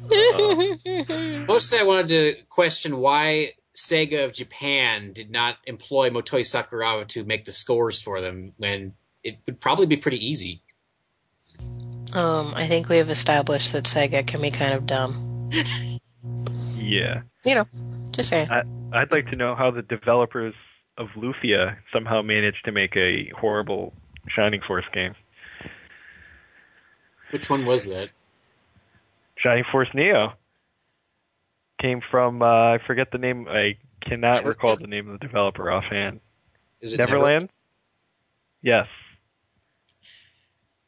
[1.48, 7.24] Mostly, I wanted to question why Sega of Japan did not employ Motoi Sakuraba to
[7.24, 8.94] make the scores for them when
[9.24, 10.60] it would probably be pretty easy.
[12.12, 15.50] Um, I think we've established that Sega can be kind of dumb.
[16.92, 17.22] Yeah.
[17.44, 17.66] You know,
[18.10, 18.50] just saying.
[18.50, 18.62] I,
[18.92, 20.54] I'd like to know how the developers
[20.98, 23.94] of Lufia somehow managed to make a horrible
[24.28, 25.14] Shining Force game.
[27.30, 28.10] Which one was that?
[29.36, 30.34] Shining Force Neo
[31.82, 33.46] came from uh, I forget the name.
[33.48, 36.20] I cannot recall the name of the developer offhand.
[36.80, 37.50] Is it Neverland?
[38.62, 38.86] Yes.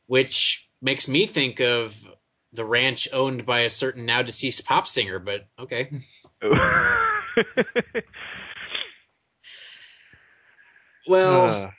[0.07, 2.09] Which makes me think of
[2.53, 5.91] the ranch owned by a certain now deceased pop singer, but okay.
[11.07, 11.71] Well, Uh,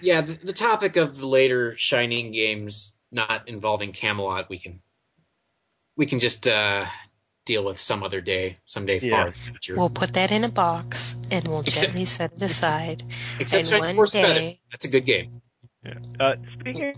[0.00, 4.80] yeah, the, the topic of the later Shining games not involving Camelot, we can
[5.96, 6.86] we can just uh,
[7.46, 9.74] deal with some other day, someday far in the future.
[9.76, 13.04] We'll put that in a box and we'll Except- gently set it aside.
[13.40, 14.34] Except and one Force Feather.
[14.34, 15.40] day- That's a good game.
[16.20, 16.94] uh, speaking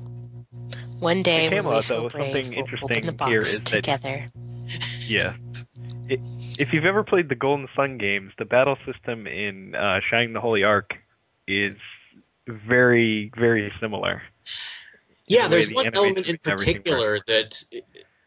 [0.99, 3.39] One day when we Camelot, feel though, brave, something we'll open interesting the box here
[3.39, 4.31] is that- together.
[5.07, 5.37] Yeah.
[6.09, 6.21] It,
[6.59, 10.41] if you've ever played the Golden Sun games, the battle system in uh, Shining the
[10.41, 10.95] Holy Ark
[11.47, 11.75] is
[12.47, 14.23] very, very similar.
[15.27, 17.63] Yeah, way there's the one element in particular that.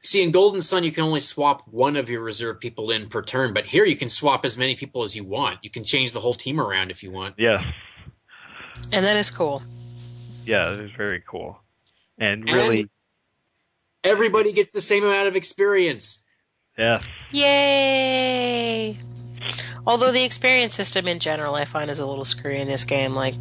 [0.04, 3.22] See, in Golden Sun, you can only swap one of your reserve people in per
[3.22, 5.60] turn, but here you can swap as many people as you want.
[5.62, 7.36] You can change the whole team around if you want.
[7.38, 7.64] Yes.
[8.92, 9.62] And that is cool.
[10.44, 11.60] Yeah, it is very cool.
[12.18, 12.90] And And- really,
[14.04, 16.24] Everybody gets the same amount of experience.
[16.76, 17.02] Yeah.
[17.32, 18.98] Yay!
[19.86, 23.14] Although the experience system in general I find is a little screwy in this game.
[23.14, 23.36] Like,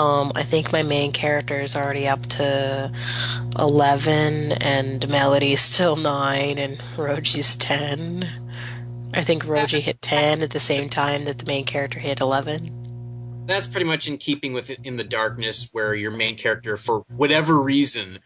[0.00, 2.90] um, I think my main character is already up to
[3.58, 8.26] 11 and Melody's still 9 and Rodi's 10.
[9.12, 13.44] I think Roji hit 10 at the same time that the main character hit 11.
[13.46, 17.60] That's pretty much in keeping with In the Darkness, where your main character, for whatever
[17.60, 18.20] reason,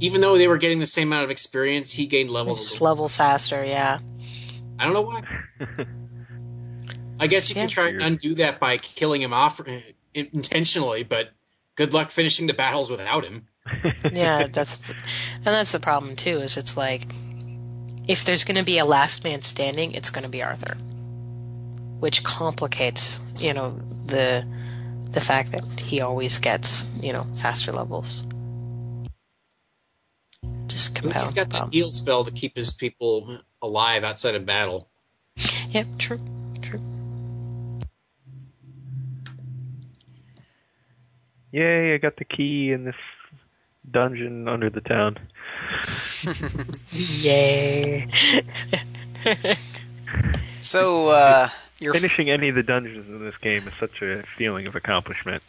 [0.00, 2.58] even though they were getting the same amount of experience, he gained levels.
[2.60, 4.00] a little- levels faster, yeah.
[4.78, 5.22] I don't know why.
[7.20, 7.62] I guess you Yeah.
[7.62, 9.60] can try and undo that by killing him off
[10.14, 11.30] intentionally, but
[11.76, 13.46] good luck finishing the battles without him.
[14.12, 16.40] yeah, that's and that's the problem too.
[16.40, 17.06] Is it's like
[18.08, 20.76] if there's going to be a last man standing, it's going to be Arthur.
[22.00, 23.70] which complicates, you know,
[24.06, 24.44] the
[25.12, 28.24] the fact that he always gets, you know, faster levels.
[30.66, 31.70] Just He's He's got problem.
[31.70, 34.88] heal spell to keep his people alive outside of battle.
[35.70, 36.20] Yep, true,
[41.52, 42.96] Yay, I got the key in this
[43.90, 45.18] dungeon under the town.
[46.90, 48.08] Yay!
[50.62, 51.48] So, uh,
[51.80, 55.42] you're Finishing any of the dungeons in this game is such a feeling of accomplishment.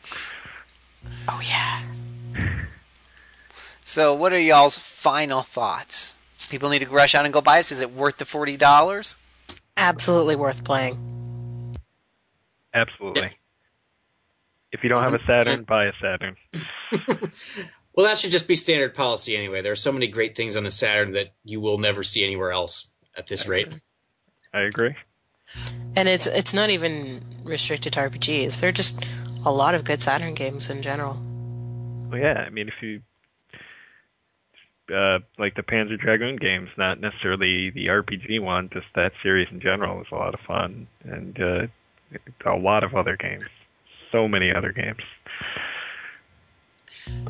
[1.30, 1.82] Oh yeah.
[3.86, 6.16] so what are y'all's final thoughts?
[6.50, 7.72] People need to rush out and go buy this.
[7.72, 9.16] Is it worth the forty dollars?
[9.78, 11.78] Absolutely worth playing.
[12.74, 13.34] Absolutely.
[14.74, 16.36] If you don't have a Saturn, buy a Saturn.
[17.96, 19.62] Well, that should just be standard policy anyway.
[19.62, 22.52] There are so many great things on the Saturn that you will never see anywhere
[22.52, 23.80] else at this rate.
[24.54, 24.96] I agree.
[25.96, 28.60] And it's it's not even restricted to RPGs.
[28.60, 29.06] There are just
[29.46, 31.22] a lot of good Saturn games in general.
[32.10, 33.02] Well, yeah, I mean, if you
[34.96, 39.60] uh, like the Panzer Dragoon games, not necessarily the RPG one, just that series in
[39.60, 41.68] general is a lot of fun, and uh,
[42.46, 43.46] a lot of other games,
[44.14, 45.02] so many other games.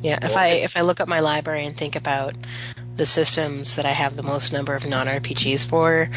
[0.02, 2.36] Yeah, if I if I look at my library and think about
[2.96, 6.12] the systems that I have the most number of non RPGs for,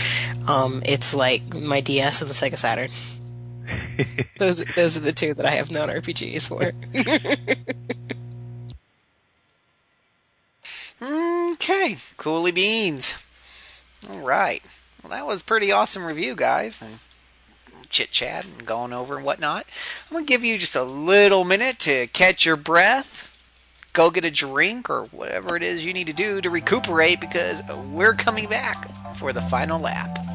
[0.46, 2.90] um, it's like my DS and the Sega Saturn.
[4.38, 6.72] those those are the two that I have non RPGs for.
[11.02, 13.16] Okay, coolie beans.
[14.08, 14.62] All right.
[15.02, 16.80] Well, that was a pretty awesome review, guys.
[16.80, 17.00] And
[17.96, 19.64] chit chat and going over and whatnot.
[20.10, 23.34] I'm gonna give you just a little minute to catch your breath,
[23.94, 27.62] go get a drink or whatever it is you need to do to recuperate because
[27.90, 30.25] we're coming back for the final lap.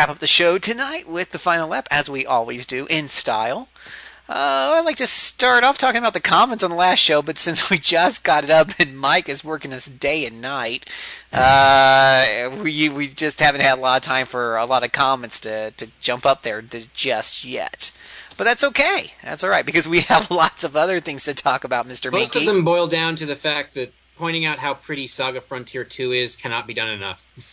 [0.00, 3.68] Wrap up the show tonight with the final lap, as we always do, in style.
[4.30, 7.36] Uh, I'd like to start off talking about the comments on the last show, but
[7.36, 10.86] since we just got it up and Mike is working us day and night,
[11.34, 15.38] uh, we we just haven't had a lot of time for a lot of comments
[15.40, 17.90] to, to jump up there just yet.
[18.38, 19.12] But that's okay.
[19.22, 22.10] That's all right because we have lots of other things to talk about, Mr.
[22.10, 22.48] Most Minky.
[22.48, 26.12] of them boil down to the fact that pointing out how pretty Saga Frontier 2
[26.12, 27.28] is cannot be done enough.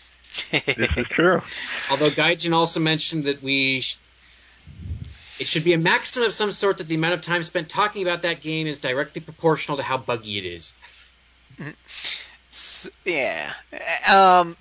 [0.52, 1.42] This is true.
[1.92, 3.82] Although Gaijin also mentioned that we.
[3.82, 3.98] Sh-
[5.40, 8.02] it should be a maximum of some sort that the amount of time spent talking
[8.02, 10.80] about that game is directly proportional to how buggy it is.
[12.50, 13.54] S- yeah.
[14.12, 14.58] Um,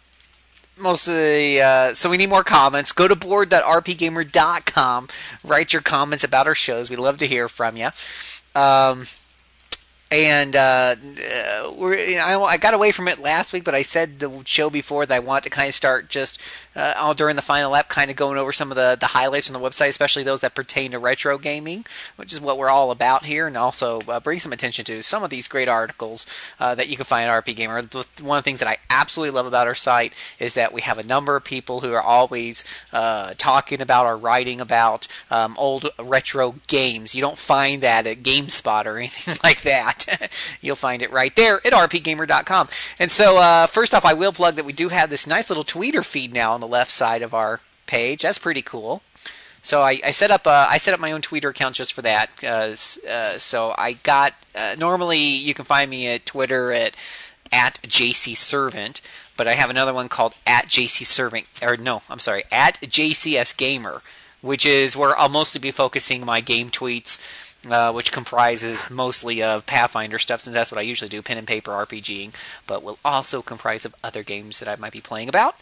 [0.77, 2.93] most of the uh, so we need more comments.
[2.93, 5.09] Go to board.rpgamer.com.
[5.43, 6.91] Write your comments about our shows.
[6.91, 7.89] We love to hear from you.
[8.55, 9.07] Um,
[10.11, 13.75] and uh, uh, we're, you know, I, I got away from it last week, but
[13.75, 16.41] I said the show before that I want to kind of start just
[16.77, 19.49] uh, all during the final lap, kind of going over some of the, the highlights
[19.49, 21.85] from the website, especially those that pertain to retro gaming,
[22.17, 25.25] which is what we're all about here, and also uh, bring some attention to some
[25.25, 26.27] of these great articles
[26.61, 28.23] uh, that you can find at RPGamer.
[28.23, 30.99] One of the things that I absolutely love about our site is that we have
[30.99, 35.91] a number of people who are always uh, talking about or writing about um, old
[35.99, 37.15] retro games.
[37.15, 40.31] You don't find that at GameSpot or anything like that.
[40.61, 42.69] You'll find it right there at rpgamer.com.
[42.99, 45.65] And so, uh, first off, I will plug that we do have this nice little
[45.65, 48.23] tweeter feed now on the left side of our page.
[48.23, 49.03] That's pretty cool.
[49.63, 52.03] So I, I set up uh, I set up my own Twitter account just for
[52.03, 52.31] that.
[52.41, 52.77] Uh,
[53.09, 56.95] uh, so I got uh, normally you can find me at Twitter at
[57.51, 59.01] at JC Servant,
[59.37, 63.57] but I have another one called at JC Servant or no, I'm sorry, at JCS
[63.57, 64.03] Gamer,
[64.41, 67.21] which is where I'll mostly be focusing my game tweets,
[67.69, 71.47] uh, which comprises mostly of Pathfinder stuff, since that's what I usually do, pen and
[71.47, 72.33] paper RPGing,
[72.69, 75.57] but will also comprise of other games that I might be playing about.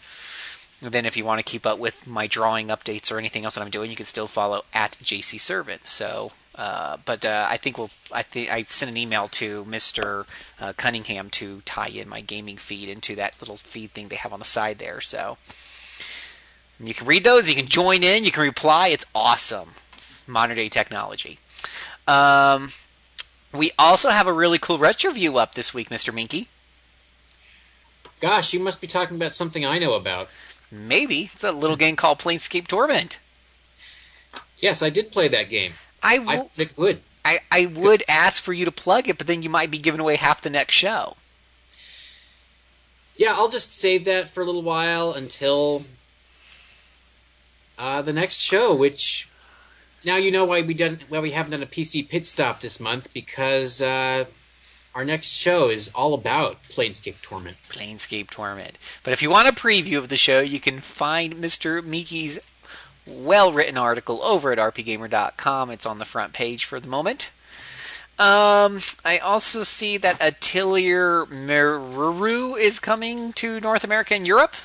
[0.81, 3.61] Then if you want to keep up with my drawing updates or anything else that
[3.61, 5.87] I'm doing, you can still follow at JC Servant.
[5.87, 7.91] So, uh, but uh, I think we'll.
[8.11, 10.29] I think I sent an email to Mr.
[10.59, 14.33] Uh, Cunningham to tie in my gaming feed into that little feed thing they have
[14.33, 14.99] on the side there.
[14.99, 15.37] So
[16.79, 17.47] you can read those.
[17.49, 18.25] You can join in.
[18.25, 18.89] You can reply.
[18.89, 19.71] It's awesome.
[19.93, 21.39] It's modern day technology.
[22.07, 22.73] Um,
[23.53, 26.13] we also have a really cool retro view up this week, Mr.
[26.13, 26.49] Minky.
[28.19, 30.29] Gosh, you must be talking about something I know about.
[30.75, 33.17] Maybe it's a little game called Planescape Torment.
[34.59, 35.73] Yes, I did play that game.
[36.03, 37.01] I I w- it good.
[37.23, 39.99] I, I would ask for you to plug it, but then you might be giving
[39.99, 41.15] away half the next show.
[43.15, 45.85] Yeah, I'll just save that for a little while until
[47.77, 48.75] uh, the next show.
[48.75, 49.29] Which
[50.03, 52.79] now you know why we done why we haven't done a PC pit stop this
[52.79, 54.25] month because uh,
[54.95, 57.57] our next show is all about Planescape Torment.
[57.69, 58.79] Planescape Torment.
[59.03, 61.83] But if you want a preview of the show, you can find Mr.
[61.83, 62.39] Miki's
[63.05, 65.69] well written article over at rpgamer.com.
[65.69, 67.29] It's on the front page for the moment.
[68.17, 74.55] Um, I also see that Atelier Meru is coming to North America and Europe.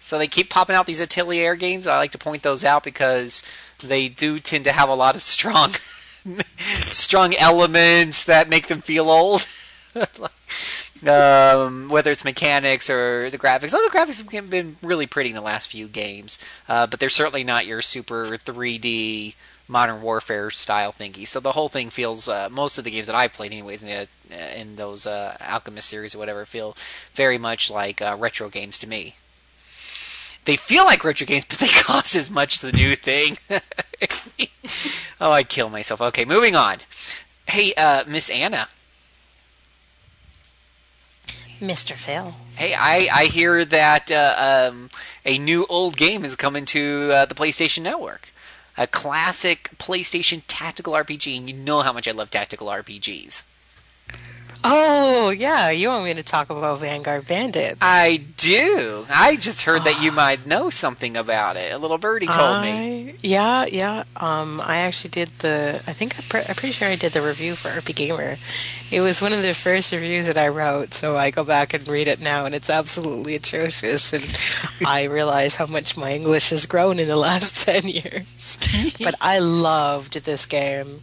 [0.00, 1.86] So they keep popping out these Atelier games.
[1.86, 3.44] I like to point those out because
[3.78, 5.74] they do tend to have a lot of strong
[6.88, 9.46] strong elements that make them feel old.
[11.06, 13.72] um, whether it's mechanics or the graphics.
[13.72, 16.38] Although the graphics have been really pretty in the last few games,
[16.68, 19.34] uh, but they're certainly not your super 3D
[19.68, 21.26] modern warfare style thingy.
[21.26, 23.88] So the whole thing feels uh, most of the games that I played, anyways, in
[23.88, 26.76] the uh, in those uh, Alchemist series or whatever, feel
[27.14, 29.14] very much like uh, retro games to me.
[30.44, 33.38] They feel like retro games, but they cost as much as the new thing.
[35.20, 36.00] oh, I kill myself.
[36.00, 36.78] Okay, moving on.
[37.46, 38.68] Hey, uh, Miss Anna.
[41.60, 41.94] Mr.
[41.94, 42.34] Phil.
[42.56, 44.90] Hey, I, I hear that uh, um,
[45.24, 48.32] a new old game is coming to uh, the PlayStation Network.
[48.76, 53.44] A classic PlayStation tactical RPG, and you know how much I love tactical RPGs.
[54.64, 57.78] Oh, yeah, you want me to talk about Vanguard Bandits.
[57.80, 59.06] I do.
[59.10, 61.72] I just heard that you might know something about it.
[61.72, 63.14] A little birdie told me.
[63.22, 64.04] Yeah, yeah.
[64.16, 65.82] Um, I actually did the.
[65.86, 68.38] I think I'm, pre- I'm pretty sure I did the review for RPGamer.
[68.92, 71.86] It was one of the first reviews that I wrote, so I go back and
[71.88, 74.12] read it now, and it's absolutely atrocious.
[74.12, 74.26] And
[74.86, 78.58] I realize how much my English has grown in the last ten years.
[79.02, 81.02] but I loved this game.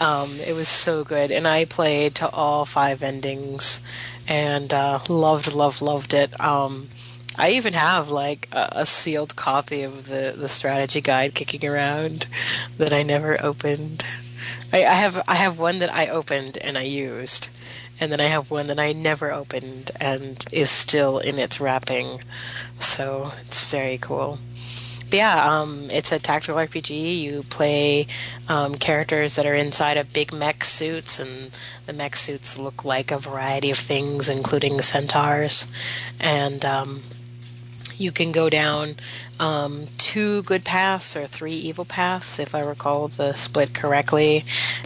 [0.00, 3.80] Um, it was so good, and I played to all five endings,
[4.28, 6.40] and uh, loved, loved, loved it.
[6.40, 6.88] Um,
[7.36, 12.26] I even have like a, a sealed copy of the, the strategy guide kicking around
[12.78, 14.04] that I never opened.
[14.72, 17.48] I, I have I have one that I opened and I used,
[18.00, 22.22] and then I have one that I never opened and is still in its wrapping.
[22.78, 24.38] So it's very cool.
[25.10, 27.20] But yeah, um, it's a tactical RPG.
[27.20, 28.06] You play
[28.48, 31.50] um, characters that are inside of big mech suits, and
[31.86, 35.70] the mech suits look like a variety of things, including centaurs.
[36.20, 37.02] And um,
[37.98, 38.96] you can go down
[39.40, 44.44] um, two good paths or three evil paths, if I recall the split correctly.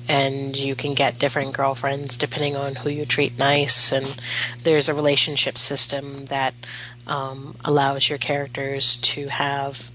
[0.09, 3.93] And you can get different girlfriends depending on who you treat nice.
[3.93, 4.20] And
[4.62, 6.55] there's a relationship system that
[7.07, 9.91] um, allows your characters to have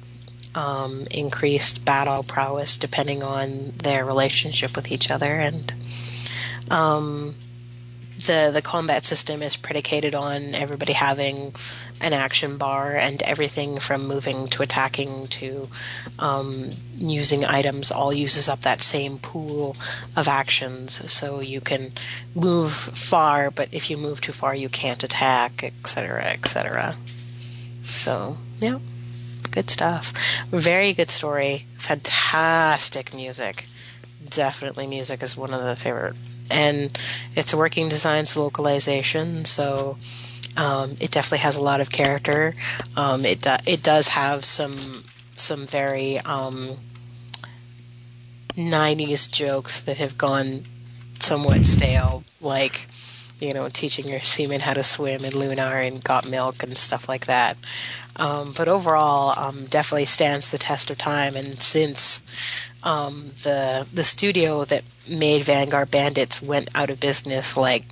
[0.58, 5.36] um, increased battle prowess depending on their relationship with each other.
[5.36, 5.72] And
[6.72, 7.36] um,
[8.26, 11.54] the the combat system is predicated on everybody having
[12.02, 15.70] an action bar and everything from moving to attacking to
[16.18, 19.78] um, using items all uses up that same pool
[20.16, 21.12] of actions.
[21.12, 21.92] So you can
[22.34, 26.98] move far, but if you move too far, you can't attack, etc., etc.
[27.84, 28.80] So yeah,
[29.58, 30.14] good stuff.
[30.50, 31.66] Very good story.
[31.78, 33.66] Fantastic music.
[34.30, 36.16] Definitely, music is one of the favorite
[36.50, 36.98] and
[37.36, 39.98] it's a working designs localization, so
[40.56, 42.54] um, it definitely has a lot of character.
[42.96, 45.04] Um, it do- it does have some
[45.36, 46.78] some very um,
[48.56, 50.64] '90s jokes that have gone
[51.20, 52.88] somewhat stale, like
[53.40, 57.08] you know teaching your seamen how to swim in Lunar and Got Milk and stuff
[57.08, 57.58] like that.
[58.16, 61.36] Um, but overall, um, definitely stands the test of time.
[61.36, 62.24] And since
[62.84, 67.86] um, the the studio that made Vanguard Bandits went out of business, like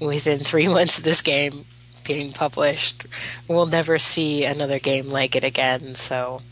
[0.00, 1.64] within three months of this game
[2.04, 3.06] being published,
[3.48, 5.94] we'll never see another game like it again.
[5.94, 6.42] So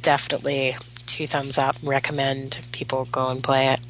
[0.00, 0.76] definitely
[1.06, 1.76] two thumbs up.
[1.82, 3.80] Recommend people go and play it.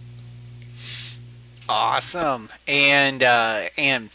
[1.75, 2.51] Awesome.
[2.67, 4.11] And uh, and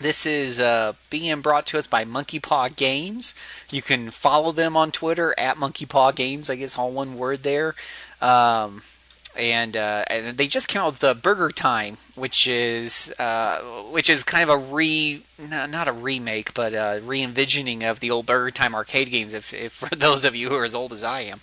[0.00, 3.34] This is uh, being brought to us by Monkey Paw Games.
[3.70, 6.48] You can follow them on Twitter at Monkey Paw Games.
[6.50, 7.74] I guess all one word there.
[8.20, 8.82] Um,
[9.38, 13.60] and uh, and they just came out with the Burger Time, which is uh,
[13.90, 18.26] which is kind of a re not a remake, but a re-envisioning of the old
[18.26, 19.32] Burger Time arcade games.
[19.32, 21.40] If, if for those of you who are as old as I am,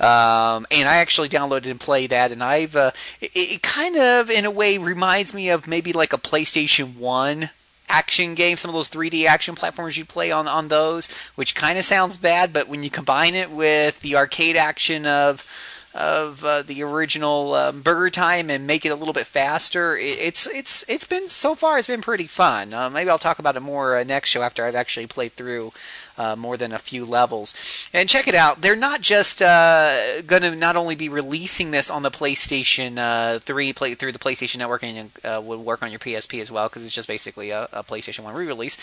[0.00, 2.90] um, and I actually downloaded and played that, and I've uh,
[3.20, 7.50] it, it kind of in a way reminds me of maybe like a PlayStation One
[7.88, 11.78] action game, some of those 3D action platformers you play on on those, which kind
[11.78, 15.46] of sounds bad, but when you combine it with the arcade action of
[15.94, 19.96] of uh, the original um, Burger Time and make it a little bit faster.
[19.96, 22.74] It, it's it's it's been so far it's been pretty fun.
[22.74, 25.72] Uh, maybe I'll talk about it more uh, next show after I've actually played through
[26.18, 27.54] uh, more than a few levels.
[27.94, 28.60] And check it out.
[28.60, 33.38] They're not just uh, going to not only be releasing this on the PlayStation uh,
[33.38, 36.68] 3 play, through the PlayStation Network and uh, will work on your PSP as well
[36.68, 38.76] because it's just basically a, a, PlayStation 1 re-release,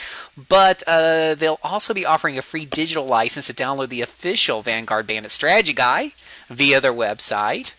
[0.50, 5.06] but uh, they'll also be offering a free digital license to download the official Vanguard
[5.06, 6.12] Bandit strategy guide
[6.50, 7.76] via their website.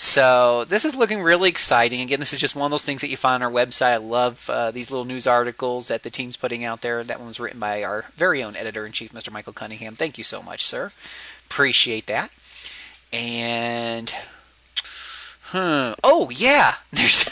[0.00, 2.00] So this is looking really exciting.
[2.00, 3.94] Again, this is just one of those things that you find on our website.
[3.94, 7.02] I love uh, these little news articles that the team's putting out there.
[7.02, 9.32] That one was written by our very own editor in chief, Mr.
[9.32, 9.96] Michael Cunningham.
[9.96, 10.92] Thank you so much, sir.
[11.46, 12.30] Appreciate that.
[13.12, 14.14] And
[15.46, 15.94] Hmm.
[16.04, 16.74] Oh yeah.
[16.92, 17.28] There's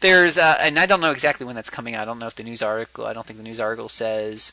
[0.00, 2.02] there's uh, and I don't know exactly when that's coming out.
[2.02, 3.06] I don't know if the news article.
[3.06, 4.52] I don't think the news article says.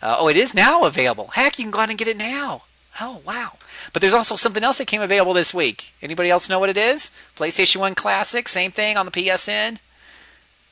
[0.00, 1.28] Uh, oh, it is now available.
[1.28, 2.62] Heck, you can go out and get it now.
[3.00, 3.52] Oh wow!
[3.92, 5.92] But there's also something else that came available this week.
[6.02, 7.10] Anybody else know what it is?
[7.36, 9.78] PlayStation One Classic, same thing on the PSN.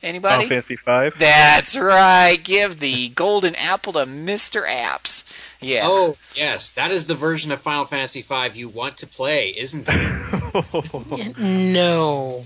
[0.03, 0.43] Anybody?
[0.43, 1.13] Final Fantasy Five.
[1.17, 2.37] That's right.
[2.43, 5.23] Give the golden apple to Mister Apps.
[5.61, 5.81] Yeah.
[5.85, 9.87] Oh yes, that is the version of Final Fantasy V you want to play, isn't
[9.89, 11.35] it?
[11.39, 12.45] No.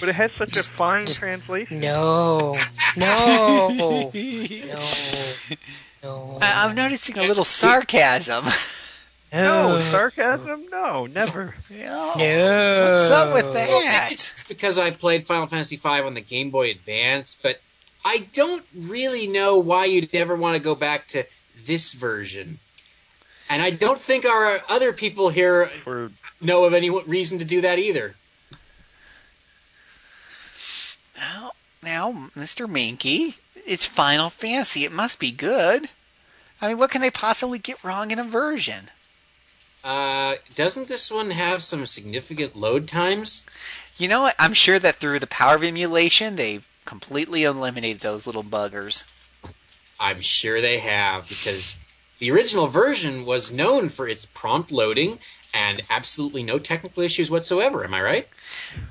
[0.00, 1.80] But it has such a fine translation.
[1.80, 2.52] No.
[2.96, 4.10] No.
[4.14, 4.80] No.
[6.02, 6.38] No.
[6.40, 8.44] I- I'm noticing a little sarcasm.
[9.32, 9.80] No, oh.
[9.80, 10.66] sarcasm?
[10.70, 11.54] No, never.
[11.68, 12.14] Yeah.
[12.16, 12.92] No.
[12.92, 14.04] What's up with Well, that?
[14.04, 17.60] maybe it's because I played Final Fantasy V on the Game Boy Advance, but
[18.04, 21.24] I don't really know why you'd ever want to go back to
[21.64, 22.60] this version.
[23.50, 27.60] And I don't think our other people here For know of any reason to do
[27.60, 28.14] that either.
[31.16, 32.68] Now, now, Mr.
[32.68, 33.34] Minky,
[33.66, 34.84] it's Final Fantasy.
[34.84, 35.88] It must be good.
[36.60, 38.90] I mean, what can they possibly get wrong in a version?
[39.86, 43.46] Uh, doesn't this one have some significant load times?
[43.96, 44.34] You know what?
[44.36, 49.04] I'm sure that through the power of emulation, they've completely eliminated those little buggers.
[50.00, 51.76] I'm sure they have, because
[52.18, 55.18] the original version was known for its prompt loading
[55.56, 57.82] and absolutely no technical issues whatsoever.
[57.84, 58.28] Am I right?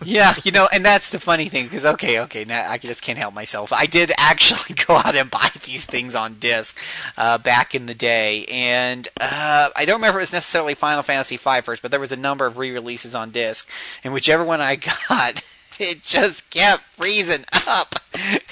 [0.04, 3.20] Yeah, you know, and that's the funny thing because okay, okay, now I just can't
[3.20, 3.72] help myself.
[3.72, 6.80] I did actually go out and buy these things on disc
[7.18, 11.04] uh, back in the day, and uh, I don't remember if it was necessarily Final
[11.04, 13.70] Fantasy V first, but there was a number of re-releases on disc,
[14.04, 14.76] and whichever one I
[15.10, 15.42] got.
[15.78, 17.96] It just kept freezing up,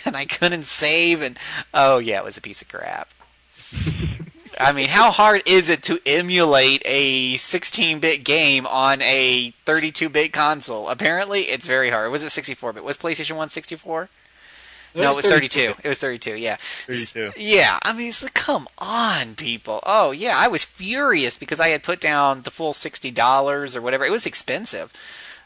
[0.06, 1.22] and I couldn't save.
[1.22, 1.40] And
[1.74, 3.08] oh yeah, it was a piece of crap.
[4.60, 10.90] I mean, how hard is it to emulate a 16-bit game on a 32-bit console?
[10.90, 12.12] Apparently, it's very hard.
[12.12, 12.84] Was it 64-bit?
[12.84, 14.10] Was PlayStation 1 64?
[14.96, 15.74] no, it was 32.
[15.84, 16.36] It was 32.
[16.36, 16.58] Yeah.
[16.58, 17.32] 32.
[17.38, 17.80] Yeah.
[17.82, 19.80] I mean, it's like, come on, people.
[19.86, 23.82] Oh yeah, I was furious because I had put down the full sixty dollars or
[23.82, 24.06] whatever.
[24.06, 24.94] It was expensive.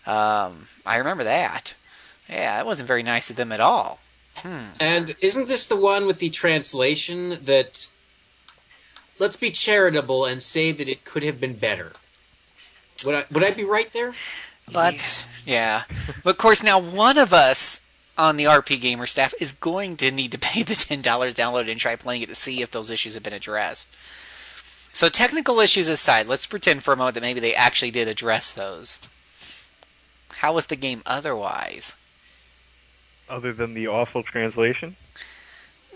[0.06, 1.76] Um, I remember that.
[2.30, 4.00] Yeah, it wasn't very nice of them at all.
[4.80, 7.90] And isn't this the one with the translation that
[9.20, 11.94] let's be charitable and say that it could have been better?
[13.06, 14.14] Would I would I be right there?
[14.72, 15.84] But Yeah.
[16.24, 17.86] But of course, now one of us
[18.18, 21.96] on the RPGamer staff is going to need to pay the $10 download and try
[21.96, 23.96] playing it to see if those issues have been addressed.
[24.92, 28.52] So, technical issues aside, let's pretend for a moment that maybe they actually did address
[28.52, 29.14] those.
[30.38, 31.96] How was the game otherwise?
[33.30, 34.96] Other than the awful translation?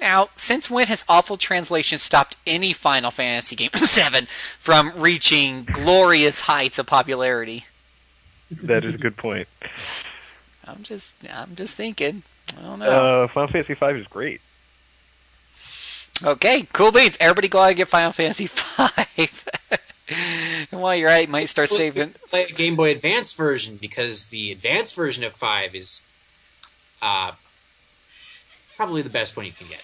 [0.02, 4.26] Now, since when has awful translation stopped any Final Fantasy game 7
[4.58, 7.66] from reaching glorious heights of popularity?
[8.50, 9.48] That is a good point.
[10.66, 12.24] I'm just I'm just thinking.
[12.58, 13.24] I don't know.
[13.24, 14.42] Uh, Final Fantasy V is great.
[16.24, 17.18] Okay, cool beans.
[17.20, 19.46] Everybody go out and get Final Fantasy Five.
[20.72, 22.14] and while you're at it, you might start saving.
[22.30, 26.02] Play a Game Boy Advance version because the advanced version of Five is
[27.02, 27.32] uh,
[28.76, 29.82] probably the best one you can get.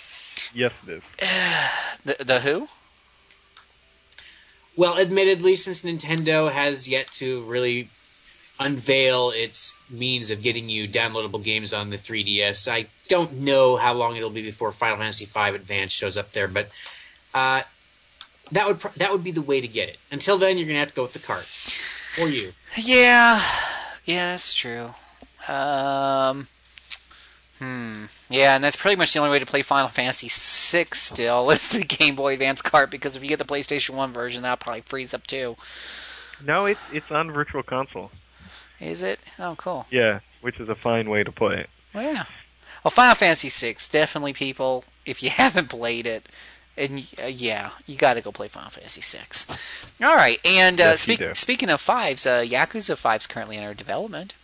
[0.53, 1.03] Yes, it is.
[2.05, 2.69] The, the who?
[4.77, 7.89] Well, admittedly, since Nintendo has yet to really
[8.59, 12.71] unveil its means of getting you downloadable games on the 3DS.
[12.71, 16.47] I don't know how long it'll be before Final Fantasy V Advance shows up there,
[16.47, 16.69] but
[17.33, 17.61] uh,
[18.51, 19.97] that would pr- that would be the way to get it.
[20.11, 21.47] Until then, you're gonna have to go with the cart,
[22.19, 22.53] or you.
[22.77, 23.41] Yeah,
[24.05, 24.93] yeah, that's true.
[25.47, 26.47] Um,
[27.59, 28.05] hmm.
[28.29, 31.69] Yeah, and that's pretty much the only way to play Final Fantasy VI still is
[31.69, 34.81] the Game Boy Advance cart because if you get the PlayStation One version, that'll probably
[34.81, 35.55] freeze up too.
[36.43, 38.11] No, it's it's on Virtual Console.
[38.79, 39.19] Is it?
[39.39, 39.87] Oh, cool.
[39.89, 41.69] Yeah, which is a fine way to play it.
[41.93, 42.25] Well, yeah.
[42.83, 44.83] Well, Final Fantasy VI, definitely, people.
[45.05, 46.29] If you haven't played it,
[46.77, 50.05] and uh, yeah, you got to go play Final Fantasy VI.
[50.05, 51.33] All right, and uh, Yes, do.
[51.33, 54.35] speaking of fives, uh, Yakuza Five's currently under development.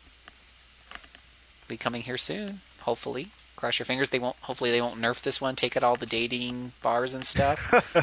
[1.67, 3.27] Be coming here soon, hopefully.
[3.55, 4.09] Cross your fingers.
[4.09, 4.35] They won't.
[4.41, 5.55] Hopefully, they won't nerf this one.
[5.55, 7.59] Take out all the dating bars and stuff.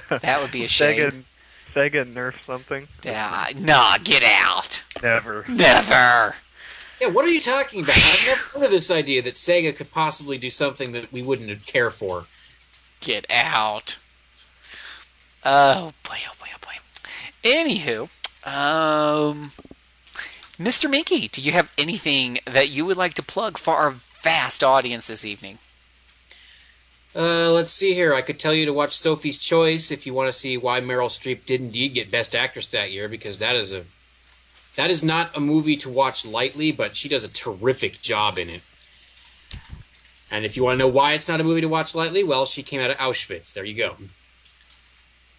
[0.22, 1.24] That would be a shame.
[1.74, 2.88] Sega, Sega nerf something?
[3.04, 4.82] Yeah, nah, get out.
[5.02, 5.44] Never.
[5.48, 6.36] Never.
[7.00, 7.96] Yeah, what are you talking about?
[7.96, 11.66] I've never heard of this idea that Sega could possibly do something that we wouldn't
[11.66, 12.26] care for.
[13.00, 13.98] Get out.
[15.44, 16.78] Oh boy, oh boy, oh boy.
[17.42, 18.10] Anywho,
[18.46, 19.52] um,
[20.58, 20.90] Mr.
[20.90, 25.06] Minky, do you have anything that you would like to plug for our vast audience
[25.06, 25.58] this evening?
[27.14, 28.14] Uh, let's see here.
[28.14, 31.08] I could tell you to watch Sophie's Choice if you want to see why Meryl
[31.08, 33.84] Streep did indeed get Best Actress that year, because that is a
[34.76, 38.48] that is not a movie to watch lightly, but she does a terrific job in
[38.48, 38.62] it.
[40.30, 42.46] And if you want to know why it's not a movie to watch lightly, well,
[42.46, 43.52] she came out of Auschwitz.
[43.52, 43.96] There you go.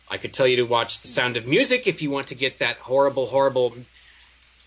[0.10, 2.60] I could tell you to watch The Sound of Music if you want to get
[2.60, 3.74] that horrible, horrible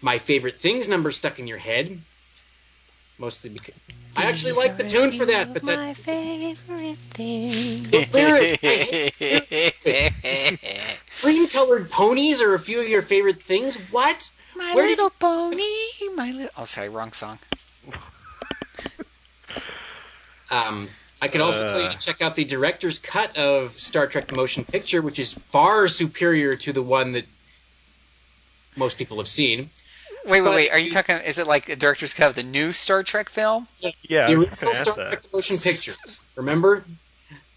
[0.00, 2.00] My Favorite Things number stuck in your head.
[3.18, 3.74] Mostly because
[4.16, 7.82] I actually like the tune for that, but that's my that's favorite thing.
[7.84, 8.62] the lyric.
[9.84, 11.00] Lyrics.
[11.20, 13.76] Cream colored ponies are a few of your favorite things.
[13.92, 14.30] What?
[14.56, 15.62] My Where did- little pony,
[16.14, 16.50] my little.
[16.56, 17.38] Oh, sorry, wrong song.
[20.50, 20.88] Um,
[21.22, 21.92] I could also tell you Uh.
[21.92, 25.88] to check out the director's cut of Star Trek: The Motion Picture, which is far
[25.88, 27.26] superior to the one that
[28.76, 29.70] most people have seen.
[30.26, 30.70] Wait, wait, wait.
[30.70, 31.16] Are you you- talking?
[31.18, 33.68] Is it like a director's cut of the new Star Trek film?
[33.80, 35.32] Yeah, the original Star Trek: that.
[35.32, 35.94] Motion Picture.
[36.36, 36.84] Remember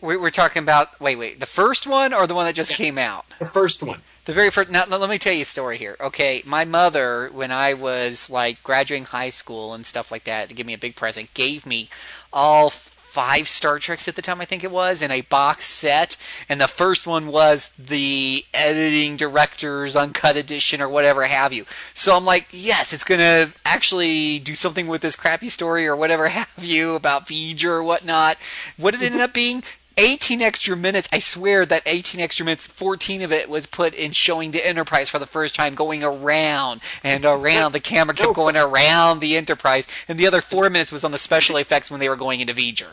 [0.01, 0.99] We- We're talking about.
[1.01, 1.39] Wait, wait.
[1.39, 3.25] The first one or the one that just came out?
[3.39, 4.01] the first one?
[4.25, 4.69] The very first.
[4.69, 5.95] Now, let me tell you a story here.
[6.01, 10.55] Okay, my mother, when I was like graduating high school and stuff like that, to
[10.55, 11.89] give me a big present, gave me
[12.33, 12.69] all
[13.17, 16.17] five Star Treks at the time, I think it was, in a box set.
[16.47, 21.65] And the first one was the editing director's uncut edition or whatever have you.
[21.95, 26.27] So I'm like, yes, it's gonna actually do something with this crappy story or whatever
[26.39, 28.37] have you about V'ger or whatnot.
[28.77, 29.63] What did it end up being?
[29.97, 31.09] 18 extra minutes.
[31.11, 35.09] I swear that 18 extra minutes, 14 of it was put in showing the Enterprise
[35.09, 37.71] for the first time, going around and around.
[37.71, 41.17] The camera kept going around the Enterprise, and the other four minutes was on the
[41.17, 42.89] special effects when they were going into V'ger.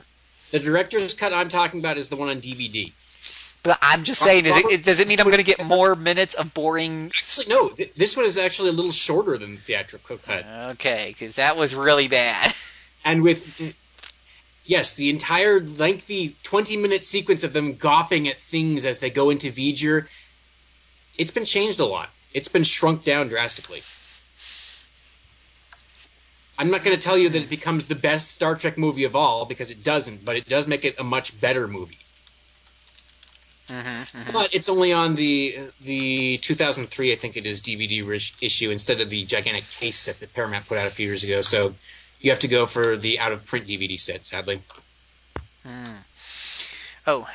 [0.54, 2.92] The director's cut I'm talking about is the one on DVD.
[3.64, 6.36] But I'm just saying, is it, does it mean I'm going to get more minutes
[6.36, 7.06] of boring?
[7.06, 7.70] Actually, no.
[7.96, 10.46] This one is actually a little shorter than the theatrical cut.
[10.74, 12.54] Okay, because that was really bad.
[13.04, 13.74] and with
[14.64, 19.50] yes, the entire lengthy twenty-minute sequence of them gawping at things as they go into
[19.50, 20.06] V'ger,
[21.18, 22.10] it's been changed a lot.
[22.32, 23.82] It's been shrunk down drastically.
[26.58, 29.16] I'm not going to tell you that it becomes the best Star Trek movie of
[29.16, 31.98] all because it doesn't, but it does make it a much better movie.
[33.68, 34.32] Mm-hmm, mm-hmm.
[34.32, 39.08] But it's only on the the 2003, I think it is, DVD issue instead of
[39.08, 41.40] the gigantic case set that Paramount put out a few years ago.
[41.40, 41.74] So
[42.20, 44.60] you have to go for the out of print DVD set, sadly.
[45.66, 45.96] Mm.
[47.06, 47.28] Oh,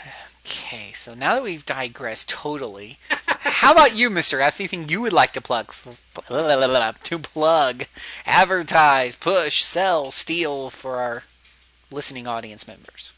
[0.50, 0.92] okay.
[0.94, 2.98] So now that we've digressed totally,
[3.28, 4.60] how about you, Mister Epps?
[4.60, 5.74] Anything you would like to plug?
[7.04, 7.86] To plug,
[8.26, 11.24] advertise, push, sell, steal for our
[11.92, 13.14] listening audience members,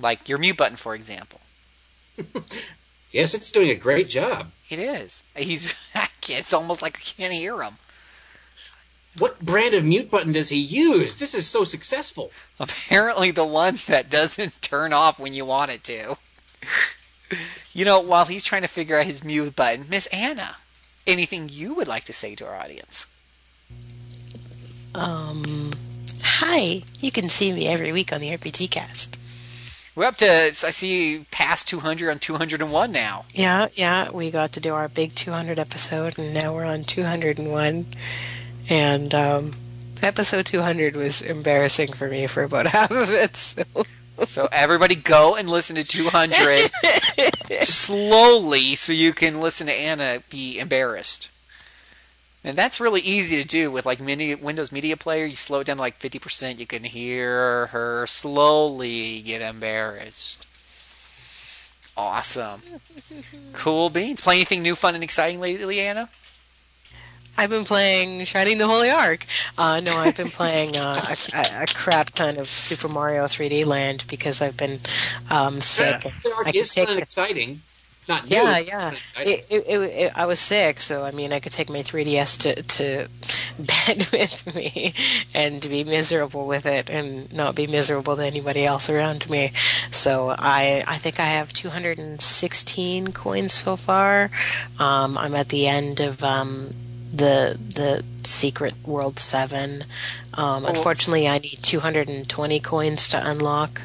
[0.00, 1.40] like your mute button, for example.
[3.12, 4.52] Yes, it's doing a great job.
[4.70, 5.22] It is.
[5.36, 5.74] He's.
[6.28, 7.78] It's almost like I can't hear him.
[9.18, 11.16] What brand of mute button does he use?
[11.16, 12.30] This is so successful.
[12.58, 16.16] Apparently, the one that doesn't turn off when you want it to.
[17.74, 20.56] You know, while he's trying to figure out his mute button, Miss Anna,
[21.06, 23.06] anything you would like to say to our audience?
[24.94, 25.72] Um,
[26.22, 26.82] hi.
[27.00, 29.18] You can see me every week on the RPG cast.
[29.94, 33.26] We're up to, I see, past 200 on 201 now.
[33.32, 34.10] Yeah, yeah.
[34.10, 37.86] We got to do our big 200 episode, and now we're on 201.
[38.72, 39.50] And um,
[40.00, 43.36] episode 200 was embarrassing for me for about half of it.
[43.36, 43.64] So.
[44.24, 46.70] So everybody go and listen to 200
[47.64, 51.30] slowly so you can listen to Anna be embarrassed.
[52.42, 55.26] And that's really easy to do with like mini Windows Media Player.
[55.26, 60.46] You slow it down to like 50%, you can hear her slowly get embarrassed.
[61.94, 62.62] Awesome.
[63.52, 64.22] cool beans.
[64.22, 66.08] Play anything new, fun, and exciting lately, Anna?
[67.36, 69.26] I've been playing Shining the Holy Ark.
[69.56, 70.94] Uh, no, I've been playing uh,
[71.32, 74.80] a, a, crap ton of Super Mario 3D Land because I've been
[75.30, 76.04] um, sick.
[76.04, 76.10] Yeah.
[76.22, 77.62] The Ark is fun and exciting.
[78.08, 78.94] Not new, yeah, yeah.
[79.20, 82.62] It, it, it, I was sick, so I mean, I could take my 3DS to
[82.62, 83.08] to
[83.60, 84.92] bed with me
[85.32, 89.52] and be miserable with it, and not be miserable to anybody else around me.
[89.92, 94.30] So I I think I have 216 coins so far.
[94.80, 96.72] Um, I'm at the end of um,
[97.12, 99.84] the the secret world seven.
[100.34, 100.68] Um, oh.
[100.68, 103.82] Unfortunately, I need 220 coins to unlock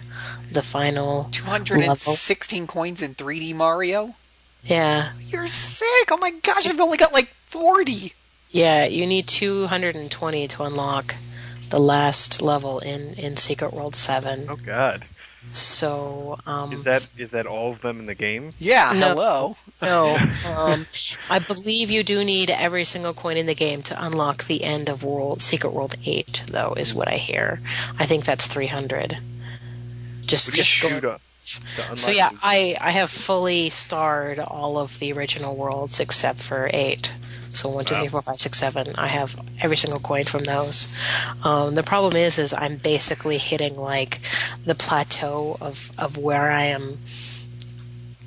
[0.52, 2.74] the final 216 level.
[2.74, 4.16] coins in 3D Mario.
[4.64, 6.10] Yeah, you're sick.
[6.12, 8.14] Oh my gosh, I've only got like 40.
[8.50, 11.16] Yeah, you need 220 to unlock
[11.70, 14.48] the last level in in Secret World 7.
[14.50, 15.06] Oh god.
[15.50, 18.54] So um, is that is that all of them in the game?
[18.60, 18.94] Yeah.
[18.94, 19.58] No, hello.
[19.82, 20.18] No.
[20.48, 20.86] Um,
[21.30, 24.90] I believe you do need every single coin in the game to unlock the end
[24.90, 27.62] of World Secret World Eight, though, is what I hear.
[28.00, 29.18] I think that's three hundred.
[30.26, 31.22] Just just shoot up.
[31.96, 37.14] So yeah, I I have fully starred all of the original worlds except for eight.
[37.50, 38.00] So one, two, wow.
[38.00, 38.96] three, four, five, six, seven.
[38.96, 40.88] I have every single coin from those.
[41.44, 44.20] Um, the problem is, is I'm basically hitting like
[44.66, 47.00] the plateau of of where I am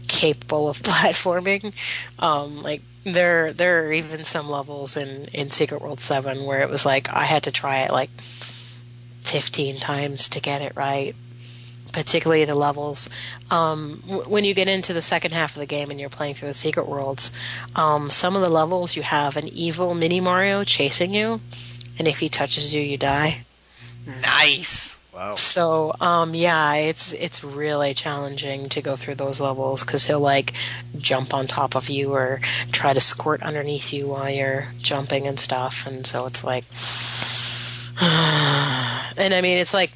[0.09, 1.73] capable of platforming.
[2.19, 6.69] Um, like there there are even some levels in in Secret World Seven where it
[6.69, 11.15] was like I had to try it like fifteen times to get it right
[11.93, 13.09] particularly the levels.
[13.51, 16.35] Um, w- when you get into the second half of the game and you're playing
[16.35, 17.33] through the secret worlds,
[17.77, 21.41] um, some of the levels you have an evil mini Mario chasing you,
[21.99, 23.45] and if he touches you, you die.
[24.07, 24.97] Nice.
[25.13, 25.35] Wow.
[25.35, 30.55] So, um, yeah, it's it's really challenging to go through those levels because he'll like
[30.97, 32.41] jump on top of you or
[32.71, 36.65] try to squirt underneath you while you're jumping and stuff, and so it's like,
[39.19, 39.91] and I mean, it's like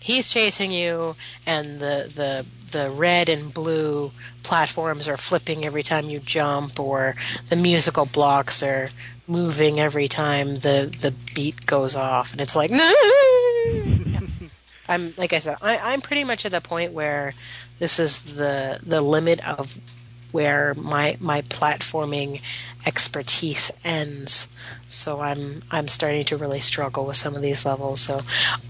[0.00, 1.16] he's chasing you,
[1.46, 4.12] and the the the red and blue
[4.42, 7.16] platforms are flipping every time you jump, or
[7.48, 8.90] the musical blocks are
[9.26, 12.92] moving every time the the beat goes off, and it's like no.
[13.66, 14.20] Yeah.
[14.88, 17.34] I'm like I said, I, I'm pretty much at the point where
[17.78, 19.78] this is the the limit of
[20.32, 22.42] where my my platforming
[22.86, 24.48] expertise ends.
[24.86, 28.00] So I'm I'm starting to really struggle with some of these levels.
[28.00, 28.20] So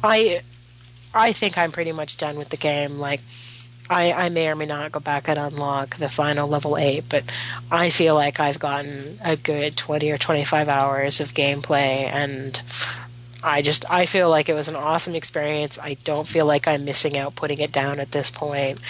[0.02, 0.42] I
[1.14, 2.98] I think I'm pretty much done with the game.
[2.98, 3.20] Like,
[3.90, 7.24] I, I may or may not go back and unlock the final level 8, but
[7.70, 12.60] I feel like I've gotten a good 20 or 25 hours of gameplay, and
[13.42, 15.78] I just, I feel like it was an awesome experience.
[15.78, 18.80] I don't feel like I'm missing out putting it down at this point.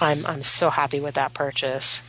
[0.00, 2.02] I'm, I'm so happy with that purchase.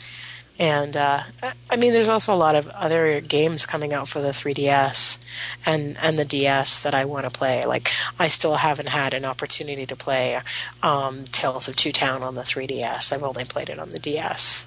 [0.59, 1.21] And uh,
[1.69, 5.19] I mean, there's also a lot of other games coming out for the 3DS
[5.65, 7.63] and and the DS that I want to play.
[7.65, 10.39] Like I still haven't had an opportunity to play
[10.81, 13.13] um, Tales of Two Town on the 3DS.
[13.13, 14.65] I've only played it on the DS,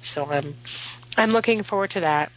[0.00, 0.54] so I'm
[1.16, 2.30] I'm looking forward to that.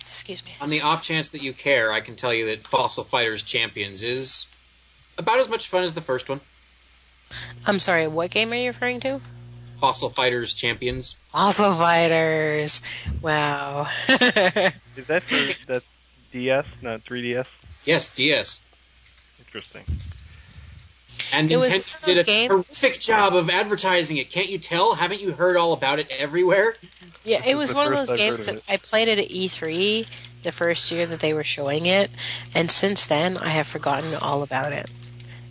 [0.00, 0.52] Excuse me.
[0.62, 4.02] On the off chance that you care, I can tell you that Fossil Fighters Champions
[4.02, 4.50] is
[5.18, 6.40] about as much fun as the first one.
[7.66, 9.20] I'm sorry, what game are you referring to?
[9.80, 11.16] Fossil Fighters Champions.
[11.28, 12.80] Fossil Fighters.
[13.22, 13.88] Wow.
[14.08, 15.82] Is that for that
[16.32, 17.46] DS, not 3DS?
[17.84, 18.66] Yes, DS.
[19.38, 19.84] Interesting.
[21.32, 22.48] And it Nintendo did a games.
[22.48, 24.30] terrific job of advertising it.
[24.30, 24.94] Can't you tell?
[24.94, 26.76] Haven't you heard all about it everywhere?
[27.24, 30.06] Yeah, it was one of those games that I played it at E3
[30.42, 32.10] the first year that they were showing it,
[32.54, 34.88] and since then I have forgotten all about it.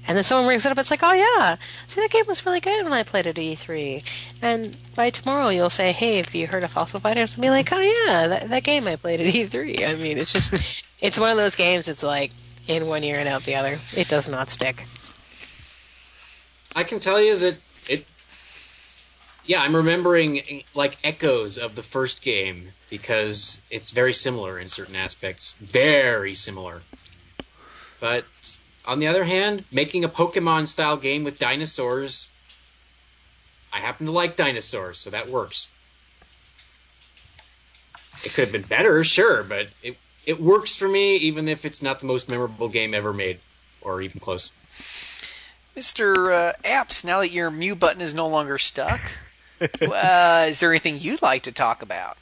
[0.08, 0.78] And then someone brings it up.
[0.78, 1.56] It's like, oh yeah,
[1.88, 4.04] see that game was really good when I played it at E3.
[4.42, 7.72] And by tomorrow you'll say, hey, if you heard of Fossil Fighters, and be like,
[7.72, 9.88] oh yeah, that, that game I played at E3.
[9.88, 10.54] I mean, it's just,
[11.00, 11.88] it's one of those games.
[11.88, 12.32] It's like
[12.68, 13.78] in one ear and out the other.
[13.96, 14.86] It does not stick.
[16.76, 17.58] I can tell you that
[17.88, 18.06] it.
[19.46, 24.96] Yeah, I'm remembering like echoes of the first game because it's very similar in certain
[24.96, 25.54] aspects.
[25.62, 26.82] Very similar.
[28.00, 28.26] But
[28.86, 32.30] on the other hand, making a Pokemon style game with dinosaurs,
[33.74, 35.72] I happen to like dinosaurs, so that works.
[38.24, 41.84] It could have been better, sure, but it it works for me, even if it's
[41.84, 43.40] not the most memorable game ever made,
[43.82, 44.54] or even close.
[45.76, 46.34] Mr.
[46.34, 49.02] Uh, Apps, now that your mute button is no longer stuck,
[49.62, 52.18] uh, is there anything you'd like to talk about?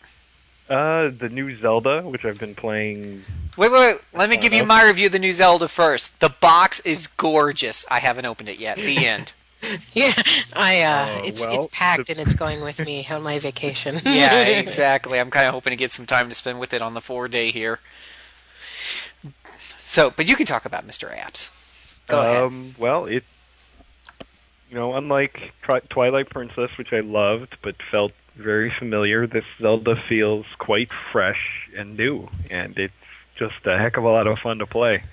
[0.70, 3.24] Uh, the new Zelda, which I've been playing.
[3.58, 4.02] Wait, wait, wait.
[4.14, 6.20] Let me give you my review of the new Zelda first.
[6.20, 7.86] The box is gorgeous.
[7.92, 8.78] I haven't opened it yet.
[8.78, 9.32] The end.
[9.94, 10.12] Yeah,
[10.54, 13.40] I uh, Oh, it's well, it's packed the- and it's going with me on my
[13.40, 13.96] vacation.
[14.06, 15.20] yeah, exactly.
[15.20, 17.28] I'm kind of hoping to get some time to spend with it on the four
[17.30, 17.80] day here.
[19.80, 21.16] So, but you can talk about Mr.
[21.16, 21.52] Apps.
[22.08, 22.44] Go ahead.
[22.44, 23.24] um, Well, it.
[24.70, 29.96] You know, unlike Tri- Twilight Princess, which I loved but felt very familiar, this Zelda
[30.10, 32.96] feels quite fresh and new, and it's
[33.38, 35.04] just a heck of a lot of fun to play.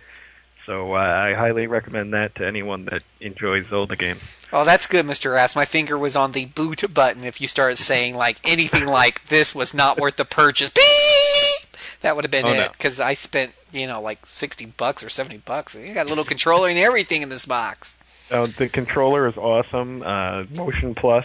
[0.66, 4.38] So uh, I highly recommend that to anyone that enjoys Zelda games.
[4.52, 5.32] Oh, that's good, Mr.
[5.36, 5.56] Apps.
[5.56, 9.55] My finger was on the boot button if you started saying like anything like this
[9.55, 10.70] was not worth the purchase.
[10.70, 11.76] Beep!
[12.02, 12.68] That would have been Oh, it no.
[12.72, 15.74] because I spent you know like sixty bucks or seventy bucks.
[15.74, 17.97] You got a little controller and everything in this box.
[18.30, 20.02] Uh, the controller is awesome.
[20.02, 21.24] Uh, Motion Plus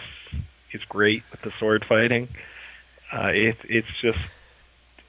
[0.72, 2.28] is great with the sword fighting.
[3.12, 4.18] Uh, it, it's just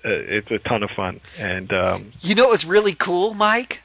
[0.09, 3.83] it's a ton of fun, and um, You know what was really cool, Mike?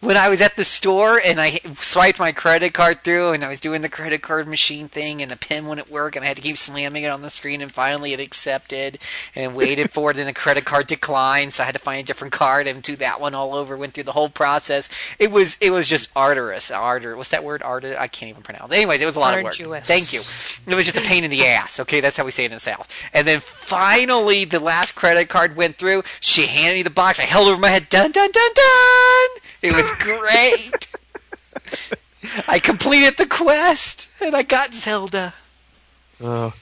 [0.00, 3.48] When I was at the store and I swiped my credit card through and I
[3.48, 6.36] was doing the credit card machine thing and the pin wouldn't work and I had
[6.36, 8.98] to keep slamming it on the screen and finally it accepted
[9.34, 12.06] and waited for it and the credit card declined so I had to find a
[12.06, 13.76] different card and do that one all over.
[13.76, 14.88] Went through the whole process.
[15.18, 16.70] It was it was just arduous.
[16.70, 17.16] Ardor.
[17.16, 17.62] What's that word?
[17.62, 17.98] Ardor.
[17.98, 18.72] I can't even pronounce.
[18.72, 19.54] Anyways, it was a lot of work.
[19.84, 20.20] Thank you.
[20.20, 21.80] It was just a pain in the ass.
[21.80, 22.88] Okay, that's how we say it in the South.
[23.12, 26.04] And then finally, the last credit card went through.
[26.20, 27.18] She handed me the box.
[27.18, 27.88] I held over my head.
[27.88, 29.28] Dun dun dun dun.
[29.60, 30.88] It was great.
[32.48, 35.34] I completed the quest and I got Zelda.
[36.20, 36.52] oh,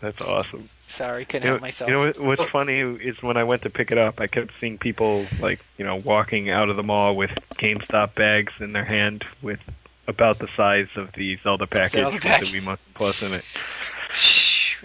[0.00, 0.68] that's awesome.
[0.86, 1.88] Sorry, couldn't You know, help myself.
[1.90, 4.78] you know what's funny is when I went to pick it up, I kept seeing
[4.78, 9.24] people like you know walking out of the mall with GameStop bags in their hand
[9.42, 9.58] with
[10.06, 12.52] about the size of the Zelda package Zelda with package.
[12.52, 13.44] the Wii Plus in it.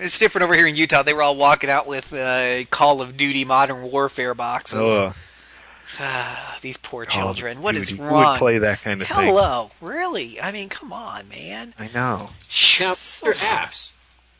[0.02, 1.04] It's different over here in Utah.
[1.04, 4.80] They were all walking out with uh, Call of Duty Modern Warfare boxes.
[4.80, 5.14] Oh,
[6.00, 7.62] Ah, these poor Call of children.
[7.62, 8.02] What is Duty.
[8.02, 8.34] Who wrong?
[8.34, 9.18] would play that kind of thing?
[9.28, 10.40] Hello, really?
[10.40, 11.74] I mean, come on, man.
[11.78, 12.30] I know.
[12.80, 13.96] Now, So your apps.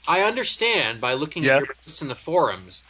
[0.08, 1.58] I understand by looking Yeah.
[1.58, 2.84] at your posts in the forums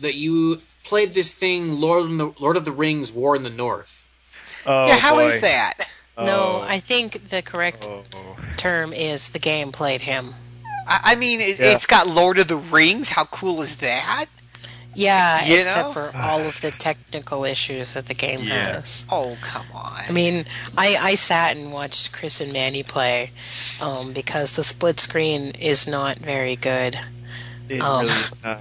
[0.00, 3.50] that you played this thing, Lord of the, Lord of the Rings: War in the
[3.50, 4.06] North.
[4.64, 5.40] Oh, yeah, how is boy.
[5.42, 5.74] that?
[6.18, 6.66] No, Oh.
[6.66, 8.02] I think the correct Oh.
[8.56, 10.34] term is the game played him.
[10.88, 11.72] I, I mean, it, Yeah.
[11.72, 13.10] it's got Lord of the Rings.
[13.10, 14.26] How cool is that?
[14.96, 15.92] Yeah, You except know?
[15.92, 18.76] for all of the technical issues that the game Yeah.
[18.76, 19.06] has.
[19.10, 20.02] Oh, come on.
[20.08, 20.46] I mean,
[20.76, 23.30] I, I sat and watched Chris and Manny play
[23.80, 26.98] um, because the split screen is not very good.
[27.68, 28.00] It Oh.
[28.00, 28.60] really is not.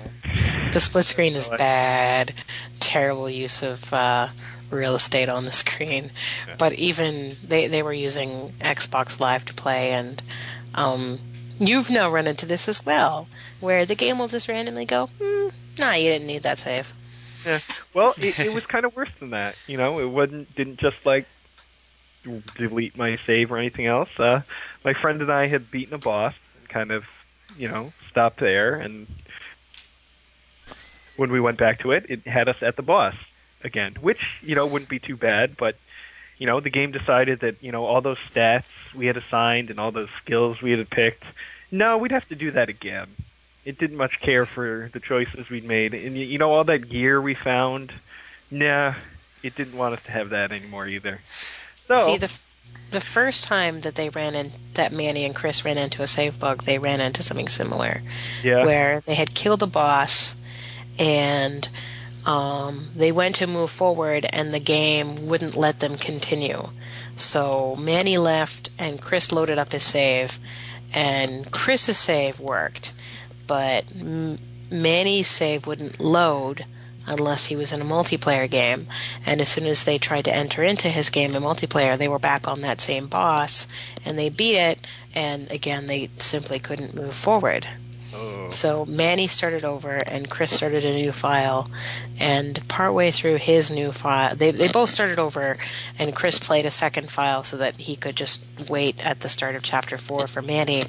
[0.73, 2.33] The split screen is bad,
[2.81, 4.27] terrible use of uh,
[4.69, 6.11] real estate on the screen.
[6.57, 10.21] But even they, they were using Xbox Live to play, and
[10.73, 11.19] um,
[11.59, 13.29] you've now run into this as well,
[13.61, 15.47] where the game will just randomly go, hmm,
[15.77, 16.93] nah, you didn't need that save.
[17.45, 17.59] Yeah.
[17.93, 19.55] Well, it, it was kind of worse than that.
[19.67, 21.27] You know, it wasn't didn't just like
[22.57, 24.09] delete my save or anything else.
[24.17, 24.41] Uh,
[24.83, 27.03] my friend and I had beaten a boss and kind of,
[27.57, 28.75] you know, stopped there.
[28.75, 29.07] And
[31.17, 33.15] when we went back to it, it had us at the boss
[33.63, 35.55] again, which you know wouldn't be too bad.
[35.55, 35.77] But
[36.37, 38.63] you know, the game decided that you know all those stats
[38.95, 41.23] we had assigned and all those skills we had picked.
[41.71, 43.07] No, we'd have to do that again
[43.65, 45.93] it didn't much care for the choices we'd made.
[45.93, 47.91] And you know, all that gear we found,
[48.51, 48.95] nah,
[49.43, 51.19] it didn't want us to have that anymore either.
[51.87, 52.47] So, See, the f-
[52.91, 56.39] the first time that they ran in, that Manny and Chris ran into a save
[56.39, 58.01] bug, they ran into something similar.
[58.43, 60.35] yeah, where they had killed a boss
[60.97, 61.67] and
[62.25, 66.69] um, they went to move forward and the game wouldn't let them continue.
[67.15, 70.39] So Manny left and Chris loaded up his save
[70.93, 72.93] and Chris's save worked,
[73.47, 74.39] but M-
[74.71, 76.65] Manny's save wouldn't load
[77.07, 78.87] unless he was in a multiplayer game.
[79.25, 82.19] And as soon as they tried to enter into his game in multiplayer, they were
[82.19, 83.67] back on that same boss
[84.03, 87.67] and they beat it and again they simply couldn't move forward.
[88.51, 91.69] So Manny started over, and Chris started a new file.
[92.17, 95.57] And partway through his new file, they they both started over,
[95.99, 99.55] and Chris played a second file so that he could just wait at the start
[99.55, 100.83] of chapter four for Manny.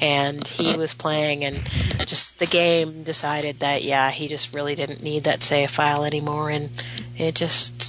[0.00, 1.68] And he was playing, and
[2.06, 6.48] just the game decided that yeah, he just really didn't need that save file anymore,
[6.48, 6.70] and
[7.18, 7.82] it just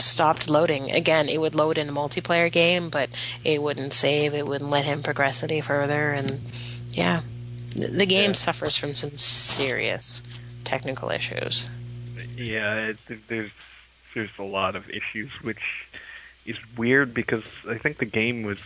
[0.00, 0.90] stopped loading.
[0.90, 3.10] Again, it would load in a multiplayer game, but
[3.44, 4.32] it wouldn't save.
[4.34, 6.40] It wouldn't let him progress any further, and
[6.92, 7.20] yeah.
[7.76, 8.34] The game Yeah.
[8.34, 10.22] suffers from some serious
[10.64, 11.68] technical issues.
[12.36, 12.98] yeah, it,
[13.28, 13.50] there's
[14.14, 15.86] there's a lot of issues, which
[16.46, 18.58] is weird because I think the game was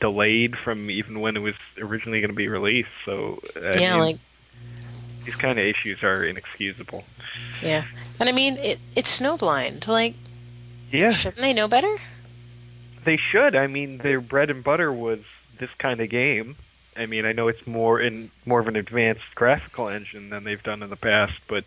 [0.00, 2.90] delayed from even when it was originally going to be released.
[3.04, 4.18] So I yeah, mean, like
[5.24, 7.04] these kind of issues are inexcusable.
[7.62, 7.84] Yeah,
[8.20, 8.78] and I mean it.
[8.94, 9.86] It's snowblind.
[9.88, 10.14] Like,
[10.92, 11.96] Yeah, shouldn't they know better?
[13.04, 13.56] they should.
[13.56, 15.20] I mean, their bread and butter was
[15.58, 16.56] this kind of game.
[16.98, 20.62] I mean, I know it's more in more of an advanced graphical engine than they've
[20.62, 21.64] done in the past, but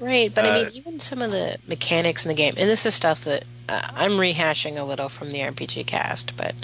[0.00, 2.84] Right, but I Uh, mean, even some of the mechanics in the game, and this
[2.86, 6.54] is stuff that uh, I'm rehashing a little from the RPG cast, but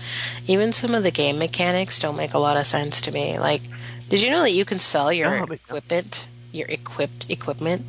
[0.46, 3.38] even some of the game mechanics don't make a lot of sense to me.
[3.38, 3.62] Like,
[4.08, 7.84] did you know that you can sell your No, equipment, your equipped equipment?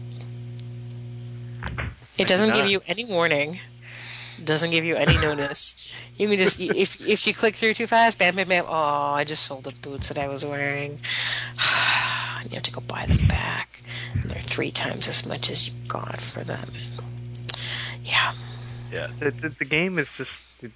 [2.17, 3.59] It doesn't give you any warning.
[4.45, 5.75] Doesn't give you any notice.
[6.17, 8.65] You can just if if you click through too fast, bam, bam, bam.
[8.67, 10.99] Oh, I just sold the boots that I was wearing.
[12.39, 13.81] and you have to go buy them back.
[14.13, 16.71] And they're three times as much as you got for them.
[18.03, 18.33] Yeah,
[18.91, 20.31] yeah, the, the, the game is just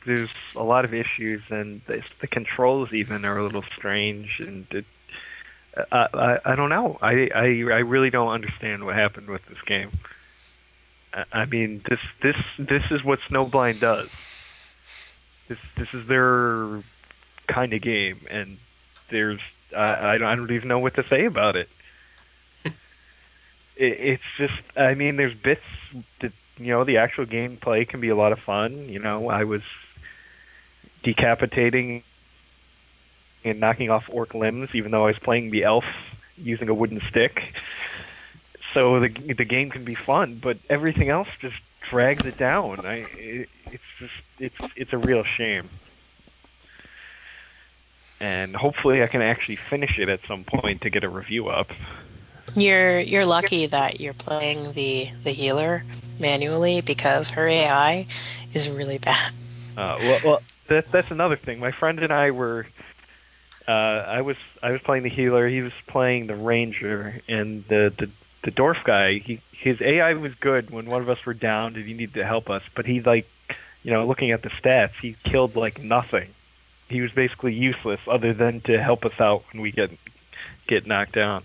[0.06, 4.68] there's a lot of issues, and the, the controls even are a little strange, and
[4.72, 4.86] it,
[5.92, 6.98] I, I I don't know.
[7.02, 9.92] I, I I really don't understand what happened with this game.
[11.14, 14.10] I, I mean, this this this is what Snowblind does.
[15.48, 16.84] This this is their
[17.48, 18.58] kind of game, and
[19.10, 19.40] there's
[19.76, 21.70] I I don't, I don't even know what to say about it.
[22.66, 22.74] it.
[23.78, 25.62] It's just I mean, there's bits
[26.22, 28.90] that you know the actual gameplay can be a lot of fun.
[28.90, 29.62] You know, I was
[31.04, 32.04] decapitating
[33.44, 35.86] and knocking off orc limbs, even though I was playing the elf
[36.38, 37.42] using a wooden stick.
[38.78, 41.56] So the the game can be fun, but everything else just
[41.90, 42.86] drags it down.
[42.86, 45.68] I it, it's just it's it's a real shame.
[48.20, 51.72] And hopefully, I can actually finish it at some point to get a review up.
[52.56, 55.84] you're you're lucky that you're playing the the healer
[56.20, 58.06] manually because her AI
[58.54, 59.34] is really bad.
[59.76, 61.60] Uh, well, well, that, that's another thing.
[61.60, 62.68] My friend and I were.
[63.68, 65.48] Uh, I was I was playing the healer.
[65.48, 68.12] He was playing the ranger, and the the,
[68.48, 69.18] the dwarf guy.
[69.18, 72.26] He his AI was good when one of us were down and he needed to
[72.26, 72.64] help us.
[72.74, 73.30] But he like,
[73.84, 76.30] you know, looking at the stats, he killed like nothing.
[76.88, 79.92] He was basically useless other than to help us out when we get
[80.66, 81.44] get knocked down.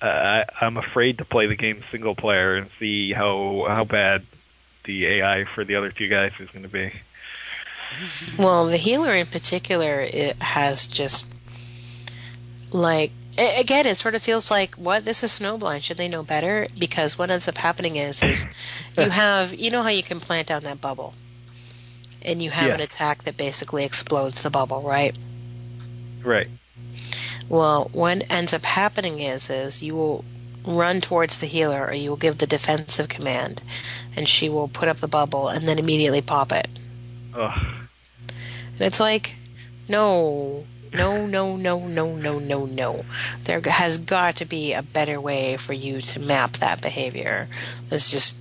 [0.00, 4.24] Uh, I, I'm afraid to play the game single player and see how how bad
[4.84, 6.92] the AI for the other two guys is going to be.
[8.38, 11.34] Well, the healer in particular, it has just
[12.70, 15.82] like a- again, it sort of feels like what this is snowblind.
[15.82, 16.66] Should they know better?
[16.78, 18.46] Because what ends up happening is, is
[18.98, 21.14] you have you know how you can plant down that bubble,
[22.22, 22.74] and you have Yeah.
[22.74, 25.16] an attack that basically explodes the bubble, right?
[26.22, 26.48] Right.
[27.48, 30.24] Well, what ends up happening is, is you will
[30.66, 33.60] run towards the healer, or you will give the defensive command,
[34.16, 36.66] and she will put up the bubble and then immediately pop it.
[37.34, 37.58] Ugh.
[38.28, 39.34] And it's like,
[39.88, 43.04] no, no, no, no, no, no, no, no.
[43.44, 47.48] There has got to be a better way for you to map that behavior.
[47.90, 48.38] It's just,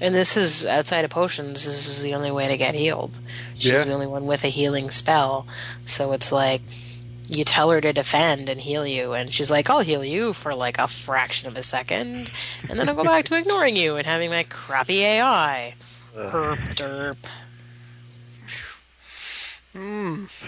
[0.00, 1.64] and this is outside of potions.
[1.64, 3.18] This is the only way to get healed.
[3.54, 3.84] She's Yeah.
[3.84, 5.46] the only one with a healing spell.
[5.86, 6.62] So it's like,
[7.28, 10.54] you tell her to defend and heal you, and she's like, I'll heal you for
[10.54, 12.30] like a fraction of a second,
[12.68, 15.74] and then I'll go back to ignoring you and having my crappy AI.
[16.16, 17.16] Herp derp.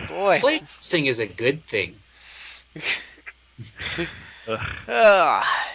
[0.09, 0.39] Boy.
[0.41, 1.97] Playtesting is a good thing.
[4.89, 5.69] Ah.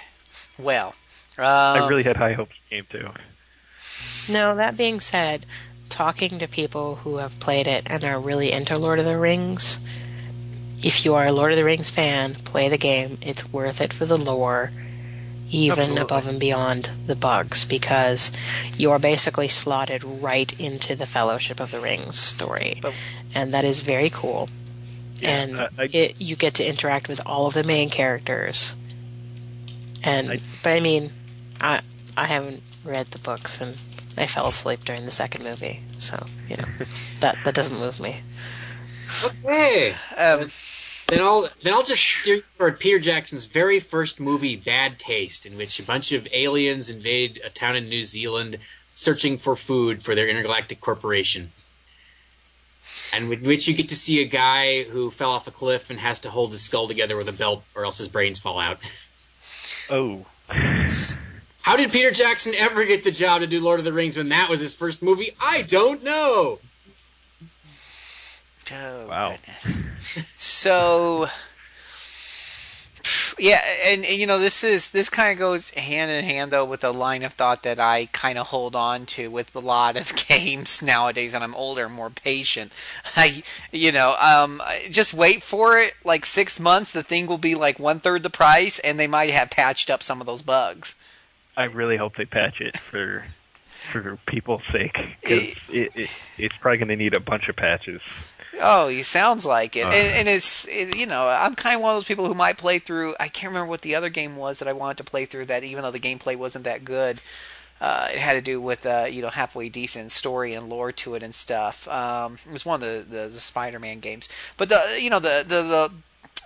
[0.57, 0.95] well.
[1.37, 4.33] Um, I really had high hopes for the game too.
[4.33, 5.45] Now, that being said,
[5.89, 9.79] talking to people who have played it and are really into Lord of the Rings,
[10.81, 13.17] if you are a Lord of the Rings fan, play the game.
[13.21, 14.71] It's worth it for the lore,
[15.49, 16.01] even Absolutely.
[16.01, 18.31] above and beyond the bugs, because
[18.77, 22.79] you are basically slotted right into the Fellowship of the Rings story.
[22.81, 22.93] But-
[23.35, 24.49] and that is very cool.
[25.21, 28.73] and I- I- it, you get to interact with all of the main characters.
[30.03, 31.11] And I- but I mean,
[31.61, 31.81] I
[32.17, 33.77] I haven't read the books and
[34.17, 36.65] I fell asleep during the second movie, so you know
[37.21, 38.21] that that doesn't move me.
[39.23, 39.93] Okay.
[40.17, 40.51] um,
[41.07, 45.45] Then I'll then I'll just steer you toward Peter Jackson's very first movie, Bad Taste,
[45.45, 48.57] in which a bunch of aliens invade a town in New Zealand,
[48.95, 51.51] searching for food for their intergalactic corporation.
[53.13, 55.99] And in which you get to see a guy who fell off a cliff and
[55.99, 58.79] has to hold his skull together with a belt, or else his brains fall out.
[59.89, 60.25] Oh.
[61.61, 64.29] How did Peter Jackson ever get the job to do Lord of the Rings when
[64.29, 65.31] that was his first movie?
[65.41, 66.59] I don't know.
[68.71, 69.31] oh, Wow.
[69.31, 69.77] goodness.
[70.35, 71.27] So,
[73.37, 76.63] Yeah, and, and, you know this is this kind of goes hand in hand though
[76.63, 79.97] with a line of thought that I kind of hold on to with a lot
[79.97, 82.71] of games nowadays, and I'm older, more patient.
[83.15, 85.95] I, you know, um, just wait for it.
[86.03, 89.31] Like six months, the thing will be like one third the price, and they might
[89.31, 90.95] have patched up some of those bugs.
[91.57, 93.25] I really hope they patch it for
[93.91, 98.01] for people's sake because it, it, it's probably going to need a bunch of patches.
[98.59, 99.89] Oh, he sounds like it, Uh.
[99.89, 102.57] and, and it's it, you know I'm kind of one of those people who might
[102.57, 103.15] play through.
[103.19, 105.45] I can't remember what the other game was that I wanted to play through.
[105.45, 107.19] That even though the gameplay wasn't that good,
[107.81, 111.15] uh, it had to do with uh, you know halfway decent story and lore to
[111.15, 111.87] it and stuff.
[111.87, 115.43] Um, it was one of the, the, the Spider-Man games, but the you know the
[115.47, 115.91] the the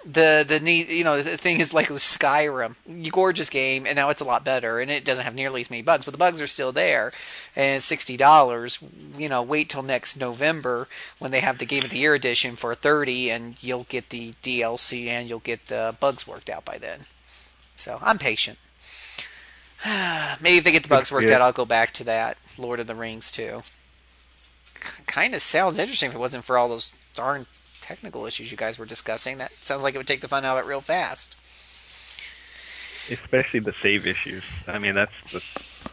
[0.06, 2.76] the the neat you know the thing is like Skyrim,
[3.12, 5.82] gorgeous game, and now it's a lot better, and it doesn't have nearly as many
[5.82, 7.12] bugs, but the bugs are still there,
[7.56, 8.80] and it's sixty dollars.
[9.18, 12.56] You know, wait till next November when they have the Game of the Year edition
[12.56, 16.78] for thirty, and you'll get the DLC and you'll get the bugs worked out by
[16.78, 17.06] then.
[17.76, 18.58] So I'm patient.
[20.42, 21.36] Maybe if they get the bugs worked Yeah.
[21.36, 23.64] out, I'll go back to that Lord of the Rings too.
[25.08, 27.48] Kind of sounds interesting if it wasn't for all those darn
[27.90, 29.38] technical issues you guys were discussing.
[29.38, 31.36] That sounds like it would take the fun out of it real fast.
[33.10, 34.44] Especially the save issues.
[34.68, 35.41] I mean, that's the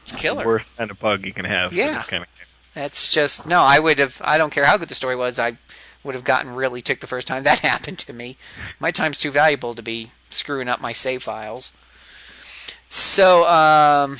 [0.02, 0.44] It's killer.
[0.46, 1.72] worst kind of bug you can have.
[1.72, 2.02] Yeah.
[2.02, 2.28] kind of.
[2.74, 3.62] That's just no.
[3.62, 4.20] I would have.
[4.22, 5.38] I don't care how good the story was.
[5.38, 5.56] I
[6.04, 8.36] would have gotten really ticked the first time that happened to me.
[8.78, 11.72] My time's too valuable to be screwing up my save files.
[12.90, 14.18] So, um,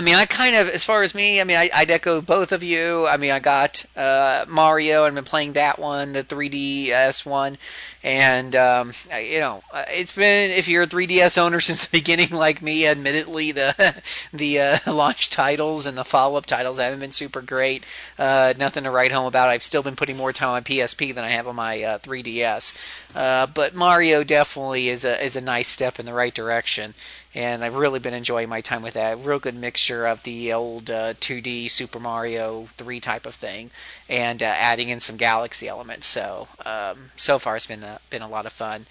[0.00, 2.52] I mean, I kind of, as far as me, I mean, I, I'd echo both
[2.52, 3.06] of you.
[3.06, 7.58] I mean, I got uh, Mario and been playing that one, the 3DS one,
[8.02, 11.90] and um, I- you know, uh, it's been if you're a 3DS owner since the
[11.92, 14.02] beginning, like me, admittedly, the
[14.32, 17.84] the uh, launch titles and the follow up titles haven't been super great.
[18.18, 19.50] Uh, nothing to write home about.
[19.50, 22.74] I've still been putting more time on PSP than I have on my uh, 3DS.
[23.14, 26.94] Uh, but Mario definitely is a is a nice step in the right direction
[27.34, 29.24] and I've really been enjoying my time with that.
[29.24, 33.70] Real good mixture of the old uh, 2D Super Mario 3 type of thing,
[34.08, 36.06] and uh, adding in some Galaxy elements.
[36.06, 38.86] So um, so far it's been a, been a lot of fun.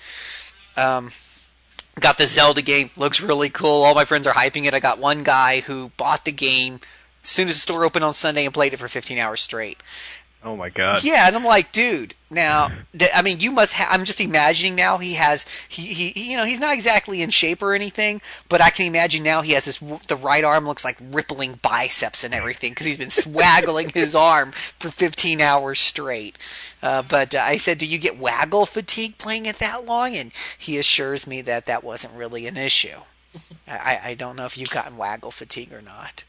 [0.77, 1.11] Um,
[1.99, 3.83] got the Zelda game, looks really cool.
[3.83, 4.73] All my friends are hyping it.
[4.73, 6.79] I got one guy who bought the game
[7.23, 9.83] as soon as the store opened on Sunday and played it for 15 hours straight.
[10.41, 11.03] Oh my god.
[11.03, 12.15] Yeah, and I'm like, dude.
[12.31, 12.71] Now,
[13.13, 13.73] I mean, you must.
[13.73, 14.97] Ha- I'm just imagining now.
[14.99, 15.45] He has.
[15.67, 19.21] He, he, you know, he's not exactly in shape or anything, but I can imagine
[19.23, 19.79] now he has this.
[20.07, 24.51] The right arm looks like rippling biceps and everything because he's been swaggling his arm
[24.79, 26.37] for 15 hours straight.
[26.81, 30.31] Uh, but uh, I said, "Do you get waggle fatigue playing it that long?" And
[30.57, 32.99] he assures me that that wasn't really an issue.
[33.67, 36.23] I- I don't know if you've gotten waggle fatigue or not.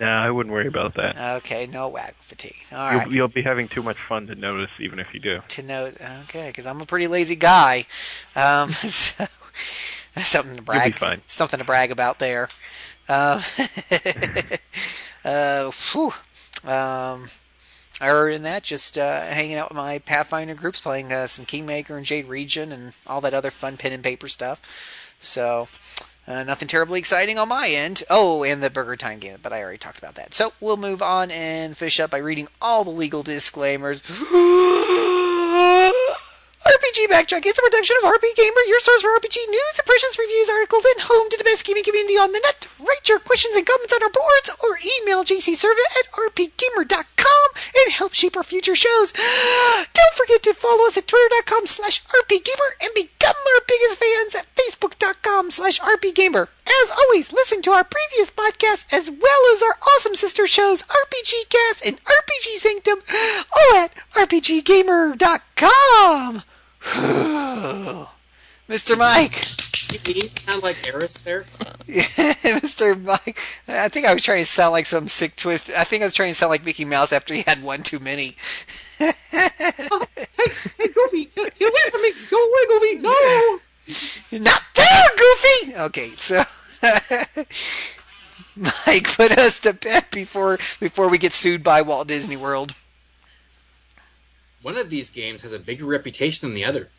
[0.00, 1.36] Nah, I wouldn't worry about that.
[1.42, 2.56] Okay, no waggle fatigue.
[2.72, 3.10] All You'll, right.
[3.10, 5.40] you'll be having too much fun to notice, even if you do.
[5.48, 7.84] to note, Okay, because I'm a pretty lazy guy.
[8.34, 9.26] Um, so
[10.16, 10.96] something to brag.
[10.98, 11.20] fine.
[11.26, 12.48] Something to brag about there.
[13.08, 13.42] Uh,
[15.24, 16.12] uh, whew.
[16.64, 17.28] Um,
[18.00, 21.96] other than that, just uh, hanging out with my Pathfinder groups, playing uh, some Kingmaker
[21.96, 25.14] and Jade Regent, and all that other fun pen and paper stuff.
[25.18, 25.66] So.
[26.30, 28.04] Uh, nothing terribly exciting on my end.
[28.08, 30.32] Oh, and the Burger Time game, but I already talked about that.
[30.32, 34.02] So we'll move on and finish up by reading all the legal disclaimers.
[36.66, 40.84] RPG Backtrack is a production of RPGamer, your source for RPG news, impressions, reviews, articles,
[40.84, 42.66] and home to the best gaming community on the net.
[42.78, 48.12] Write your questions and comments on our boards or email jcservice at rpgamer.com and help
[48.12, 49.12] shape our future shows.
[49.94, 54.46] Don't forget to follow us at twitter.com slash rpgamer and become our biggest fans at
[54.54, 56.48] facebook.com slash rpgamer.
[56.82, 61.48] As always, listen to our previous podcasts as well as our awesome sister shows RPG
[61.48, 63.00] Cast and RPG Sanctum
[63.56, 65.16] all at rpgamer.com.
[68.68, 68.96] Mr.
[68.96, 69.44] Mike.
[69.88, 71.44] Did you sound like Eris there?
[71.86, 73.00] yeah, Mr.
[73.02, 73.38] Mike.
[73.66, 75.70] I think I was trying to sound like some sick twist.
[75.76, 77.98] I think I was trying to sound like Mickey Mouse after he had one too
[77.98, 78.36] many.
[79.92, 82.12] Oh, hey, Goofy, get away from me!
[82.30, 82.94] Go away, Goofy!
[82.96, 83.58] No!
[84.44, 85.74] Not there, Goofy!
[85.76, 86.42] Okay, so.
[88.56, 92.74] Mike, put us to bed before before we get sued by Walt Disney World.
[94.62, 96.90] One of these games has a bigger reputation than the other.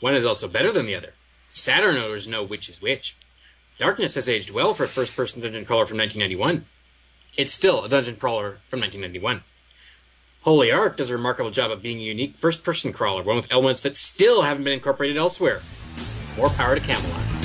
[0.00, 1.14] One is also better than the other.
[1.48, 3.16] Saturn owners know which is which.
[3.78, 6.66] Darkness has aged well for a first person dungeon crawler from 1991.
[7.36, 9.42] It's still a dungeon crawler from 1991.
[10.42, 13.50] Holy Ark does a remarkable job of being a unique first person crawler, one with
[13.50, 15.60] elements that still haven't been incorporated elsewhere.
[16.36, 17.35] More power to Camelot.